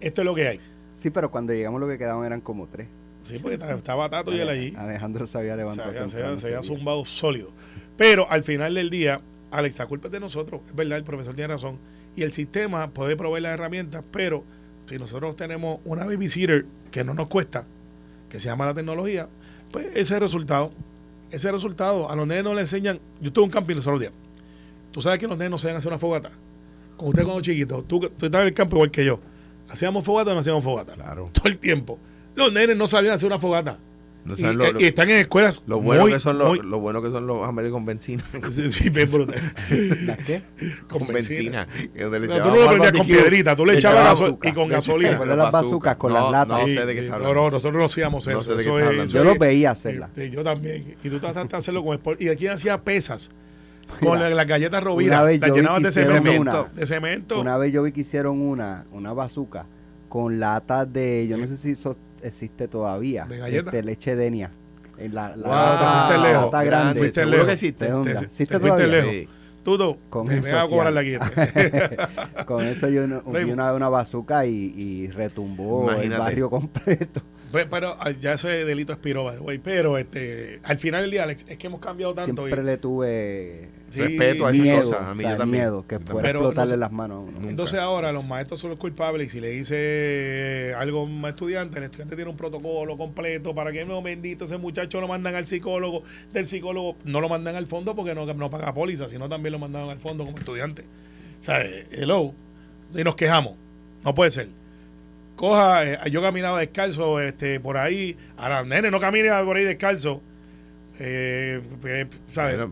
esto 0.00 0.22
es 0.22 0.24
lo 0.24 0.34
que 0.34 0.48
hay. 0.48 0.60
Sí, 0.92 1.10
pero 1.10 1.30
cuando 1.30 1.52
llegamos 1.52 1.80
lo 1.80 1.88
que 1.88 1.96
quedaban 1.96 2.24
eran 2.26 2.40
como 2.40 2.66
tres. 2.66 2.88
Sí, 3.24 3.38
porque 3.38 3.56
estaba 3.56 4.08
Tato 4.08 4.34
y 4.34 4.40
él 4.40 4.48
allí. 4.48 4.74
Alejandro 4.76 5.26
se 5.26 5.38
había 5.38 5.56
levantado. 5.56 5.92
Se 5.92 5.98
había, 5.98 6.36
se 6.36 6.46
había 6.46 6.62
zumbado 6.62 7.04
sólido. 7.04 7.52
Pero 7.98 8.30
al 8.30 8.44
final 8.44 8.74
del 8.74 8.90
día, 8.90 9.20
Alex, 9.50 9.78
la 9.80 9.86
culpa 9.86 10.06
es 10.06 10.12
de 10.12 10.20
nosotros. 10.20 10.60
Es 10.68 10.74
verdad, 10.74 10.98
el 10.98 11.04
profesor 11.04 11.34
tiene 11.34 11.52
razón. 11.52 11.78
Y 12.14 12.22
el 12.22 12.30
sistema 12.30 12.90
puede 12.90 13.16
proveer 13.16 13.42
las 13.42 13.54
herramientas, 13.54 14.04
pero 14.12 14.44
si 14.88 14.98
nosotros 14.98 15.34
tenemos 15.34 15.80
una 15.84 16.04
babysitter 16.06 16.64
que 16.92 17.02
no 17.02 17.12
nos 17.12 17.26
cuesta, 17.26 17.66
que 18.30 18.38
se 18.38 18.48
llama 18.48 18.66
la 18.66 18.74
tecnología, 18.74 19.28
pues 19.72 19.88
ese 19.94 20.18
resultado, 20.20 20.70
ese 21.32 21.50
resultado, 21.50 22.08
a 22.08 22.14
los 22.14 22.26
nenes 22.26 22.44
no 22.44 22.54
le 22.54 22.62
enseñan. 22.62 23.00
Yo 23.20 23.32
tuve 23.32 23.46
un 23.46 23.50
camping 23.50 23.74
los 23.74 23.86
otros 23.86 24.00
días. 24.00 24.12
Tú 24.92 25.00
sabes 25.00 25.18
que 25.18 25.26
los 25.26 25.36
nenes 25.36 25.50
no 25.50 25.58
saben 25.58 25.76
hacer 25.76 25.88
una 25.88 25.98
fogata. 25.98 26.30
Con 26.96 27.08
usted 27.08 27.24
cuando 27.24 27.42
chiquito, 27.42 27.82
tú, 27.82 27.98
tú 28.00 28.26
estás 28.26 28.42
en 28.42 28.46
el 28.46 28.54
campo 28.54 28.76
igual 28.76 28.92
que 28.92 29.04
yo. 29.04 29.18
¿Hacíamos 29.68 30.04
fogata 30.04 30.30
o 30.30 30.34
no 30.34 30.40
hacíamos 30.40 30.62
fogata? 30.62 30.94
Claro. 30.94 31.30
Todo 31.32 31.48
el 31.48 31.58
tiempo. 31.58 31.98
Los 32.36 32.52
nenes 32.52 32.76
no 32.76 32.86
sabían 32.86 33.14
hacer 33.14 33.26
una 33.26 33.40
fogata 33.40 33.78
y, 34.36 34.84
están 34.84 35.10
en 35.10 35.18
escuelas. 35.18 35.62
Lo 35.66 35.80
bueno, 35.80 36.06
que 36.06 36.20
son 36.20 36.38
los, 36.38 36.64
lo 36.64 36.78
bueno 36.80 37.02
que 37.02 37.10
son 37.10 37.26
los 37.26 37.46
hamburguesas 37.46 37.72
con 37.72 37.86
benzina. 37.86 38.22
Sí, 38.50 38.70
sí, 38.70 38.90
brutal. 38.90 39.40
¿Las 40.06 40.18
qué? 40.18 40.42
Con, 40.88 41.06
benzina. 41.06 41.66
tú 41.66 42.10
no 42.10 42.56
lo 42.56 42.68
prendías 42.68 42.92
con 42.92 43.06
piedrita, 43.06 43.56
tú 43.56 43.66
le 43.66 43.74
echabas 43.74 44.22
y 44.42 44.52
con 44.52 44.68
gasolina. 44.68 45.18
Con 45.18 45.28
las 45.28 45.52
bazucas, 45.52 45.96
con 45.96 46.12
las 46.12 46.30
latas. 46.30 46.60
No 46.60 46.66
sé 46.66 46.86
de 46.86 46.94
qué 46.94 47.00
está 47.04 47.18
No, 47.18 47.34
no, 47.34 47.50
nosotros 47.50 47.74
no 47.74 47.84
hacíamos 47.84 48.26
eso. 48.26 48.58
eso 48.58 48.78
es, 48.78 49.12
yo 49.12 49.24
lo 49.24 49.36
veía 49.36 49.70
hacerla. 49.70 50.10
yo 50.30 50.42
también. 50.42 50.96
Y 51.02 51.08
tú 51.08 51.18
trataste 51.18 51.52
de 51.52 51.56
hacerlo 51.56 51.84
con 51.84 51.94
sport. 51.94 52.20
Y 52.22 52.28
aquí 52.28 52.46
hacía 52.46 52.82
pesas. 52.82 53.30
Con 54.02 54.20
las 54.20 54.46
galletas 54.46 54.82
Rovira, 54.82 55.24
las 55.24 55.50
llenabas 55.50 55.82
de 55.82 55.92
cemento, 55.92 56.68
de 56.74 56.86
cemento. 56.86 57.40
Una 57.40 57.56
vez 57.56 57.72
yo 57.72 57.82
vi 57.82 57.92
que 57.92 58.02
hicieron 58.02 58.40
una, 58.40 58.84
una 58.92 59.14
bazuca 59.14 59.66
con 60.08 60.40
latas 60.40 60.92
de, 60.92 61.26
yo 61.28 61.36
no 61.36 61.46
sé 61.46 61.56
si 61.56 61.76
existe 62.22 62.68
todavía. 62.68 63.26
¿De 63.26 63.58
este, 63.58 63.82
leche 63.82 64.16
denia. 64.16 64.50
En 64.98 65.14
la, 65.14 65.36
la 65.36 65.48
wow, 65.48 66.44
lata 66.44 66.64
grande. 66.64 67.00
Fuiste 67.00 67.24
lejos. 67.24 67.46
que 67.46 67.52
existe. 67.52 67.88
¿Existe 68.22 68.58
todavía? 68.58 68.86
lejos. 68.86 69.34
Tudo, 69.62 69.98
con 70.08 70.30
eso, 70.30 70.42
me 70.42 70.68
cobrar 70.68 70.92
la 70.92 71.02
con 72.46 72.64
eso 72.64 72.88
yo 72.88 73.06
vi 73.06 73.50
una, 73.50 73.74
una 73.74 73.88
bazuca 73.90 74.46
y, 74.46 74.72
y 74.74 75.10
retumbó 75.10 75.90
el 75.92 76.10
barrio 76.10 76.48
completo. 76.48 77.20
Pero 77.52 77.96
ah, 77.98 78.10
ya 78.10 78.34
ese 78.34 78.64
delito 78.64 78.92
expiró, 78.92 79.30
güey. 79.40 79.58
Pero 79.58 79.98
este, 79.98 80.60
al 80.62 80.78
final 80.78 81.02
del 81.02 81.10
día, 81.10 81.22
Alex, 81.24 81.44
es 81.48 81.58
que 81.58 81.66
hemos 81.66 81.80
cambiado 81.80 82.14
tanto. 82.14 82.42
Siempre 82.42 82.64
le 82.64 82.78
tuve 82.78 83.68
respeto 83.94 84.46
a 84.46 84.50
esas 84.50 84.84
cosas. 84.84 85.00
A 85.02 85.14
mí 85.14 85.24
yo 85.24 85.36
también. 85.36 85.62
miedo 85.62 85.84
que 85.86 85.98
pueda 85.98 86.30
explotarle 86.30 86.76
las 86.76 86.92
manos 86.92 87.18
a 87.18 87.20
uno. 87.20 87.48
Entonces 87.48 87.78
ahora 87.78 88.12
los 88.12 88.24
maestros 88.24 88.60
son 88.60 88.70
los 88.70 88.78
culpables 88.78 89.28
y 89.28 89.30
si 89.30 89.40
le 89.40 89.50
dice 89.50 90.74
algo 90.76 91.00
a 91.00 91.02
un 91.04 91.24
estudiante, 91.24 91.78
el 91.78 91.84
estudiante 91.84 92.16
tiene 92.16 92.30
un 92.30 92.36
protocolo 92.36 92.96
completo 92.96 93.54
para 93.54 93.72
que 93.72 93.84
no 93.84 94.02
bendito 94.02 94.44
ese 94.44 94.58
muchacho 94.58 95.00
lo 95.00 95.08
mandan 95.08 95.34
al 95.34 95.46
psicólogo, 95.46 96.02
del 96.32 96.44
psicólogo 96.44 96.96
no 97.04 97.20
lo 97.20 97.28
mandan 97.28 97.56
al 97.56 97.66
fondo 97.66 97.94
porque 97.94 98.14
no, 98.14 98.26
no 98.26 98.50
paga 98.50 98.72
póliza, 98.74 99.08
sino 99.08 99.28
también 99.28 99.52
lo 99.52 99.58
mandan 99.58 99.88
al 99.88 99.98
fondo 99.98 100.24
como 100.24 100.38
estudiante. 100.38 100.84
O 101.40 101.44
sea, 101.44 101.62
hello, 101.90 102.34
y 102.94 103.04
nos 103.04 103.14
quejamos. 103.14 103.54
No 104.04 104.14
puede 104.14 104.30
ser 104.30 104.48
coja, 105.38 105.84
eh, 105.84 106.10
yo 106.10 106.20
caminaba 106.20 106.58
descalzo 106.58 107.20
este, 107.20 107.60
por 107.60 107.78
ahí, 107.78 108.16
ahora, 108.36 108.64
nene, 108.64 108.90
no 108.90 109.00
camine 109.00 109.30
por 109.44 109.56
ahí 109.56 109.64
descalzo. 109.64 110.20
Eh, 111.00 111.62
eh 111.84 112.06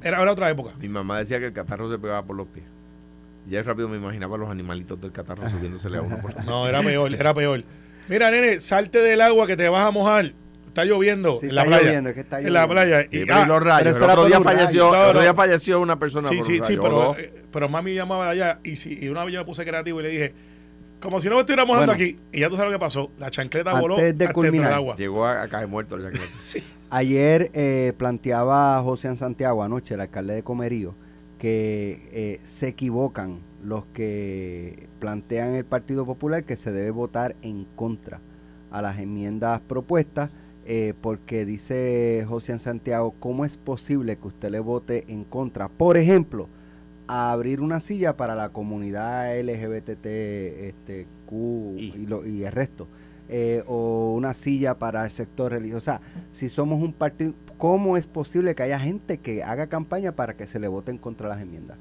era, 0.02 0.30
otra 0.30 0.50
época. 0.50 0.72
Mi 0.78 0.88
mamá 0.88 1.18
decía 1.18 1.38
que 1.38 1.46
el 1.46 1.52
catarro 1.52 1.90
se 1.90 1.98
pegaba 1.98 2.24
por 2.24 2.36
los 2.36 2.46
pies. 2.48 2.66
Ya 3.48 3.62
rápido 3.62 3.88
me 3.88 3.96
imaginaba 3.96 4.36
los 4.36 4.50
animalitos 4.50 5.00
del 5.00 5.12
catarro 5.12 5.48
subiéndosele 5.48 5.98
a 5.98 6.02
uno 6.02 6.18
por 6.18 6.44
No, 6.44 6.66
era 6.66 6.82
peor, 6.82 7.14
era 7.14 7.32
peor. 7.32 7.62
Mira, 8.08 8.30
nene, 8.30 8.58
salte 8.60 8.98
del 8.98 9.20
agua 9.20 9.46
que 9.46 9.56
te 9.56 9.68
vas 9.68 9.86
a 9.86 9.90
mojar. 9.90 10.32
Está 10.66 10.84
lloviendo 10.84 11.38
en 11.42 11.54
la 11.54 11.64
playa. 11.64 11.84
Lloviendo, 11.84 12.14
que 12.14 12.20
está 12.20 12.40
En 12.40 12.52
la 12.52 12.68
playa. 12.68 13.06
Y, 13.10 13.30
ah, 13.30 13.46
los 13.46 13.62
rayos. 13.62 13.96
El 13.96 14.02
otro, 14.02 14.26
día 14.26 14.40
falleció, 14.40 14.94
el 14.94 15.08
otro 15.08 15.20
día 15.20 15.34
falleció 15.34 15.80
una 15.80 15.98
persona 15.98 16.28
sí, 16.28 16.42
sí, 16.42 16.60
Sí, 16.62 16.76
pero, 16.76 17.16
eh, 17.16 17.32
pero 17.50 17.68
mami 17.68 17.94
llamaba 17.94 18.26
de 18.26 18.30
allá 18.32 18.60
y, 18.62 18.76
si, 18.76 18.98
y 19.00 19.08
una 19.08 19.24
vez 19.24 19.32
yo 19.32 19.40
me 19.40 19.46
puse 19.46 19.64
creativo 19.64 20.00
y 20.00 20.02
le 20.02 20.08
dije, 20.10 20.34
como 21.00 21.20
si 21.20 21.28
no 21.28 21.36
me 21.36 21.40
estuviera 21.40 21.64
mojando 21.64 21.92
aquí. 21.92 22.18
Y 22.32 22.40
ya 22.40 22.50
tú 22.50 22.56
sabes 22.56 22.72
lo 22.72 22.78
que 22.78 22.80
pasó. 22.80 23.10
La 23.18 23.30
chancleta 23.30 23.80
voló 23.80 23.96
de 23.96 24.08
hasta 24.26 24.48
el 24.48 24.64
agua. 24.64 24.96
Llegó 24.96 25.26
a, 25.26 25.48
caer 25.48 25.68
muerto 25.68 25.96
la 25.96 26.10
chancleta. 26.10 26.32
sí. 26.44 26.62
Ayer 26.88 27.50
eh, 27.52 27.94
planteaba 27.98 28.80
José 28.80 29.14
Santiago, 29.16 29.64
anoche, 29.64 29.94
el 29.94 30.00
alcalde 30.00 30.34
de 30.34 30.44
Comerío, 30.44 30.94
que 31.38 32.08
eh, 32.12 32.40
se 32.44 32.68
equivocan 32.68 33.40
los 33.62 33.86
que 33.86 34.88
plantean 35.00 35.54
el 35.54 35.64
Partido 35.64 36.06
Popular 36.06 36.44
que 36.44 36.56
se 36.56 36.70
debe 36.70 36.92
votar 36.92 37.34
en 37.42 37.64
contra 37.74 38.20
a 38.70 38.82
las 38.82 39.00
enmiendas 39.00 39.60
propuestas, 39.62 40.30
eh, 40.64 40.94
porque 41.00 41.44
dice 41.44 42.24
José 42.28 42.56
Santiago, 42.60 43.14
¿cómo 43.18 43.44
es 43.44 43.56
posible 43.56 44.16
que 44.16 44.28
usted 44.28 44.50
le 44.50 44.60
vote 44.60 45.04
en 45.08 45.24
contra? 45.24 45.68
Por 45.68 45.96
ejemplo, 45.96 46.48
a 47.08 47.32
abrir 47.32 47.60
una 47.60 47.80
silla 47.80 48.16
para 48.16 48.36
la 48.36 48.50
comunidad 48.50 49.36
LGBTQ 49.40 50.06
este, 50.06 51.06
y, 51.76 52.06
lo, 52.06 52.24
y 52.24 52.44
el 52.44 52.52
resto. 52.52 52.86
Eh, 53.28 53.64
o 53.66 54.14
una 54.14 54.34
silla 54.34 54.78
para 54.78 55.04
el 55.04 55.10
sector 55.10 55.50
religioso. 55.50 55.78
O 55.78 55.80
sea, 55.80 56.00
si 56.32 56.48
somos 56.48 56.80
un 56.80 56.92
partido, 56.92 57.34
¿cómo 57.58 57.96
es 57.96 58.06
posible 58.06 58.54
que 58.54 58.62
haya 58.62 58.78
gente 58.78 59.18
que 59.18 59.42
haga 59.42 59.66
campaña 59.66 60.12
para 60.12 60.36
que 60.36 60.46
se 60.46 60.60
le 60.60 60.68
voten 60.68 60.96
contra 60.96 61.28
las 61.28 61.40
enmiendas? 61.40 61.76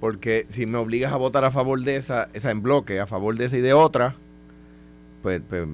Porque 0.00 0.46
si 0.50 0.66
me 0.66 0.76
obligas 0.78 1.12
a 1.12 1.16
votar 1.16 1.44
a 1.44 1.50
favor 1.50 1.80
de 1.82 1.96
esa, 1.96 2.28
esa 2.34 2.50
en 2.50 2.60
bloque, 2.60 3.00
a 3.00 3.06
favor 3.06 3.36
de 3.36 3.46
esa 3.46 3.56
y 3.56 3.60
de 3.62 3.72
otra, 3.72 4.16
pues, 5.22 5.40
pues 5.48 5.66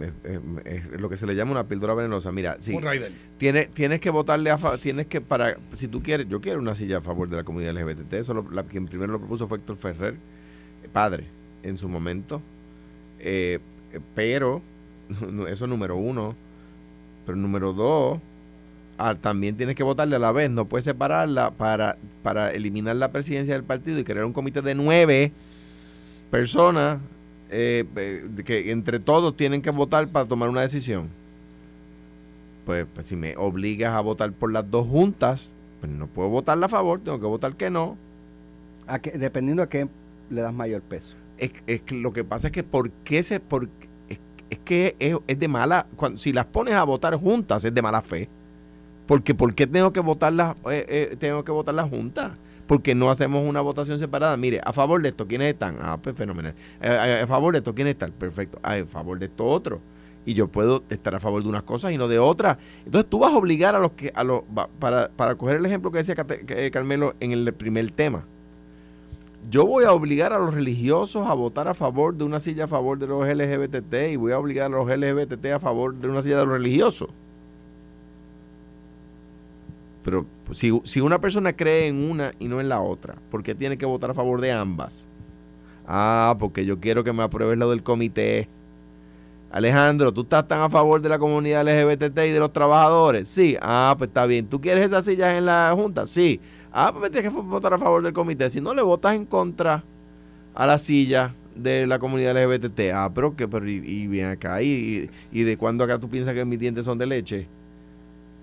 es 0.66 1.00
lo 1.00 1.08
que 1.08 1.16
se 1.16 1.26
le 1.26 1.34
llama 1.34 1.52
una 1.52 1.66
píldora 1.66 1.94
venenosa. 1.94 2.30
Mira, 2.30 2.58
si 2.60 2.78
tienes, 3.38 3.70
tienes 3.70 4.00
que 4.00 4.10
votarle 4.10 4.50
a 4.50 4.58
tienes 4.80 5.06
que 5.06 5.20
para 5.20 5.56
si 5.72 5.88
tú 5.88 6.02
quieres, 6.02 6.28
yo 6.28 6.40
quiero 6.40 6.60
una 6.60 6.74
silla 6.74 6.98
a 6.98 7.00
favor 7.00 7.28
de 7.28 7.36
la 7.36 7.44
comunidad 7.44 7.74
LGBT. 7.74 8.12
Eso 8.14 8.34
lo, 8.34 8.50
la, 8.50 8.64
quien 8.64 8.86
primero 8.86 9.10
lo 9.10 9.18
propuso 9.18 9.48
fue 9.48 9.58
Héctor 9.58 9.76
Ferrer, 9.76 10.16
padre, 10.92 11.24
en 11.62 11.76
su 11.76 11.88
momento. 11.88 12.42
Eh, 13.18 13.58
pero 14.14 14.62
eso 15.48 15.66
número 15.66 15.96
uno, 15.96 16.34
pero 17.26 17.36
número 17.36 17.72
dos, 17.72 18.18
ah, 18.98 19.14
también 19.14 19.56
tienes 19.56 19.76
que 19.76 19.82
votarle 19.82 20.16
a 20.16 20.18
la 20.18 20.32
vez, 20.32 20.50
no 20.50 20.66
puedes 20.66 20.84
separarla 20.84 21.50
para, 21.52 21.96
para 22.22 22.52
eliminar 22.52 22.96
la 22.96 23.12
presidencia 23.12 23.54
del 23.54 23.64
partido 23.64 23.98
y 23.98 24.04
crear 24.04 24.24
un 24.24 24.32
comité 24.32 24.62
de 24.62 24.74
nueve 24.74 25.32
personas 26.30 26.98
eh, 27.50 27.84
que 28.44 28.70
entre 28.70 28.98
todos 29.00 29.36
tienen 29.36 29.62
que 29.62 29.70
votar 29.70 30.09
para 30.09 30.26
tomar 30.26 30.48
una 30.48 30.61
decisión. 30.61 31.09
Pues, 32.66 32.86
pues, 32.94 33.06
si 33.06 33.16
me 33.16 33.34
obligas 33.36 33.94
a 33.94 34.00
votar 34.00 34.32
por 34.32 34.52
las 34.52 34.70
dos 34.70 34.86
juntas, 34.86 35.52
pues 35.80 35.90
no 35.90 36.06
puedo 36.06 36.28
votar 36.28 36.62
a 36.62 36.68
favor, 36.68 37.00
tengo 37.00 37.18
que 37.18 37.26
votar 37.26 37.54
que 37.54 37.70
no. 37.70 37.96
¿A 38.86 38.98
qué- 38.98 39.12
dependiendo 39.12 39.62
a 39.62 39.68
qué 39.68 39.88
le 40.28 40.40
das 40.42 40.52
mayor 40.52 40.82
peso. 40.82 41.14
Es, 41.38 41.52
es 41.66 41.80
que 41.82 41.94
lo 41.94 42.12
que 42.12 42.24
pasa 42.24 42.48
es 42.48 42.52
que 42.52 42.62
por 42.62 42.90
qué 42.90 43.22
se 43.22 43.40
por, 43.40 43.68
es, 44.51 44.59
que 44.61 44.96
es, 44.99 45.16
es 45.26 45.38
de 45.38 45.49
mala 45.49 45.86
cuando, 45.96 46.18
si 46.18 46.32
las 46.32 46.46
pones 46.46 46.74
a 46.74 46.84
votar 46.84 47.14
juntas 47.16 47.64
es 47.64 47.74
de 47.74 47.82
mala 47.82 48.03
fe. 48.03 48.28
Porque 49.07 49.34
por 49.34 49.55
qué 49.55 49.66
tengo 49.66 49.92
que 49.92 50.01
votarlas 50.01 50.57
eh, 50.70 50.84
eh, 50.88 51.16
tengo 51.18 51.42
que 51.44 51.53
votarlas 51.53 51.88
juntas 51.88 52.32
porque 52.66 52.94
no 52.94 53.11
hacemos 53.11 53.49
una 53.49 53.62
votación 53.62 53.99
separada 53.99 54.36
mire 54.36 54.61
a 54.62 54.74
favor 54.74 55.01
de 55.01 55.09
esto 55.09 55.26
quiénes 55.26 55.55
están 55.55 55.78
ah 55.80 55.99
pues 56.01 56.14
fenomenal. 56.14 56.55
Eh, 56.80 56.99
eh, 57.07 57.20
a 57.22 57.26
favor 57.26 57.53
de 57.53 57.59
esto 57.59 57.74
quiénes 57.74 57.94
están 57.94 58.12
perfecto. 58.12 58.61
Ah, 58.62 58.74
a 58.74 58.84
favor 58.84 59.18
de 59.18 59.26
esto 59.26 59.46
otro. 59.46 59.80
Y 60.26 60.34
yo 60.34 60.49
puedo 60.49 60.84
estar 60.90 61.14
a 61.14 61.20
favor 61.20 61.42
de 61.42 61.49
unas 61.49 61.62
cosas 61.62 61.92
y 61.92 61.96
no 61.96 62.07
de 62.07 62.18
otras. 62.18 62.59
Entonces 62.84 63.09
tú 63.09 63.18
vas 63.18 63.32
a 63.32 63.36
obligar 63.36 63.74
a 63.74 63.78
los 63.78 63.92
que 63.92 64.12
a 64.14 64.22
los 64.22 64.42
para 64.78 65.09
para 65.09 65.36
coger 65.36 65.57
el 65.57 65.66
ejemplo 65.66 65.90
que 65.90 65.99
decía 65.99 66.14
eh, 66.28 66.70
Carmelo 66.70 67.14
en 67.20 67.32
el 67.32 67.55
primer 67.55 67.90
tema 67.90 68.26
yo 69.51 69.66
voy 69.66 69.84
a 69.84 69.93
obligar 69.93 70.32
a 70.32 70.39
los 70.39 70.53
religiosos 70.53 71.26
a 71.26 71.34
votar 71.34 71.68
a 71.68 71.74
favor 71.74 72.14
de 72.14 72.24
una 72.24 72.41
silla 72.41 72.64
a 72.64 72.68
favor 72.68 72.99
de 72.99 73.07
los 73.07 73.26
LGBT 73.26 74.11
y 74.11 74.16
voy 74.16 74.32
a 74.32 74.39
obligar 74.39 74.66
a 74.66 74.68
los 74.68 74.86
LGBT 74.89 75.47
a 75.55 75.61
favor 75.61 75.95
de 75.95 76.09
una 76.09 76.22
silla 76.22 76.39
de 76.39 76.45
los 76.45 76.55
religiosos. 76.55 77.09
Pero 80.05 80.26
pues, 80.47 80.59
si, 80.59 80.78
si 80.84 81.01
una 81.01 81.20
persona 81.20 81.55
cree 81.55 81.89
en 81.89 82.11
una 82.11 82.32
y 82.39 82.49
no 82.49 82.61
en 82.61 82.68
la 82.68 82.80
otra, 82.80 83.16
¿por 83.30 83.43
qué 83.43 83.55
tiene 83.55 83.78
que 83.78 83.86
votar 83.86 84.11
a 84.11 84.14
favor 84.14 84.41
de 84.41 84.53
ambas? 84.53 85.07
Ah, 85.86 86.36
porque 86.39 86.64
yo 86.66 86.80
quiero 86.80 87.03
que 87.05 87.12
me 87.12 87.22
apruebes 87.22 87.59
lo 87.59 87.70
del 87.70 87.82
comité. 87.82 88.49
Alejandro, 89.51 90.12
¿tú 90.12 90.22
estás 90.22 90.47
tan 90.47 90.61
a 90.61 90.68
favor 90.68 91.01
de 91.01 91.09
la 91.09 91.18
comunidad 91.18 91.66
LGBT 91.66 92.18
y 92.18 92.32
de 92.32 92.39
los 92.39 92.53
trabajadores? 92.53 93.28
Sí. 93.28 93.57
Ah, 93.62 93.95
pues 93.97 94.09
está 94.09 94.26
bien. 94.26 94.47
¿Tú 94.47 94.61
quieres 94.61 94.86
esas 94.86 95.07
sillas 95.07 95.34
en 95.39 95.47
la 95.47 95.72
Junta? 95.74 96.07
Sí. 96.07 96.41
Ah, 96.81 96.93
pues 96.93 97.03
me 97.03 97.11
tienes 97.11 97.33
que 97.33 97.41
votar 97.41 97.74
a 97.74 97.79
favor 97.79 98.05
del 98.05 98.12
comité. 98.12 98.49
Si 98.51 98.61
no 98.61 98.72
le 98.72 98.83
votas 98.83 99.12
en 99.16 99.24
contra 99.26 99.83
a 100.55 100.64
la 100.64 100.79
silla 100.79 101.35
de 101.57 101.89
la 101.89 101.99
comunidad 101.99 102.37
LGBT. 102.37 102.93
Ah, 102.95 103.11
pero 103.12 103.35
que, 103.35 103.49
pero 103.49 103.68
y, 103.68 103.83
y 103.85 104.07
ven 104.07 104.26
acá, 104.26 104.62
y, 104.62 105.11
y 105.33 105.43
de 105.43 105.57
cuándo 105.57 105.83
acá 105.83 105.99
tú 105.99 106.09
piensas 106.09 106.35
que 106.35 106.45
mis 106.45 106.61
dientes 106.61 106.85
son 106.85 106.97
de 106.97 107.07
leche? 107.07 107.49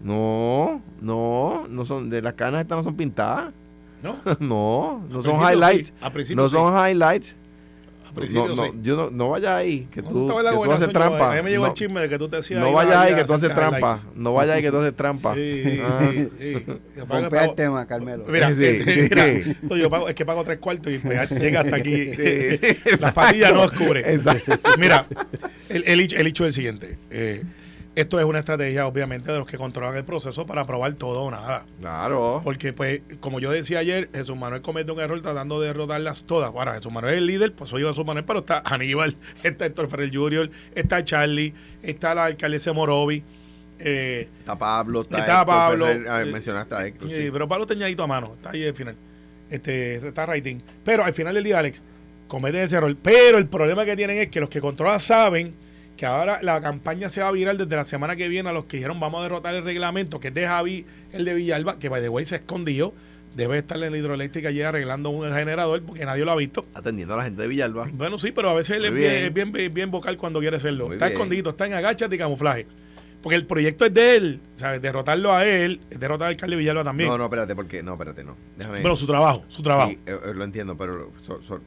No, 0.04 0.82
no, 1.00 1.66
no 1.70 1.86
son, 1.86 2.10
de 2.10 2.22
las 2.22 2.34
canas 2.34 2.62
estas 2.64 2.78
no 2.78 2.84
son 2.84 2.96
pintadas. 2.98 3.54
¿No? 4.04 4.18
no, 4.42 5.02
no 5.10 5.24
son 5.24 5.36
highlights. 5.42 5.94
sí, 6.26 6.36
No 6.36 6.50
sí. 6.50 6.56
son 6.56 6.74
highlights. 6.74 7.38
No, 8.34 8.47
no, 8.55 8.63
sí. 8.66 8.72
yo 8.82 8.95
no, 8.95 9.09
no 9.11 9.30
vayas 9.30 9.51
ahí, 9.51 9.88
que 9.91 10.01
tú, 10.01 10.28
la 10.28 10.34
que 10.34 10.34
tú 10.34 10.39
haces 10.39 10.55
gobernación, 10.55 10.89
yo- 10.89 10.93
trampa. 10.93 11.32
A 11.32 11.36
mí 11.36 11.41
me 11.43 11.49
llegó 11.51 11.63
no, 11.66 11.68
el 11.70 11.74
chisme 11.76 12.01
de 12.01 12.09
que 12.09 12.18
tú 12.18 12.30
te 12.30 12.38
hacías. 12.38 12.59
no 12.61 12.72
vayas 12.74 12.95
ahí 12.97 13.16
que 13.16 13.24
tú 13.24 13.34
haces 13.34 13.53
trampa. 13.53 13.99
No 14.16 14.34
vayas 14.34 14.55
ahí 14.55 14.61
que 14.61 14.72
tú 14.72 14.78
haces 14.78 14.95
trampa. 14.95 15.36
Sí, 15.36 15.63
sí, 15.63 15.82
Ah. 15.84 16.11
el 16.95 17.05
pago- 17.30 17.53
tema, 17.55 17.86
Carmelo. 17.86 18.24
Mira, 18.28 18.53
Sí, 18.53 18.80
sí, 18.86 19.01
mira, 19.09 19.26
sí. 19.26 19.57
no, 19.61 19.76
yo 19.78 19.89
pago, 19.89 20.07
es 20.09 20.16
que 20.16 20.26
pago 20.26 20.43
tres 20.43 20.57
cuartos 20.59 20.93
y 20.93 20.97
pues, 20.99 21.30
llega 21.32 21.61
hasta 21.61 21.76
aquí. 21.76 22.11
Sí, 22.13 22.57
sí, 22.57 22.59
Las 22.86 22.93
exacto. 22.93 23.13
patillas 23.22 23.53
no. 23.53 23.63
Exacto. 23.95 24.59
Mira, 24.80 25.05
el, 25.70 25.84
el, 25.88 25.99
hecho- 25.99 26.16
el 26.18 26.28
hecho 26.28 26.43
es 26.45 26.47
el 26.49 26.53
siguiente. 26.53 26.97
eh, 27.09 27.43
esto 27.96 28.20
es 28.20 28.26
una 28.26 28.39
estrategia, 28.39 28.86
obviamente, 28.88 29.32
de 29.32 29.38
los 29.38 29.48
que 29.48 29.58
controlan 29.58 29.96
el 29.96 30.04
proceso 30.04 30.46
para 30.46 30.62
aprobar 30.62 30.93
todo 30.96 31.22
o 31.22 31.32
nada. 31.32 31.66
Claro. 31.80 32.41
Porque, 32.43 32.74
pues, 32.74 33.02
como 33.20 33.39
yo 33.39 33.52
decía 33.52 33.80
ayer, 33.80 34.10
Jesús 34.14 34.36
Manuel 34.36 34.62
comete 34.62 34.91
un 34.91 35.00
error 35.00 35.22
tratando 35.22 35.60
de 35.62 35.68
derrotarlas 35.68 36.24
todas. 36.24 36.50
Ahora, 36.50 36.74
Jesús 36.74 36.91
Manuel 36.91 37.14
es 37.14 37.18
el 37.20 37.28
líder, 37.28 37.54
pues 37.54 37.70
soy 37.70 37.82
yo 37.82 37.88
Jesús 37.88 38.06
Manuel, 38.06 38.26
pero 38.26 38.39
está 38.39 38.62
Aníbal, 38.66 39.16
está 39.43 39.66
Héctor 39.66 39.88
Ferrer 39.88 40.14
Jr., 40.14 40.50
está 40.76 41.04
Charlie, 41.04 41.54
está 41.82 42.14
la 42.14 42.26
alcaldesa 42.26 42.74
Morovi. 42.74 43.24
Eh, 43.80 44.30
Está 44.39 44.58
Pablo, 44.58 45.02
está, 45.02 45.20
Está 45.20 45.32
Héctor 45.41 45.46
Pablo, 45.48 45.86
Ferrer, 45.88 46.08
ah, 46.10 46.22
eh, 46.22 46.26
mencionaste 46.26 46.76
a 46.76 46.86
Héctor, 46.88 47.10
Sí, 47.10 47.16
sí. 47.16 47.30
pero 47.32 47.48
Pablo 47.48 47.68
teñadito 47.68 48.04
a 48.04 48.08
mano, 48.08 48.34
está 48.36 48.52
ahí 48.52 48.66
al 48.66 48.74
final. 48.74 48.96
Este, 49.50 49.96
está 49.96 50.26
rating. 50.26 50.58
Pero 50.84 51.04
al 51.04 51.14
final 51.14 51.36
del 51.36 51.43
día, 51.43 51.60
Alex, 51.60 51.82
cometen 52.28 52.64
ese 52.64 52.78
error. 52.78 52.96
Pero 53.02 53.38
el 53.38 53.48
problema 53.48 53.86
que 53.86 53.96
tienen 53.96 54.18
es 54.18 54.28
que 54.28 54.39
los 54.39 54.50
que 54.50 54.60
controlan 54.62 55.00
saben 55.00 55.54
que 55.98 56.06
ahora 56.06 56.39
la 56.41 56.60
campaña 56.62 57.10
se 57.10 57.22
va 57.22 57.30
a 57.30 57.32
virar 57.32 57.56
desde 57.58 57.76
la 57.76 57.84
semana 57.84 58.16
que 58.16 58.28
viene 58.28 58.50
a 58.50 58.54
los 58.54 58.66
que 58.66 58.78
dijeron 58.78 59.00
vamos 59.00 59.20
a 59.22 59.24
derrotar 59.24 59.56
el 59.56 59.64
reglamento, 59.64 60.20
que 60.20 60.28
es 60.30 60.34
de 60.34 60.46
Javi, 60.46 60.86
el 61.14 61.24
de 61.26 61.34
Villalba, 61.34 61.80
que 61.80 61.89
by 61.89 62.02
the 62.02 62.10
way 62.10 62.26
se 62.26 62.36
escondió. 62.36 62.93
Debe 63.36 63.58
estar 63.58 63.82
en 63.84 63.91
la 63.91 63.98
hidroeléctrica 63.98 64.48
allí 64.48 64.62
arreglando 64.62 65.10
un 65.10 65.30
generador 65.30 65.82
porque 65.84 66.06
nadie 66.06 66.24
lo 66.24 66.32
ha 66.32 66.36
visto. 66.38 66.66
Atendiendo 66.74 67.16
a 67.16 67.18
la 67.18 67.24
gente 67.26 67.41
de 67.41 67.50
Villalba. 67.50 67.89
Bueno, 67.91 68.18
sí, 68.18 68.32
pero 68.32 68.50
a 68.50 68.54
veces 68.54 68.78
él 68.78 68.86
es 68.86 68.93
bien, 68.93 69.52
bien. 69.52 69.74
bien, 69.74 69.91
vocal 69.91 70.16
cuando 70.18 70.39
quiere. 70.39 70.58
Muy 70.58 70.93
está 70.93 71.08
bien. 71.08 71.12
escondido, 71.14 71.50
está 71.50 71.66
en 71.66 71.74
agáchate 71.74 72.16
y 72.16 72.18
camuflaje. 72.18 72.66
Porque 73.22 73.36
el 73.36 73.46
proyecto 73.46 73.86
es 73.86 73.93
de 73.93 74.16
él, 74.16 74.39
¿sabes? 74.56 74.82
Derrotarlo 74.82 75.34
a 75.34 75.46
él, 75.46 75.82
es 75.89 76.00
derrotar 76.00 76.28
al 76.28 76.34
alcalde 76.36 76.56
Villalba 76.56 76.84
también. 76.86 77.10
No, 77.10 77.18
no, 77.18 77.26
espérate, 77.26 77.56
porque 77.56 77.84
no, 77.84 77.93
espérate, 77.93 78.24
no. 78.24 78.38
Déjame. 78.58 78.82
Pero 78.82 78.96
su 78.96 79.06
trabajo, 79.08 79.43
su 79.50 79.62
trabajo. 79.62 79.89
Sí, 79.91 80.00
eh, 80.06 80.16
eh, 80.28 80.34
lo 80.34 80.43
entiendo, 80.46 80.78
pero 80.78 81.12
so- 81.26 81.41
so- 81.41 81.60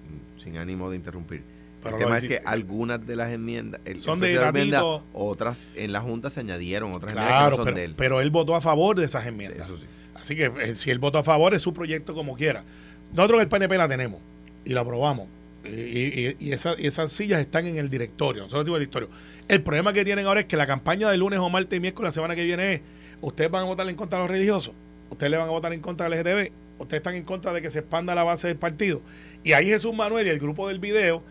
sin 0.43 0.57
ánimo 0.57 0.89
de 0.89 0.97
interrumpir. 0.97 1.43
Pero 1.83 1.97
el 1.97 2.03
tema 2.05 2.19
es 2.19 2.27
que 2.27 2.41
algunas 2.45 3.07
de 3.07 3.15
las 3.17 3.31
enmiendas, 3.33 3.81
el 3.85 4.01
Son 4.01 4.21
de 4.21 4.35
la 4.35 4.49
enmienda, 4.49 4.83
otras 5.13 5.69
en 5.77 5.93
la 5.93 6.01
Junta 6.01 6.29
se 6.31 6.41
añadieron, 6.41 6.91
otras 6.91 7.13
enmiendas 7.13 7.33
que 7.33 7.39
Claro, 7.39 7.51
no 7.51 7.57
son 7.57 7.65
pero, 7.67 7.77
de 7.77 7.85
él. 7.85 7.95
pero 7.97 8.21
él 8.21 8.31
votó 8.31 8.55
a 8.57 8.61
favor 8.61 8.97
de 8.99 9.05
esas 9.05 9.23
Sí, 9.23 9.29
enmiendas. 9.29 9.69
eso 9.69 9.79
sí. 9.79 9.87
Así 10.15 10.35
que 10.35 10.47
eh, 10.61 10.75
si 10.75 10.91
él 10.91 10.99
votó 10.99 11.19
a 11.19 11.23
favor, 11.23 11.55
es 11.55 11.63
su 11.63 11.73
proyecto 11.73 12.15
como 12.15 12.35
quiera. 12.37 12.65
Nosotros 13.13 13.41
el 13.41 13.49
PNP 13.49 13.79
la 13.79 13.89
tenemos 13.89 14.21
y 14.65 14.73
la 14.73 14.81
aprobamos. 14.81 15.29
Y, 15.65 15.69
y- 15.71 16.37
y 16.41 16.53
esa- 16.53 16.75
y 16.79 16.87
esas 16.87 17.13
sillas 17.13 17.41
están 17.41 17.67
en 17.67 17.79
el 17.79 17.89
directorio. 17.91 18.43
Nosotros 18.45 18.65
decimos 18.65 18.79
el 18.81 18.87
directorio. 18.87 19.09
El 19.49 19.63
problema 19.63 19.93
que 19.93 20.05
tienen 20.05 20.27
ahora 20.27 20.41
es 20.41 20.47
que 20.47 20.57
la 20.57 20.67
campaña 20.67 21.11
de 21.11 21.17
lunes 21.17 21.39
o 21.39 21.49
martes 21.51 21.77
y 21.77 21.81
miércoles 21.81 22.09
la 22.09 22.13
semana 22.13 22.35
que 22.37 22.45
viene 22.45 22.75
es: 22.75 22.81
¿Ustedes 23.21 23.51
van 23.51 23.63
a 23.63 23.67
votar 23.67 23.89
en 23.89 23.97
contra 23.97 24.19
de 24.19 24.25
los 24.25 24.31
religiosos? 24.31 24.75
¿Ustedes 25.11 25.31
le 25.31 25.37
van 25.37 25.49
a 25.49 25.51
votar 25.51 25.73
en 25.73 25.81
contra 25.81 26.09
del 26.09 26.19
LGTB? 26.19 26.53
¿Ustedes 26.79 27.01
están 27.01 27.15
en 27.15 27.25
contra 27.25 27.53
de 27.53 27.61
que 27.63 27.71
se 27.71 27.81
expanda 27.81 28.15
la 28.15 28.25
base 28.25 28.47
del 28.49 28.57
partido? 28.57 29.01
Y 29.45 29.53
ahí 29.53 29.67
Jesús 29.67 29.95
Manuel 29.95 30.27
y 30.27 30.31
el 30.31 30.39
grupo 30.39 30.69
del 30.69 30.79
video 30.79 31.23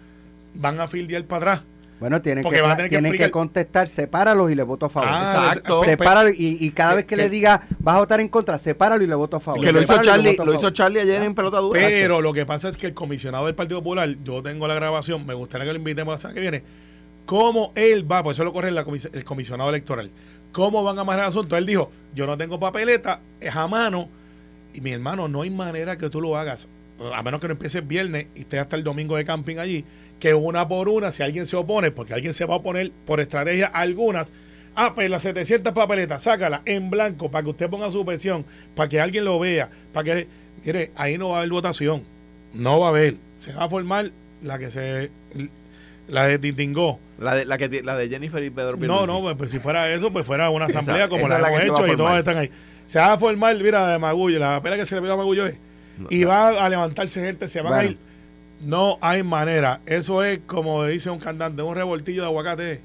van 0.53 0.79
a 0.79 0.87
fildear 0.87 1.23
para 1.25 1.53
atrás. 1.53 1.65
Bueno, 1.99 2.21
tienen, 2.21 2.43
Porque 2.43 2.57
que, 2.57 2.61
van 2.61 2.71
a 2.71 2.75
tener 2.75 2.89
que 2.91 2.95
tienen 2.99 3.17
que 3.17 3.31
contestar, 3.31 3.89
sepáralos 3.89 4.51
y 4.51 4.55
le 4.55 4.61
voto 4.61 4.85
a 4.85 4.89
favor. 4.89 5.09
Ah, 5.11 5.45
Exacto. 5.47 5.83
Sepáralo 5.83 6.29
y, 6.29 6.57
y 6.61 6.69
cada 6.69 6.93
vez 6.93 7.05
que 7.05 7.15
que- 7.15 7.23
le 7.23 7.27
diga 7.29 7.63
vas 7.79 7.95
a 7.95 7.99
votar 7.99 8.19
en 8.19 8.27
contra, 8.29 8.59
sepáralo 8.59 9.03
y 9.03 9.07
le 9.07 9.15
voto 9.15 9.37
a 9.37 9.39
favor. 9.39 9.61
Que 9.65 9.71
lo 9.71 9.81
hizo 9.81 9.99
Charlie, 10.01 10.35
lo 10.37 10.53
hizo. 10.53 10.69
Charlie 10.69 10.99
ayer 11.01 11.23
en 11.23 11.33
pelota 11.33 11.57
dura. 11.57 11.79
Pero 11.81 12.21
lo 12.21 12.33
que 12.33 12.45
pasa 12.45 12.69
es 12.69 12.77
que 12.77 12.85
el 12.85 12.93
comisionado 12.93 13.47
del 13.47 13.55
Partido 13.55 13.79
Popular, 13.79 14.09
yo 14.23 14.43
tengo 14.43 14.67
la 14.67 14.75
grabación, 14.75 15.25
me 15.25 15.33
gustaría 15.33 15.65
que 15.65 15.73
lo 15.73 15.79
invitemos 15.79 16.13
la 16.13 16.17
semana 16.19 16.35
que 16.35 16.41
viene, 16.41 16.63
cómo 17.25 17.71
él 17.75 18.09
va, 18.09 18.21
por 18.21 18.33
eso 18.33 18.43
lo 18.43 18.53
corre 18.53 18.69
la 18.69 18.85
comis- 18.85 19.09
el 19.11 19.23
comisionado 19.23 19.69
electoral, 19.71 20.11
cómo 20.51 20.83
van 20.83 20.99
a 20.99 21.01
amarrar 21.01 21.25
el 21.25 21.29
asunto. 21.29 21.57
Él 21.57 21.65
dijo, 21.65 21.91
yo 22.13 22.27
no 22.27 22.37
tengo 22.37 22.59
papeleta, 22.59 23.21
es 23.39 23.55
a 23.55 23.67
mano, 23.67 24.07
y 24.71 24.81
mi 24.81 24.91
hermano, 24.91 25.27
no 25.27 25.41
hay 25.41 25.49
manera 25.49 25.97
que 25.97 26.11
tú 26.11 26.21
lo 26.21 26.37
hagas, 26.37 26.67
a 27.13 27.21
menos 27.23 27.39
que 27.41 27.47
no 27.47 27.53
empieces 27.53 27.87
viernes 27.87 28.27
y 28.35 28.41
estés 28.41 28.59
hasta 28.59 28.75
el 28.75 28.83
domingo 28.83 29.15
de 29.15 29.23
camping 29.25 29.57
allí, 29.57 29.85
que 30.19 30.33
una 30.33 30.67
por 30.67 30.89
una, 30.89 31.11
si 31.11 31.23
alguien 31.23 31.45
se 31.45 31.55
opone, 31.55 31.91
porque 31.91 32.13
alguien 32.13 32.33
se 32.33 32.45
va 32.45 32.55
a 32.55 32.57
oponer 32.57 32.91
por 33.05 33.19
estrategia 33.19 33.67
a 33.67 33.81
algunas, 33.81 34.31
ah, 34.75 34.93
pues 34.95 35.09
las 35.09 35.21
700 35.23 35.73
papeletas, 35.73 36.23
sácala 36.23 36.61
en 36.65 36.89
blanco 36.89 37.29
para 37.29 37.43
que 37.43 37.49
usted 37.51 37.69
ponga 37.69 37.91
su 37.91 38.03
presión, 38.05 38.45
para 38.75 38.89
que 38.89 38.99
alguien 38.99 39.25
lo 39.25 39.37
vea, 39.39 39.69
para 39.93 40.03
que, 40.03 40.27
mire, 40.65 40.91
ahí 40.95 41.17
no 41.17 41.29
va 41.29 41.35
a 41.35 41.39
haber 41.39 41.51
votación, 41.51 42.03
no 42.53 42.79
va 42.79 42.87
a 42.87 42.89
haber, 42.89 43.15
se 43.37 43.53
va 43.53 43.65
a 43.65 43.69
formar 43.69 44.09
la 44.41 44.57
que 44.57 44.71
se, 44.71 45.11
la 46.07 46.25
de 46.27 46.39
Tintingó. 46.39 46.99
La 47.19 47.33
de, 47.35 47.45
la, 47.45 47.57
que, 47.57 47.81
la 47.83 47.95
de 47.97 48.09
Jennifer 48.09 48.43
y 48.43 48.49
Pedro 48.51 48.73
No, 48.73 48.77
Pierluisi. 48.77 49.07
no, 49.07 49.21
pues, 49.21 49.35
pues 49.37 49.51
si 49.51 49.57
fuera 49.59 49.91
eso, 49.91 50.11
pues 50.13 50.23
fuera 50.25 50.49
una 50.51 50.65
Esa- 50.67 50.79
asamblea 50.79 51.09
como 51.09 51.25
esa 51.25 51.39
la, 51.39 51.47
hemos 51.49 51.61
hecho 51.61 51.73
y 51.73 51.95
todas 51.95 51.97
formar. 51.97 52.17
están 52.19 52.37
ahí. 52.37 52.51
Se 52.85 52.99
va 52.99 53.13
a 53.13 53.17
formar, 53.17 53.55
mira, 53.57 53.81
la 53.87 53.93
de 53.93 53.97
Magullo, 53.99 54.37
la 54.39 54.61
pela 54.61 54.75
que 54.77 54.85
se 54.85 54.93
le 54.95 55.01
vio 55.01 55.13
a 55.13 55.17
Magullo 55.17 55.47
es, 55.47 55.55
No, 55.97 56.07
y 56.09 56.23
va 56.23 56.49
a 56.49 56.69
levantarse 56.69 57.21
gente, 57.21 57.47
se 57.47 57.61
van 57.61 57.71
Bueno. 57.73 57.87
a 57.89 57.91
ir. 57.91 57.97
No 58.61 58.97
hay 59.01 59.23
manera. 59.23 59.81
Eso 59.85 60.23
es 60.23 60.39
como 60.45 60.83
dice 60.85 61.09
un 61.09 61.19
cantante, 61.19 61.61
un 61.61 61.75
revoltillo 61.75 62.21
de 62.21 62.27
aguacate. 62.27 62.81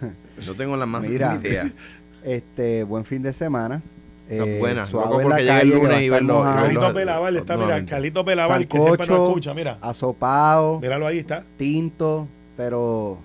No 0.46 0.54
tengo 0.54 0.76
la 0.76 0.86
más 0.86 1.02
Mira. 1.02 1.38
idea. 1.42 1.70
Este, 2.24 2.84
buen 2.84 3.04
fin 3.04 3.20
de 3.20 3.32
semana. 3.32 3.82
Esa 4.28 4.44
es 4.44 4.58
buena. 4.60 4.86
suave 4.86 5.24
en 5.24 5.28
la 5.28 5.36
porque 5.36 5.42
llegue 5.42 5.52
el 5.54 5.58
calle, 5.72 5.74
lunes 5.74 6.02
y 6.02 6.08
va 6.08 6.16
a 6.16 6.20
estar 6.20 6.36
verlo- 6.36 6.54
Carlito 6.54 6.94
Pelaval 6.94 7.36
está, 7.36 7.56
mira. 7.56 7.84
Carlito 7.84 8.24
Pelaval, 8.24 8.68
que 8.68 8.80
siempre 8.80 9.06
nos 9.08 9.28
escucha, 9.28 9.54
mira. 9.54 9.78
Asopado, 9.80 10.78
Míralo 10.80 11.06
ahí, 11.08 11.18
está. 11.18 11.44
tinto, 11.56 12.28
pero... 12.56 13.18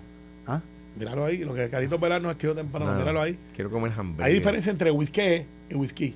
¿ah? 0.47 0.59
Míralo 0.99 1.25
ahí. 1.25 1.37
Lo 1.37 1.53
que 1.53 1.69
Carlito 1.69 1.99
Pelaval 1.99 2.23
nos 2.23 2.31
escribió 2.31 2.55
temprano, 2.55 2.91
No. 2.91 2.97
míralo 2.97 3.21
ahí. 3.21 3.37
Quiero 3.55 3.69
comer 3.69 3.91
hamburguesa. 3.95 4.25
Hay 4.27 4.33
diferencia 4.33 4.71
entre 4.71 4.89
whisky 4.89 5.45
y 5.69 5.75
whisky. 5.75 6.15